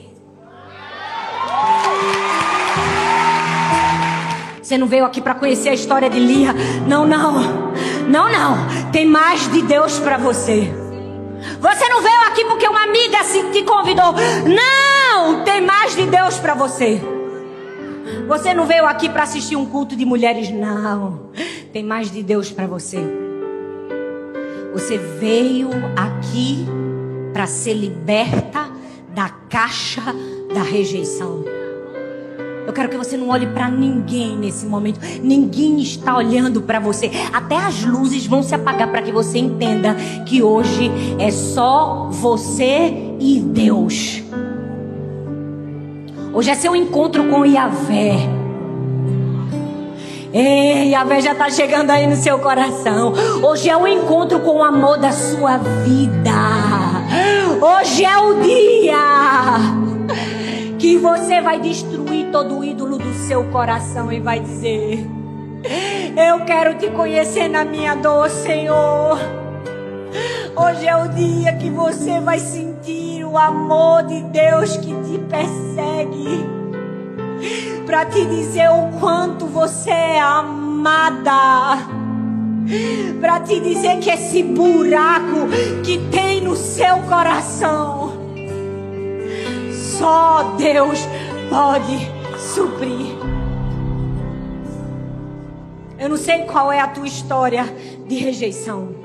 Você 4.63 4.77
não 4.77 4.87
veio 4.87 5.03
aqui 5.03 5.19
para 5.19 5.35
conhecer 5.35 5.67
a 5.67 5.73
história 5.73 6.09
de 6.09 6.17
Lia. 6.17 6.53
Não, 6.87 7.05
não. 7.05 7.73
Não, 8.07 8.31
não. 8.31 8.91
Tem 8.93 9.05
mais 9.05 9.51
de 9.51 9.61
Deus 9.63 9.99
para 9.99 10.17
você. 10.17 10.71
Você 11.59 11.89
não 11.89 12.01
veio 12.01 12.21
aqui 12.21 12.45
porque 12.45 12.65
uma 12.65 12.83
amiga 12.83 13.17
te 13.51 13.63
convidou. 13.63 14.13
Não! 14.13 15.43
Tem 15.43 15.59
mais 15.59 15.97
de 15.97 16.05
Deus 16.05 16.39
para 16.39 16.53
você. 16.53 17.01
Você 18.25 18.53
não 18.53 18.65
veio 18.65 18.85
aqui 18.85 19.09
para 19.09 19.23
assistir 19.23 19.57
um 19.57 19.65
culto 19.65 19.97
de 19.97 20.05
mulheres, 20.05 20.49
não. 20.49 21.29
Tem 21.73 21.83
mais 21.83 22.09
de 22.09 22.23
Deus 22.23 22.53
para 22.53 22.67
você. 22.67 23.24
Você 24.75 24.97
veio 24.97 25.69
aqui 25.95 26.65
para 27.31 27.47
ser 27.47 27.75
liberta 27.75 28.69
da 29.15 29.29
caixa 29.29 30.01
da 30.53 30.61
rejeição. 30.63 31.45
Eu 32.67 32.73
quero 32.73 32.89
que 32.89 32.97
você 32.97 33.15
não 33.15 33.29
olhe 33.29 33.47
para 33.47 33.69
ninguém 33.69 34.37
nesse 34.37 34.65
momento. 34.65 34.99
Ninguém 35.23 35.79
está 35.79 36.17
olhando 36.17 36.61
para 36.61 36.81
você. 36.81 37.09
Até 37.31 37.55
as 37.55 37.85
luzes 37.85 38.27
vão 38.27 38.43
se 38.43 38.53
apagar 38.53 38.91
para 38.91 39.01
que 39.01 39.13
você 39.13 39.37
entenda 39.37 39.95
que 40.25 40.43
hoje 40.43 40.91
é 41.19 41.31
só 41.31 42.09
você 42.11 43.15
e 43.17 43.39
Deus. 43.39 44.21
Hoje 46.33 46.49
é 46.49 46.55
seu 46.55 46.75
encontro 46.75 47.29
com 47.29 47.45
Yahvé. 47.45 48.44
Ei, 50.37 50.89
Yahvé 50.89 51.21
já 51.21 51.31
está 51.31 51.49
chegando 51.49 51.91
aí 51.91 52.05
no 52.05 52.17
seu 52.17 52.37
coração. 52.39 53.13
Hoje 53.41 53.69
é 53.69 53.77
o 53.77 53.87
encontro 53.87 54.41
com 54.41 54.57
o 54.57 54.63
amor 54.63 54.97
da 54.97 55.13
sua 55.13 55.55
vida. 55.85 56.29
Hoje 57.61 58.03
é 58.03 58.17
o 58.17 58.41
dia 58.41 58.97
que 60.77 60.97
você 60.97 61.39
vai 61.39 61.61
destruir 61.61 62.31
todo 62.33 62.59
o 62.59 62.65
ídolo 62.65 62.97
do 62.97 63.13
seu 63.13 63.45
coração 63.45 64.11
e 64.11 64.19
vai 64.19 64.41
dizer: 64.41 65.07
Eu 66.17 66.41
quero 66.41 66.77
te 66.79 66.89
conhecer 66.89 67.47
na 67.47 67.63
minha 67.63 67.95
dor, 67.95 68.29
Senhor. 68.29 69.17
Hoje 70.53 70.85
é 70.85 70.97
o 70.97 71.07
dia 71.07 71.53
que 71.53 71.69
você 71.69 72.19
vai 72.19 72.39
sentir 72.39 73.23
o 73.23 73.37
amor 73.37 74.03
de 74.03 74.21
Deus 74.23 74.75
que 74.75 74.93
te 74.93 75.17
persegue. 75.29 76.64
Para 77.85 78.05
te 78.05 78.25
dizer 78.25 78.69
o 78.69 78.99
quanto 78.99 79.45
você 79.45 79.91
é 79.91 80.19
amada. 80.19 81.77
Para 83.19 83.39
te 83.41 83.59
dizer 83.59 83.99
que 83.99 84.09
esse 84.09 84.41
buraco 84.43 85.47
que 85.83 85.99
tem 86.09 86.41
no 86.41 86.55
seu 86.55 86.97
coração, 87.09 88.13
só 89.97 90.55
Deus 90.57 90.99
pode 91.49 91.97
suprir. 92.37 93.15
Eu 95.97 96.09
não 96.09 96.17
sei 96.17 96.43
qual 96.43 96.71
é 96.71 96.79
a 96.79 96.87
tua 96.87 97.07
história 97.07 97.65
de 98.07 98.15
rejeição. 98.15 98.95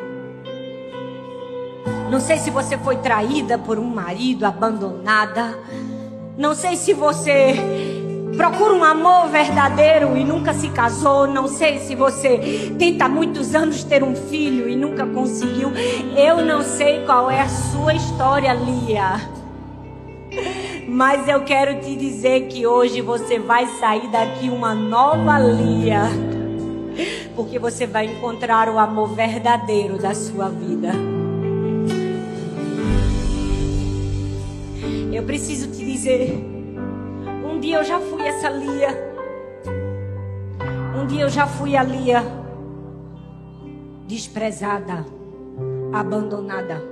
Não 2.11 2.19
sei 2.19 2.39
se 2.39 2.51
você 2.51 2.77
foi 2.77 2.97
traída 2.97 3.57
por 3.57 3.79
um 3.79 3.87
marido, 3.87 4.45
abandonada. 4.45 5.57
Não 6.37 6.55
sei 6.55 6.77
se 6.77 6.93
você 6.93 7.55
procura 8.37 8.75
um 8.75 8.85
amor 8.85 9.29
verdadeiro 9.29 10.17
e 10.17 10.25
nunca 10.25 10.53
se 10.53 10.69
casou. 10.69 11.27
Não 11.27 11.49
sei 11.49 11.79
se 11.79 11.95
você 11.95 12.73
tenta 12.79 13.05
há 13.07 13.09
muitos 13.09 13.55
anos 13.55 13.85
ter 13.85 14.03
um 14.03 14.15
filho 14.15 14.69
e 14.69 14.77
nunca 14.77 15.07
conseguiu. 15.07 15.73
Eu 16.17 16.45
não 16.45 16.63
sei 16.63 17.05
qual 17.05 17.31
é 17.31 17.41
a 17.41 17.49
sua 17.49 17.95
história, 17.95 18.53
Lia. 18.53 19.21
Mas 20.89 21.29
eu 21.29 21.43
quero 21.43 21.81
te 21.81 21.95
dizer 21.97 22.49
que 22.49 22.67
hoje 22.67 23.01
você 23.01 23.39
vai 23.39 23.67
sair 23.79 24.09
daqui 24.09 24.49
uma 24.49 24.75
nova 24.75 25.39
Lia. 25.39 26.03
Porque 27.35 27.59
você 27.59 27.87
vai 27.87 28.07
encontrar 28.07 28.69
o 28.69 28.79
amor 28.79 29.15
verdadeiro 29.15 29.99
da 29.99 30.15
sua 30.15 30.49
vida. 30.49 30.93
Eu 35.13 35.23
preciso 35.25 35.69
te 35.71 35.85
dizer. 35.85 36.50
Um 37.61 37.63
dia 37.63 37.77
eu 37.77 37.85
já 37.85 38.01
fui 38.01 38.23
essa 38.23 38.49
Lia. 38.49 38.89
Um 40.99 41.07
dia 41.07 41.21
eu 41.25 41.29
já 41.29 41.47
fui 41.47 41.77
a 41.77 41.83
Lia. 41.83 42.23
Desprezada. 44.07 45.05
Abandonada. 45.93 46.83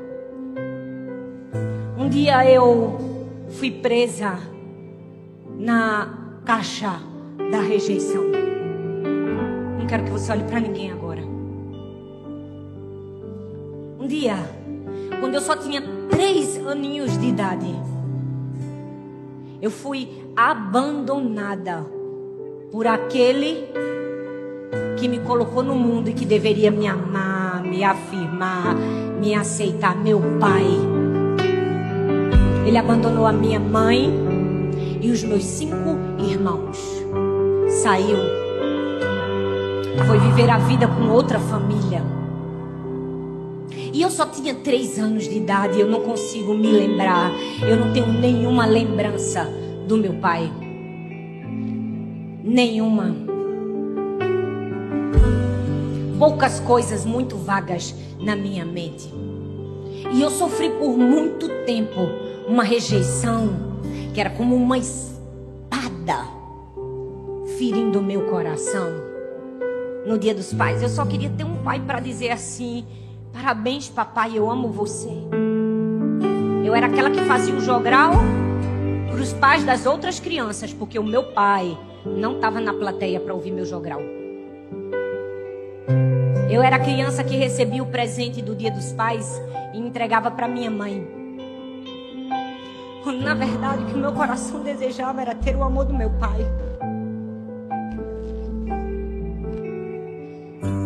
Um 1.97 2.07
dia 2.11 2.45
eu 2.53 2.99
fui 3.49 3.71
presa 3.71 4.39
na 5.59 6.43
caixa 6.45 7.01
da 7.51 7.63
rejeição. 7.63 8.25
Não 9.79 9.87
quero 9.87 10.05
que 10.05 10.11
você 10.11 10.33
olhe 10.33 10.45
para 10.45 10.61
ninguém 10.61 10.93
agora. 10.93 11.23
Um 13.99 14.07
dia, 14.07 14.37
quando 15.19 15.35
eu 15.35 15.41
só 15.41 15.57
tinha 15.57 15.81
três 16.11 16.59
aninhos 16.67 17.17
de 17.17 17.29
idade, 17.29 17.75
eu 19.61 19.71
fui 19.71 20.09
abandonada 20.37 21.85
por 22.71 22.87
aquele 22.87 23.69
que 24.99 25.09
me 25.09 25.19
colocou 25.21 25.63
no 25.63 25.75
mundo 25.75 26.11
e 26.11 26.13
que 26.13 26.25
deveria 26.25 26.71
me 26.71 26.87
amar, 26.87 27.63
me 27.63 27.83
afirmar, 27.85 28.75
me 29.21 29.35
aceitar, 29.35 29.97
meu 29.97 30.21
pai. 30.39 30.67
Ele 32.67 32.77
abandonou 32.77 33.27
a 33.27 33.33
minha 33.33 33.59
mãe 33.59 34.13
e 35.01 35.11
os 35.11 35.23
meus 35.23 35.45
cinco 35.45 35.97
irmãos. 36.19 36.79
Saiu 37.83 38.39
foi 40.07 40.19
viver 40.21 40.49
a 40.49 40.59
vida 40.59 40.87
com 40.87 41.09
outra 41.09 41.39
família. 41.39 42.18
E 43.93 44.03
eu 44.03 44.11
só 44.11 44.27
tinha 44.27 44.55
três 44.55 44.99
anos 44.99 45.29
de 45.29 45.37
idade, 45.37 45.81
eu 45.81 45.89
não 45.89 46.03
consigo 46.03 46.55
me 46.55 46.71
lembrar, 46.71 47.31
eu 47.67 47.77
não 47.77 47.93
tenho 47.93 48.13
nenhuma 48.13 48.67
lembrança 48.67 49.49
do 49.87 49.97
meu 49.97 50.15
pai. 50.15 50.51
Nenhuma. 52.45 53.15
Poucas 56.19 56.61
coisas 56.61 57.05
muito 57.05 57.37
vagas 57.37 57.95
na 58.19 58.35
minha 58.35 58.65
mente. 58.65 59.09
E 60.13 60.21
eu 60.21 60.31
sofri 60.31 60.71
por 60.71 60.97
muito 60.97 61.49
tempo 61.65 62.01
uma 62.49 62.65
rejeição 62.65 63.69
que 64.13 64.21
era 64.21 64.31
como 64.31 64.57
uma 64.57 64.79
espada 64.79 66.27
ferindo 67.59 67.99
o 67.99 68.03
meu 68.03 68.23
coração. 68.23 68.89
No 70.07 70.19
dia 70.19 70.35
dos 70.35 70.53
pais, 70.53 70.83
eu 70.83 70.89
só 70.89 71.05
queria 71.05 71.29
ter 71.31 71.45
um 71.45 71.57
pai 71.63 71.81
para 71.81 72.01
dizer 72.01 72.31
assim: 72.31 72.87
Parabéns, 73.41 73.89
papai, 73.89 74.37
eu 74.37 74.51
amo 74.51 74.69
você. 74.69 75.13
Eu 76.65 76.75
era 76.75 76.87
aquela 76.87 77.09
que 77.09 77.21
fazia 77.21 77.55
o 77.55 77.61
jogral 77.61 78.11
para 79.09 79.21
os 79.21 79.33
pais 79.33 79.63
das 79.63 79.87
outras 79.87 80.19
crianças, 80.19 80.73
porque 80.73 80.99
o 80.99 81.05
meu 81.05 81.23
pai 81.33 81.79
não 82.05 82.35
estava 82.35 82.61
na 82.61 82.75
plateia 82.75 83.21
para 83.21 83.33
ouvir 83.33 83.53
meu 83.53 83.65
jogral. 83.65 84.01
Eu 86.51 86.61
era 86.63 86.77
a 86.77 86.79
criança 86.81 87.23
que 87.23 87.37
recebia 87.37 87.81
o 87.81 87.87
presente 87.87 88.43
do 88.43 88.57
Dia 88.57 88.73
dos 88.73 88.93
Pais 88.93 89.41
e 89.73 89.79
entregava 89.79 90.33
para 90.33 90.49
minha 90.49 90.71
mãe. 90.71 91.07
Na 93.23 93.35
verdade, 93.35 93.85
o 93.85 93.87
que 93.87 93.95
o 93.95 93.99
meu 93.99 94.13
coração 94.13 94.65
desejava 94.65 95.21
era 95.21 95.35
ter 95.37 95.55
o 95.55 95.63
amor 95.63 95.85
do 95.85 95.95
meu 95.95 96.11
pai. 96.11 96.41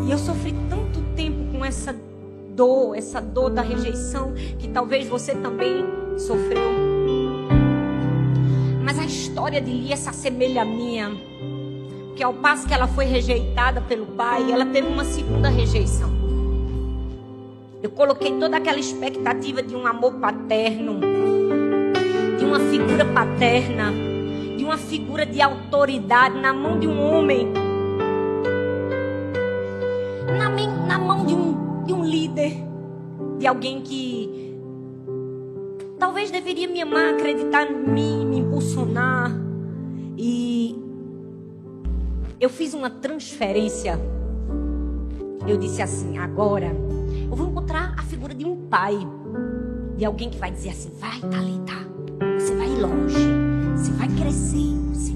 E 0.06 0.10
eu 0.10 0.18
sofri 0.18 0.54
tanto 0.68 1.00
tempo 1.16 1.50
com 1.50 1.64
essa 1.64 2.11
dor, 2.54 2.96
essa 2.96 3.20
dor 3.20 3.50
da 3.50 3.62
rejeição, 3.62 4.32
que 4.58 4.68
talvez 4.68 5.08
você 5.08 5.34
também 5.34 5.84
sofreu. 6.18 6.92
Mas 8.82 8.98
a 8.98 9.04
história 9.04 9.60
de 9.60 9.70
Lia 9.70 9.96
se 9.96 10.08
assemelha 10.08 10.62
à 10.62 10.64
minha. 10.64 11.10
Que 12.14 12.22
ao 12.22 12.34
passo 12.34 12.66
que 12.66 12.74
ela 12.74 12.86
foi 12.86 13.06
rejeitada 13.06 13.80
pelo 13.80 14.06
pai, 14.06 14.52
ela 14.52 14.66
teve 14.66 14.86
uma 14.86 15.04
segunda 15.04 15.48
rejeição. 15.48 16.10
Eu 17.82 17.90
coloquei 17.90 18.32
toda 18.38 18.58
aquela 18.58 18.78
expectativa 18.78 19.62
de 19.62 19.74
um 19.74 19.86
amor 19.86 20.14
paterno, 20.14 21.00
de 22.38 22.44
uma 22.44 22.60
figura 22.60 23.04
paterna, 23.04 23.90
de 24.56 24.64
uma 24.64 24.76
figura 24.76 25.26
de 25.26 25.40
autoridade 25.40 26.38
na 26.38 26.52
mão 26.52 26.78
de 26.78 26.86
um 26.86 27.00
homem, 27.02 27.52
na, 30.38 30.86
na 30.86 30.98
mão 30.98 31.26
de 31.26 31.34
um 31.34 31.51
líder, 32.32 32.56
de 33.38 33.46
alguém 33.46 33.82
que 33.82 34.56
talvez 35.98 36.30
deveria 36.30 36.66
me 36.66 36.80
amar, 36.80 37.14
acreditar 37.14 37.70
em 37.70 37.86
mim, 37.86 38.26
me 38.26 38.38
impulsionar. 38.38 39.30
E 40.16 40.76
eu 42.40 42.48
fiz 42.48 42.74
uma 42.74 42.88
transferência. 42.90 43.98
Eu 45.46 45.56
disse 45.58 45.82
assim: 45.82 46.18
agora 46.18 46.72
eu 47.30 47.36
vou 47.36 47.48
encontrar 47.48 47.94
a 47.98 48.02
figura 48.02 48.34
de 48.34 48.44
um 48.44 48.56
pai, 48.68 48.96
de 49.96 50.04
alguém 50.04 50.30
que 50.30 50.38
vai 50.38 50.50
dizer 50.50 50.70
assim: 50.70 50.90
vai, 50.98 51.20
Thalita, 51.20 51.74
você 52.38 52.54
vai 52.54 52.68
longe, 52.68 53.28
você 53.76 53.92
vai 53.92 54.08
crescer, 54.08 54.72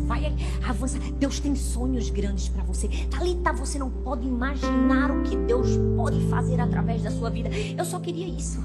vai 0.07 0.35
avançar. 0.67 1.01
Deus 1.19 1.41
tem 1.41 1.55
sonhos 1.55 2.09
grandes 2.11 2.49
para 2.49 2.63
você. 2.63 2.89
Thalita, 3.11 3.53
você 3.53 3.79
não 3.79 3.91
pode 3.91 4.27
imaginar 4.27 5.11
o 5.11 5.23
que 5.23 5.37
Deus 5.37 5.69
pode 5.97 6.21
fazer 6.29 6.61
através 6.61 7.03
da 7.03 7.11
sua 7.11 7.29
vida. 7.29 7.51
Eu 7.77 7.85
só 7.85 7.99
queria 7.99 8.27
isso. 8.27 8.63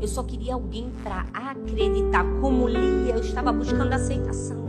Eu 0.00 0.08
só 0.08 0.22
queria 0.22 0.54
alguém 0.54 0.90
para 1.02 1.26
acreditar. 1.32 2.24
Como 2.40 2.68
Lia, 2.68 3.14
eu 3.14 3.20
estava 3.20 3.52
buscando 3.52 3.92
aceitação. 3.92 4.64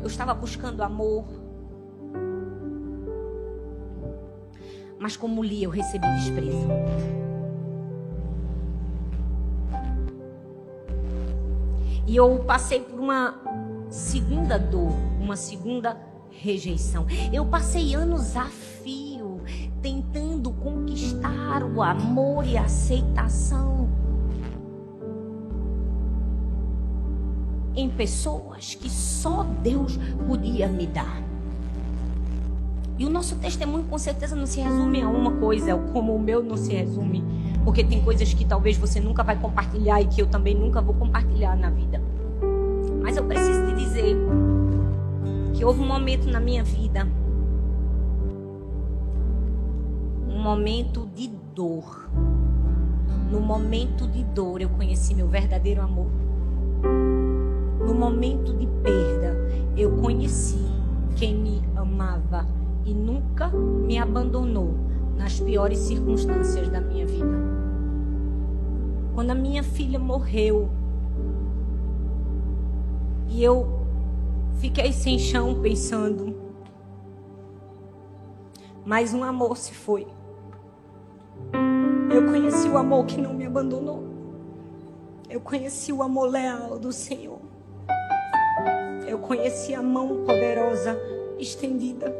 Eu 0.00 0.06
estava 0.06 0.32
buscando 0.34 0.82
amor. 0.82 1.24
Mas 4.98 5.16
como 5.16 5.42
li, 5.42 5.62
eu 5.62 5.70
recebi 5.70 6.06
desprezo. 6.14 6.66
E 12.06 12.16
eu 12.16 12.38
passei 12.46 12.80
por 12.80 13.00
uma 13.00 13.34
segunda 13.88 14.58
dor, 14.58 14.92
uma 15.20 15.36
segunda 15.36 15.96
rejeição. 16.30 17.06
Eu 17.32 17.46
passei 17.46 17.94
anos 17.94 18.36
a 18.36 18.44
fio 18.44 19.40
tentando 19.80 20.50
conquistar 20.50 21.62
o 21.62 21.82
amor 21.82 22.46
e 22.46 22.56
a 22.56 22.62
aceitação 22.62 23.88
em 27.74 27.90
pessoas 27.90 28.74
que 28.74 28.88
só 28.88 29.42
Deus 29.62 29.98
podia 30.26 30.66
me 30.66 30.86
dar. 30.86 31.22
E 32.98 33.04
o 33.04 33.10
nosso 33.10 33.36
testemunho 33.36 33.84
com 33.84 33.98
certeza 33.98 34.34
não 34.34 34.46
se 34.46 34.58
resume 34.58 35.02
a 35.02 35.08
uma 35.08 35.32
coisa, 35.32 35.76
como 35.92 36.14
o 36.14 36.18
meu 36.18 36.42
não 36.42 36.56
se 36.56 36.72
resume. 36.72 37.22
Porque 37.62 37.84
tem 37.84 38.00
coisas 38.02 38.32
que 38.32 38.44
talvez 38.44 38.78
você 38.78 38.98
nunca 38.98 39.22
vai 39.22 39.38
compartilhar 39.38 40.00
e 40.00 40.06
que 40.06 40.22
eu 40.22 40.26
também 40.26 40.54
nunca 40.54 40.80
vou 40.80 40.94
compartilhar 40.94 41.54
na 41.56 41.68
vida. 41.68 42.00
Mas 43.06 43.16
eu 43.16 43.22
preciso 43.22 43.64
te 43.66 43.72
dizer 43.72 44.16
que 45.54 45.64
houve 45.64 45.80
um 45.80 45.86
momento 45.86 46.28
na 46.28 46.40
minha 46.40 46.64
vida, 46.64 47.06
um 50.28 50.42
momento 50.42 51.08
de 51.14 51.28
dor. 51.54 52.10
No 53.30 53.38
momento 53.38 54.08
de 54.08 54.24
dor 54.24 54.60
eu 54.60 54.68
conheci 54.70 55.14
meu 55.14 55.28
verdadeiro 55.28 55.82
amor. 55.82 56.08
No 57.86 57.94
momento 57.94 58.52
de 58.52 58.66
perda 58.82 59.36
eu 59.76 59.92
conheci 59.98 60.66
quem 61.14 61.36
me 61.36 61.62
amava 61.76 62.44
e 62.84 62.92
nunca 62.92 63.46
me 63.50 63.98
abandonou 63.98 64.74
nas 65.16 65.38
piores 65.38 65.78
circunstâncias 65.78 66.68
da 66.68 66.80
minha 66.80 67.06
vida. 67.06 67.38
Quando 69.14 69.30
a 69.30 69.34
minha 69.36 69.62
filha 69.62 69.96
morreu 69.96 70.68
e 73.36 73.44
eu 73.44 73.66
fiquei 74.58 74.90
sem 74.94 75.18
chão 75.18 75.60
pensando, 75.60 76.34
mas 78.82 79.12
um 79.12 79.22
amor 79.22 79.58
se 79.58 79.74
foi. 79.74 80.06
Eu 82.10 82.24
conheci 82.24 82.66
o 82.66 82.78
amor 82.78 83.04
que 83.04 83.20
não 83.20 83.34
me 83.34 83.44
abandonou. 83.44 84.04
Eu 85.28 85.38
conheci 85.40 85.92
o 85.92 86.02
amor 86.02 86.30
leal 86.30 86.78
do 86.78 86.90
Senhor. 86.90 87.38
Eu 89.06 89.18
conheci 89.18 89.74
a 89.74 89.82
mão 89.82 90.24
poderosa 90.24 90.98
estendida 91.38 92.10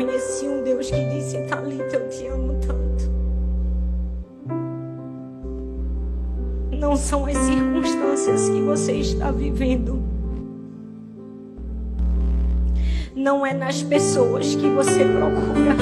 conheci 0.00 0.46
um 0.46 0.62
Deus 0.62 0.88
que 0.90 1.04
disse: 1.08 1.38
Talita, 1.46 1.96
eu 1.96 2.08
te 2.08 2.26
amo 2.26 2.58
tanto. 2.60 3.19
Não 6.90 6.96
são 6.96 7.24
as 7.24 7.36
circunstâncias 7.36 8.48
que 8.48 8.60
você 8.62 8.94
está 8.94 9.30
vivendo. 9.30 10.02
Não 13.14 13.46
é 13.46 13.54
nas 13.54 13.80
pessoas 13.80 14.56
que 14.56 14.68
você 14.68 15.04
procura 15.04 15.76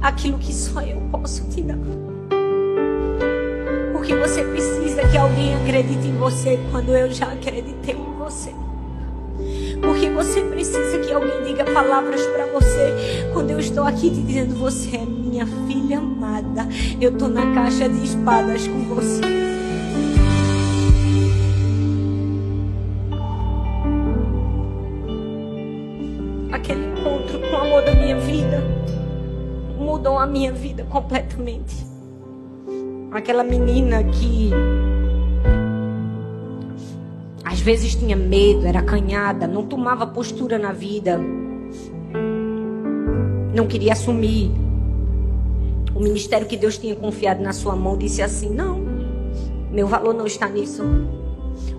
aquilo 0.00 0.38
que 0.38 0.54
só 0.54 0.80
eu 0.80 1.00
posso 1.10 1.44
te 1.48 1.60
dar. 1.60 1.76
Porque 3.92 4.14
você 4.14 4.44
precisa 4.44 5.08
que 5.08 5.18
alguém 5.18 5.56
acredite 5.56 6.06
em 6.06 6.16
você 6.16 6.56
quando 6.70 6.94
eu 6.94 7.10
já 7.10 7.32
acreditei 7.32 7.96
em 7.96 8.16
você. 8.16 8.52
Porque 9.80 10.08
você 10.08 10.40
precisa 10.40 11.00
que 11.00 11.12
alguém 11.12 11.42
diga 11.46 11.64
palavras 11.64 12.24
para 12.26 12.46
você. 12.46 13.28
Quando 13.32 13.50
eu 13.50 13.58
estou 13.58 13.82
aqui 13.82 14.08
te 14.08 14.22
dizendo, 14.22 14.54
você 14.54 14.98
é 14.98 15.04
minha 15.04 15.48
filha 15.66 15.98
amada. 15.98 16.21
Eu 17.00 17.10
estou 17.10 17.28
na 17.28 17.54
caixa 17.54 17.88
de 17.88 18.04
espadas 18.04 18.68
com 18.68 18.80
você. 18.94 19.20
Aquele 26.52 26.86
encontro 26.86 27.40
com 27.40 27.56
o 27.56 27.56
amor 27.56 27.82
da 27.82 27.94
minha 27.94 28.18
vida 28.20 28.62
mudou 29.78 30.18
a 30.18 30.26
minha 30.26 30.52
vida 30.52 30.84
completamente. 30.84 31.86
Aquela 33.10 33.42
menina 33.42 34.04
que 34.04 34.50
às 37.44 37.60
vezes 37.60 37.94
tinha 37.94 38.16
medo, 38.16 38.66
era 38.66 38.80
acanhada, 38.80 39.46
não 39.46 39.66
tomava 39.66 40.06
postura 40.06 40.58
na 40.58 40.72
vida, 40.72 41.20
não 43.54 43.66
queria 43.66 43.92
assumir. 43.92 44.61
Ministério 46.02 46.46
que 46.46 46.56
Deus 46.56 46.76
tinha 46.76 46.96
confiado 46.96 47.40
na 47.42 47.52
sua 47.52 47.76
mão 47.76 47.96
disse 47.96 48.20
assim: 48.20 48.50
Não, 48.50 48.80
meu 49.70 49.86
valor 49.86 50.12
não 50.12 50.26
está 50.26 50.48
nisso. 50.48 50.82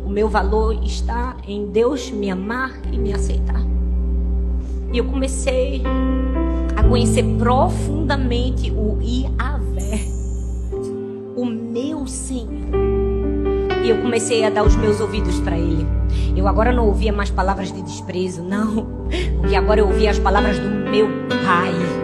O 0.06 0.10
meu 0.10 0.30
valor 0.30 0.82
está 0.84 1.36
em 1.48 1.68
Deus 1.68 2.10
me 2.10 2.32
amar 2.32 2.72
e 2.92 2.98
me 2.98 3.14
aceitar. 3.14 3.62
E 4.92 4.98
eu 4.98 5.06
comecei 5.06 5.82
a 6.76 6.84
conhecer 6.84 7.24
profundamente 7.38 8.72
o 8.72 9.00
Iavé, 9.02 10.00
o 11.36 11.46
meu 11.46 12.08
Senhor. 12.08 12.52
E 13.84 13.90
eu 13.90 14.02
comecei 14.02 14.46
a 14.46 14.50
dar 14.50 14.64
os 14.64 14.76
meus 14.76 15.02
ouvidos 15.02 15.40
para 15.42 15.58
Ele. 15.58 15.86
Eu 16.36 16.48
agora 16.48 16.72
não 16.72 16.88
ouvia 16.88 17.12
mais 17.12 17.30
palavras 17.30 17.72
de 17.72 17.82
desprezo, 17.82 18.42
não. 18.42 18.88
Porque 19.42 19.56
agora 19.56 19.82
eu 19.82 19.88
ouvia 19.88 20.12
as 20.12 20.20
palavras 20.20 20.58
do 20.58 20.70
meu 20.70 21.08
Pai. 21.44 22.03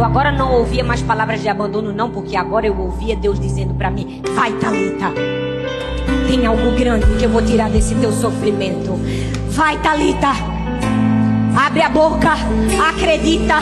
Eu 0.00 0.06
agora 0.06 0.32
não 0.32 0.54
ouvia 0.54 0.82
mais 0.82 1.02
palavras 1.02 1.42
de 1.42 1.48
abandono, 1.50 1.92
não, 1.92 2.08
porque 2.08 2.34
agora 2.34 2.66
eu 2.66 2.74
ouvia 2.74 3.14
Deus 3.14 3.38
dizendo 3.38 3.74
para 3.74 3.90
mim: 3.90 4.22
Vai, 4.34 4.50
Talita, 4.52 5.12
tem 6.26 6.46
algo 6.46 6.70
grande 6.70 7.04
que 7.18 7.24
eu 7.26 7.28
vou 7.28 7.42
tirar 7.42 7.68
desse 7.68 7.94
teu 7.96 8.10
sofrimento. 8.10 8.98
Vai, 9.50 9.76
Talita, 9.82 10.28
abre 11.54 11.82
a 11.82 11.90
boca, 11.90 12.30
acredita. 12.88 13.56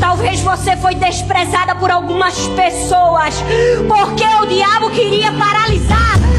Talvez 0.00 0.40
você 0.40 0.78
foi 0.78 0.94
desprezada 0.94 1.74
por 1.74 1.90
algumas 1.90 2.38
pessoas, 2.48 3.34
porque 3.86 4.24
o 4.24 4.46
diabo 4.46 4.88
queria 4.92 5.30
paralisar 5.32 6.33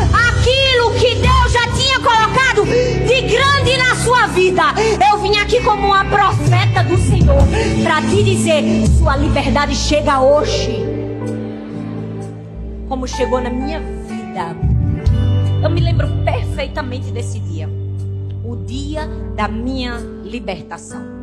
grande 3.26 3.78
na 3.78 3.96
sua 3.96 4.28
vida. 4.28 4.64
Eu 5.12 5.18
vim 5.20 5.36
aqui 5.38 5.62
como 5.64 5.88
uma 5.88 6.06
profeta 6.06 6.84
do 6.84 6.98
Senhor 6.98 7.44
para 7.84 8.02
te 8.02 8.24
dizer: 8.24 8.64
sua 8.98 9.16
liberdade 9.18 9.76
chega 9.76 10.22
hoje, 10.22 10.80
como 12.88 13.08
chegou 13.08 13.42
na 13.42 13.50
minha 13.50 13.80
vida. 13.80 14.56
Eu 15.64 15.70
me 15.70 15.82
lembro 15.82 16.08
perfeitamente 16.24 17.12
desse 17.12 17.40
dia, 17.40 17.70
o 18.44 18.56
dia 18.56 19.08
da 19.36 19.48
minha 19.48 19.98
libertação 20.24 21.16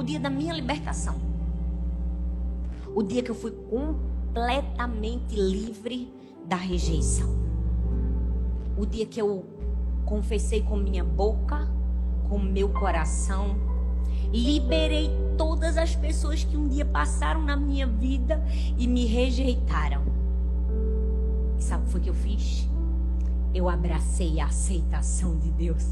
o 0.00 0.02
dia 0.02 0.18
da 0.18 0.30
minha 0.30 0.54
libertação. 0.54 1.14
O 2.94 3.02
dia 3.02 3.22
que 3.22 3.30
eu 3.30 3.34
fui 3.34 3.50
completamente 3.50 5.36
livre 5.36 6.10
da 6.46 6.56
rejeição. 6.56 7.39
O 8.80 8.86
dia 8.86 9.04
que 9.04 9.20
eu 9.20 9.44
confessei 10.06 10.62
com 10.62 10.74
minha 10.74 11.04
boca, 11.04 11.68
com 12.30 12.38
meu 12.38 12.70
coração, 12.70 13.54
liberei 14.32 15.10
todas 15.36 15.76
as 15.76 15.94
pessoas 15.94 16.44
que 16.44 16.56
um 16.56 16.66
dia 16.66 16.86
passaram 16.86 17.42
na 17.42 17.58
minha 17.58 17.86
vida 17.86 18.42
e 18.78 18.88
me 18.88 19.04
rejeitaram. 19.04 20.00
E 21.58 21.62
sabe 21.62 21.82
o 21.82 21.84
que 21.84 21.92
foi 21.92 22.00
que 22.00 22.08
eu 22.08 22.14
fiz? 22.14 22.66
Eu 23.52 23.68
abracei 23.68 24.40
a 24.40 24.46
aceitação 24.46 25.36
de 25.36 25.50
Deus. 25.50 25.86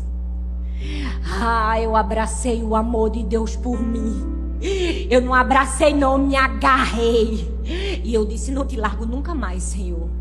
Ah, 1.42 1.78
eu 1.78 1.94
abracei 1.94 2.62
o 2.62 2.74
amor 2.74 3.10
de 3.10 3.22
Deus 3.22 3.54
por 3.54 3.78
mim. 3.78 4.56
Eu 5.10 5.20
não 5.20 5.34
abracei, 5.34 5.92
não, 5.92 6.16
me 6.16 6.36
agarrei. 6.36 7.46
E 8.02 8.14
eu 8.14 8.24
disse: 8.24 8.50
Não 8.50 8.64
te 8.64 8.76
largo 8.76 9.04
nunca 9.04 9.34
mais, 9.34 9.62
Senhor. 9.62 10.17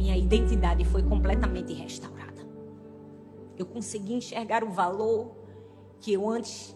Minha 0.00 0.16
identidade 0.16 0.82
foi 0.82 1.02
completamente 1.02 1.74
restaurada. 1.74 2.40
Eu 3.58 3.66
consegui 3.66 4.14
enxergar 4.14 4.64
o 4.64 4.70
valor 4.70 5.36
que 6.00 6.10
eu 6.10 6.26
antes 6.26 6.74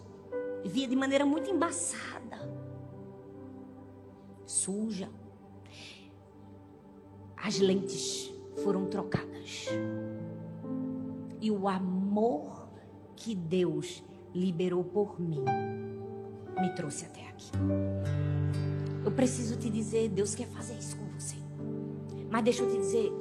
via 0.63 0.87
de 0.87 0.95
maneira 0.95 1.25
muito 1.25 1.49
embaçada, 1.49 2.37
suja. 4.45 5.09
As 7.35 7.57
lentes 7.57 8.31
foram 8.63 8.85
trocadas. 8.85 9.69
E 11.41 11.49
o 11.49 11.67
amor 11.67 12.69
que 13.15 13.33
Deus 13.33 14.03
liberou 14.35 14.83
por 14.83 15.19
mim 15.19 15.43
me 16.61 16.75
trouxe 16.75 17.05
até 17.05 17.27
aqui. 17.27 17.49
Eu 19.03 19.11
preciso 19.11 19.57
te 19.57 19.67
dizer, 19.67 20.09
Deus 20.09 20.35
quer 20.35 20.45
fazer 20.45 20.77
isso. 20.77 21.04
Mas 22.35 22.43
deixa 22.43 22.63
eu 22.63 22.69
te 22.69 22.77
dizer, 22.79 23.13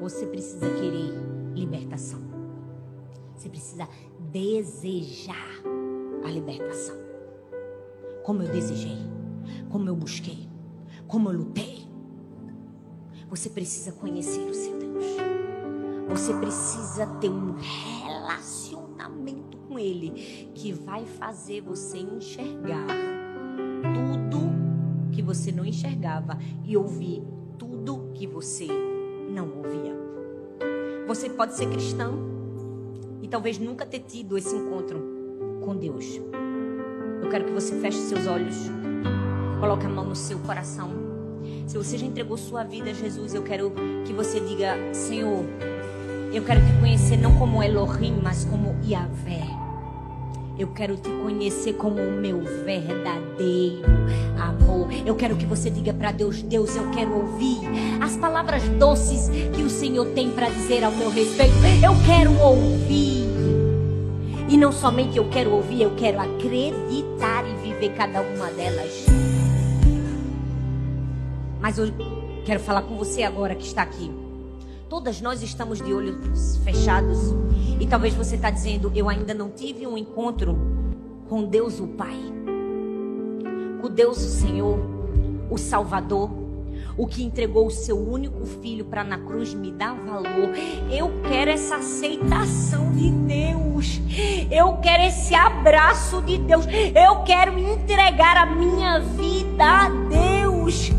você 0.00 0.26
precisa 0.26 0.68
querer 0.68 1.14
libertação. 1.54 2.20
Você 3.36 3.48
precisa 3.48 3.88
desejar 4.32 5.62
a 6.24 6.28
libertação. 6.28 6.96
Como 8.24 8.42
eu 8.42 8.50
desejei, 8.50 8.98
como 9.70 9.88
eu 9.88 9.94
busquei, 9.94 10.48
como 11.06 11.30
eu 11.30 11.38
lutei. 11.38 11.86
Você 13.30 13.48
precisa 13.48 13.92
conhecer 13.92 14.40
o 14.40 14.52
seu 14.52 14.76
Deus. 14.80 15.04
Você 16.08 16.34
precisa 16.34 17.06
ter 17.20 17.30
um 17.30 17.54
relacionamento 18.02 19.56
com 19.68 19.78
Ele 19.78 20.50
que 20.52 20.72
vai 20.72 21.06
fazer 21.06 21.60
você 21.60 21.98
enxergar 21.98 22.88
tudo 23.94 24.50
que 25.12 25.22
você 25.22 25.52
não 25.52 25.64
enxergava 25.64 26.36
e 26.64 26.76
ouvir 26.76 27.35
que 28.16 28.26
você 28.26 28.66
não 29.28 29.48
ouvia. 29.58 29.94
Você 31.06 31.28
pode 31.28 31.54
ser 31.54 31.68
cristão 31.68 32.14
e 33.20 33.28
talvez 33.28 33.58
nunca 33.58 33.84
ter 33.84 34.00
tido 34.00 34.38
esse 34.38 34.56
encontro 34.56 34.98
com 35.62 35.76
Deus. 35.76 36.20
Eu 37.22 37.28
quero 37.28 37.44
que 37.44 37.52
você 37.52 37.78
feche 37.78 37.98
seus 37.98 38.26
olhos, 38.26 38.56
coloque 39.60 39.84
a 39.84 39.88
mão 39.88 40.06
no 40.06 40.16
seu 40.16 40.38
coração. 40.38 40.90
Se 41.66 41.76
você 41.76 41.98
já 41.98 42.06
entregou 42.06 42.38
sua 42.38 42.64
vida 42.64 42.90
a 42.90 42.94
Jesus, 42.94 43.34
eu 43.34 43.42
quero 43.42 43.72
que 44.06 44.12
você 44.12 44.40
diga: 44.40 44.76
Senhor, 44.94 45.44
eu 46.32 46.42
quero 46.42 46.60
te 46.60 46.80
conhecer 46.80 47.18
não 47.18 47.38
como 47.38 47.62
Elohim, 47.62 48.18
mas 48.22 48.44
como 48.46 48.74
Yahvé. 48.84 49.55
Eu 50.58 50.68
quero 50.68 50.96
te 50.96 51.10
conhecer 51.10 51.74
como 51.74 52.00
o 52.00 52.12
meu 52.12 52.40
verdadeiro 52.64 53.84
amor. 54.40 54.88
Eu 55.04 55.14
quero 55.14 55.36
que 55.36 55.44
você 55.44 55.68
diga 55.68 55.92
para 55.92 56.12
Deus: 56.12 56.40
Deus, 56.40 56.74
eu 56.74 56.90
quero 56.92 57.12
ouvir 57.14 57.60
as 58.00 58.16
palavras 58.16 58.62
doces 58.70 59.28
que 59.54 59.62
o 59.62 59.68
Senhor 59.68 60.06
tem 60.14 60.30
para 60.30 60.48
dizer 60.48 60.82
ao 60.82 60.92
meu 60.92 61.10
respeito. 61.10 61.54
Eu 61.84 61.92
quero 62.06 62.32
ouvir. 62.40 63.26
E 64.48 64.56
não 64.56 64.72
somente 64.72 65.18
eu 65.18 65.28
quero 65.28 65.50
ouvir, 65.50 65.82
eu 65.82 65.94
quero 65.94 66.20
acreditar 66.20 67.44
e 67.46 67.54
viver 67.56 67.92
cada 67.94 68.22
uma 68.22 68.46
delas. 68.52 69.04
Mas 71.60 71.76
eu 71.76 71.92
quero 72.46 72.60
falar 72.60 72.82
com 72.82 72.96
você 72.96 73.24
agora 73.24 73.54
que 73.54 73.66
está 73.66 73.82
aqui. 73.82 74.25
Todas 74.88 75.20
nós 75.20 75.42
estamos 75.42 75.80
de 75.80 75.92
olhos 75.92 76.58
fechados. 76.58 77.34
E 77.80 77.86
talvez 77.88 78.14
você 78.14 78.36
está 78.36 78.50
dizendo: 78.50 78.92
Eu 78.94 79.08
ainda 79.08 79.34
não 79.34 79.50
tive 79.50 79.84
um 79.84 79.98
encontro 79.98 80.56
com 81.28 81.42
Deus 81.42 81.80
o 81.80 81.88
Pai, 81.88 82.16
com 83.80 83.90
Deus 83.90 84.18
o 84.18 84.28
Senhor, 84.28 84.78
o 85.50 85.58
Salvador, 85.58 86.30
o 86.96 87.04
que 87.04 87.24
entregou 87.24 87.66
o 87.66 87.70
seu 87.70 87.98
único 87.98 88.46
filho 88.46 88.84
para 88.84 89.02
na 89.02 89.18
cruz 89.18 89.52
me 89.52 89.72
dar 89.72 89.92
valor. 89.92 90.54
Eu 90.88 91.10
quero 91.28 91.50
essa 91.50 91.76
aceitação 91.76 92.92
de 92.92 93.10
Deus. 93.10 94.00
Eu 94.48 94.76
quero 94.76 95.02
esse 95.02 95.34
abraço 95.34 96.22
de 96.22 96.38
Deus. 96.38 96.64
Eu 96.94 97.24
quero 97.24 97.58
entregar 97.58 98.36
a 98.36 98.46
minha 98.46 99.00
vida 99.00 99.64
a 99.64 99.88
Deus 99.88 100.92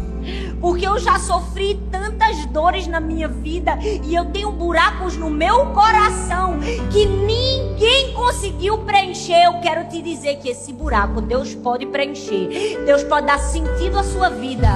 porque 0.59 0.87
eu 0.87 0.97
já 0.97 1.19
sofri 1.19 1.79
tantas 1.91 2.45
dores 2.47 2.87
na 2.87 2.99
minha 2.99 3.27
vida 3.47 3.79
e 4.03 4.13
eu 4.13 4.25
tenho 4.25 4.51
buracos 4.51 5.15
no 5.15 5.29
meu 5.29 5.67
coração 5.67 6.59
que 6.91 7.05
ninguém 7.05 8.13
conseguiu 8.13 8.79
preencher. 8.79 9.45
Eu 9.45 9.53
quero 9.61 9.87
te 9.87 10.01
dizer 10.01 10.37
que 10.37 10.49
esse 10.49 10.73
buraco 10.73 11.21
Deus 11.21 11.55
pode 11.55 11.85
preencher. 11.85 12.83
Deus 12.85 13.03
pode 13.03 13.25
dar 13.25 13.39
sentido 13.39 13.97
à 13.97 14.03
sua 14.03 14.29
vida, 14.29 14.67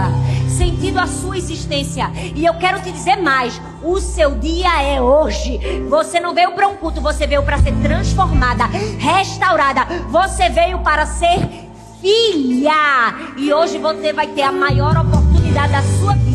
sentido 0.57 0.99
à 0.99 1.07
sua 1.07 1.37
existência. 1.37 2.09
E 2.33 2.45
eu 2.45 2.53
quero 2.53 2.81
te 2.81 2.91
dizer 2.91 3.17
mais: 3.17 3.61
o 3.83 3.99
seu 3.99 4.35
dia 4.35 4.81
é 4.81 5.01
hoje. 5.01 5.59
Você 5.89 6.21
não 6.21 6.33
veio 6.33 6.53
para 6.53 6.69
um 6.69 6.77
culto, 6.77 7.01
você 7.01 7.27
veio 7.27 7.43
para 7.43 7.57
ser 7.57 7.73
transformada, 7.81 8.65
restaurada. 8.97 9.85
Você 10.09 10.47
veio 10.47 10.79
para 10.79 11.05
ser 11.05 11.39
filha. 11.99 13.13
E 13.35 13.53
hoje 13.53 13.77
você 13.77 14.13
vai 14.13 14.27
ter 14.27 14.43
a 14.43 14.51
maior 14.51 14.95
oportunidade 14.97 15.73
da 15.73 15.81
sua 15.99 16.13
vida 16.13 16.30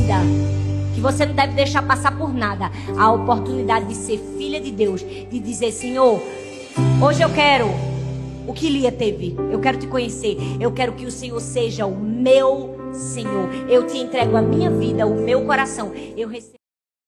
que 0.96 1.00
você 1.00 1.26
não 1.26 1.34
deve 1.34 1.52
deixar 1.52 1.82
passar 1.82 2.16
por 2.16 2.32
nada. 2.32 2.70
A 2.96 3.12
oportunidade 3.12 3.86
de 3.86 3.94
ser 3.94 4.18
filha 4.38 4.58
de 4.58 4.72
Deus, 4.72 5.02
de 5.02 5.38
dizer: 5.38 5.70
Senhor, 5.70 6.20
hoje 7.02 7.22
eu 7.22 7.28
quero 7.32 7.66
o 8.46 8.52
que 8.54 8.70
Lia 8.70 8.90
teve. 8.90 9.36
Eu 9.52 9.60
quero 9.60 9.78
te 9.78 9.86
conhecer. 9.86 10.38
Eu 10.58 10.72
quero 10.72 10.94
que 10.94 11.04
o 11.04 11.10
Senhor 11.10 11.40
seja 11.40 11.84
o 11.84 11.94
meu 11.94 12.90
Senhor. 12.92 13.52
Eu 13.68 13.86
te 13.86 13.98
entrego 13.98 14.36
a 14.36 14.42
minha 14.42 14.70
vida, 14.70 15.06
o 15.06 15.14
meu 15.22 15.44
coração. 15.44 15.92
Eu 16.16 16.28
recebo 16.28 16.65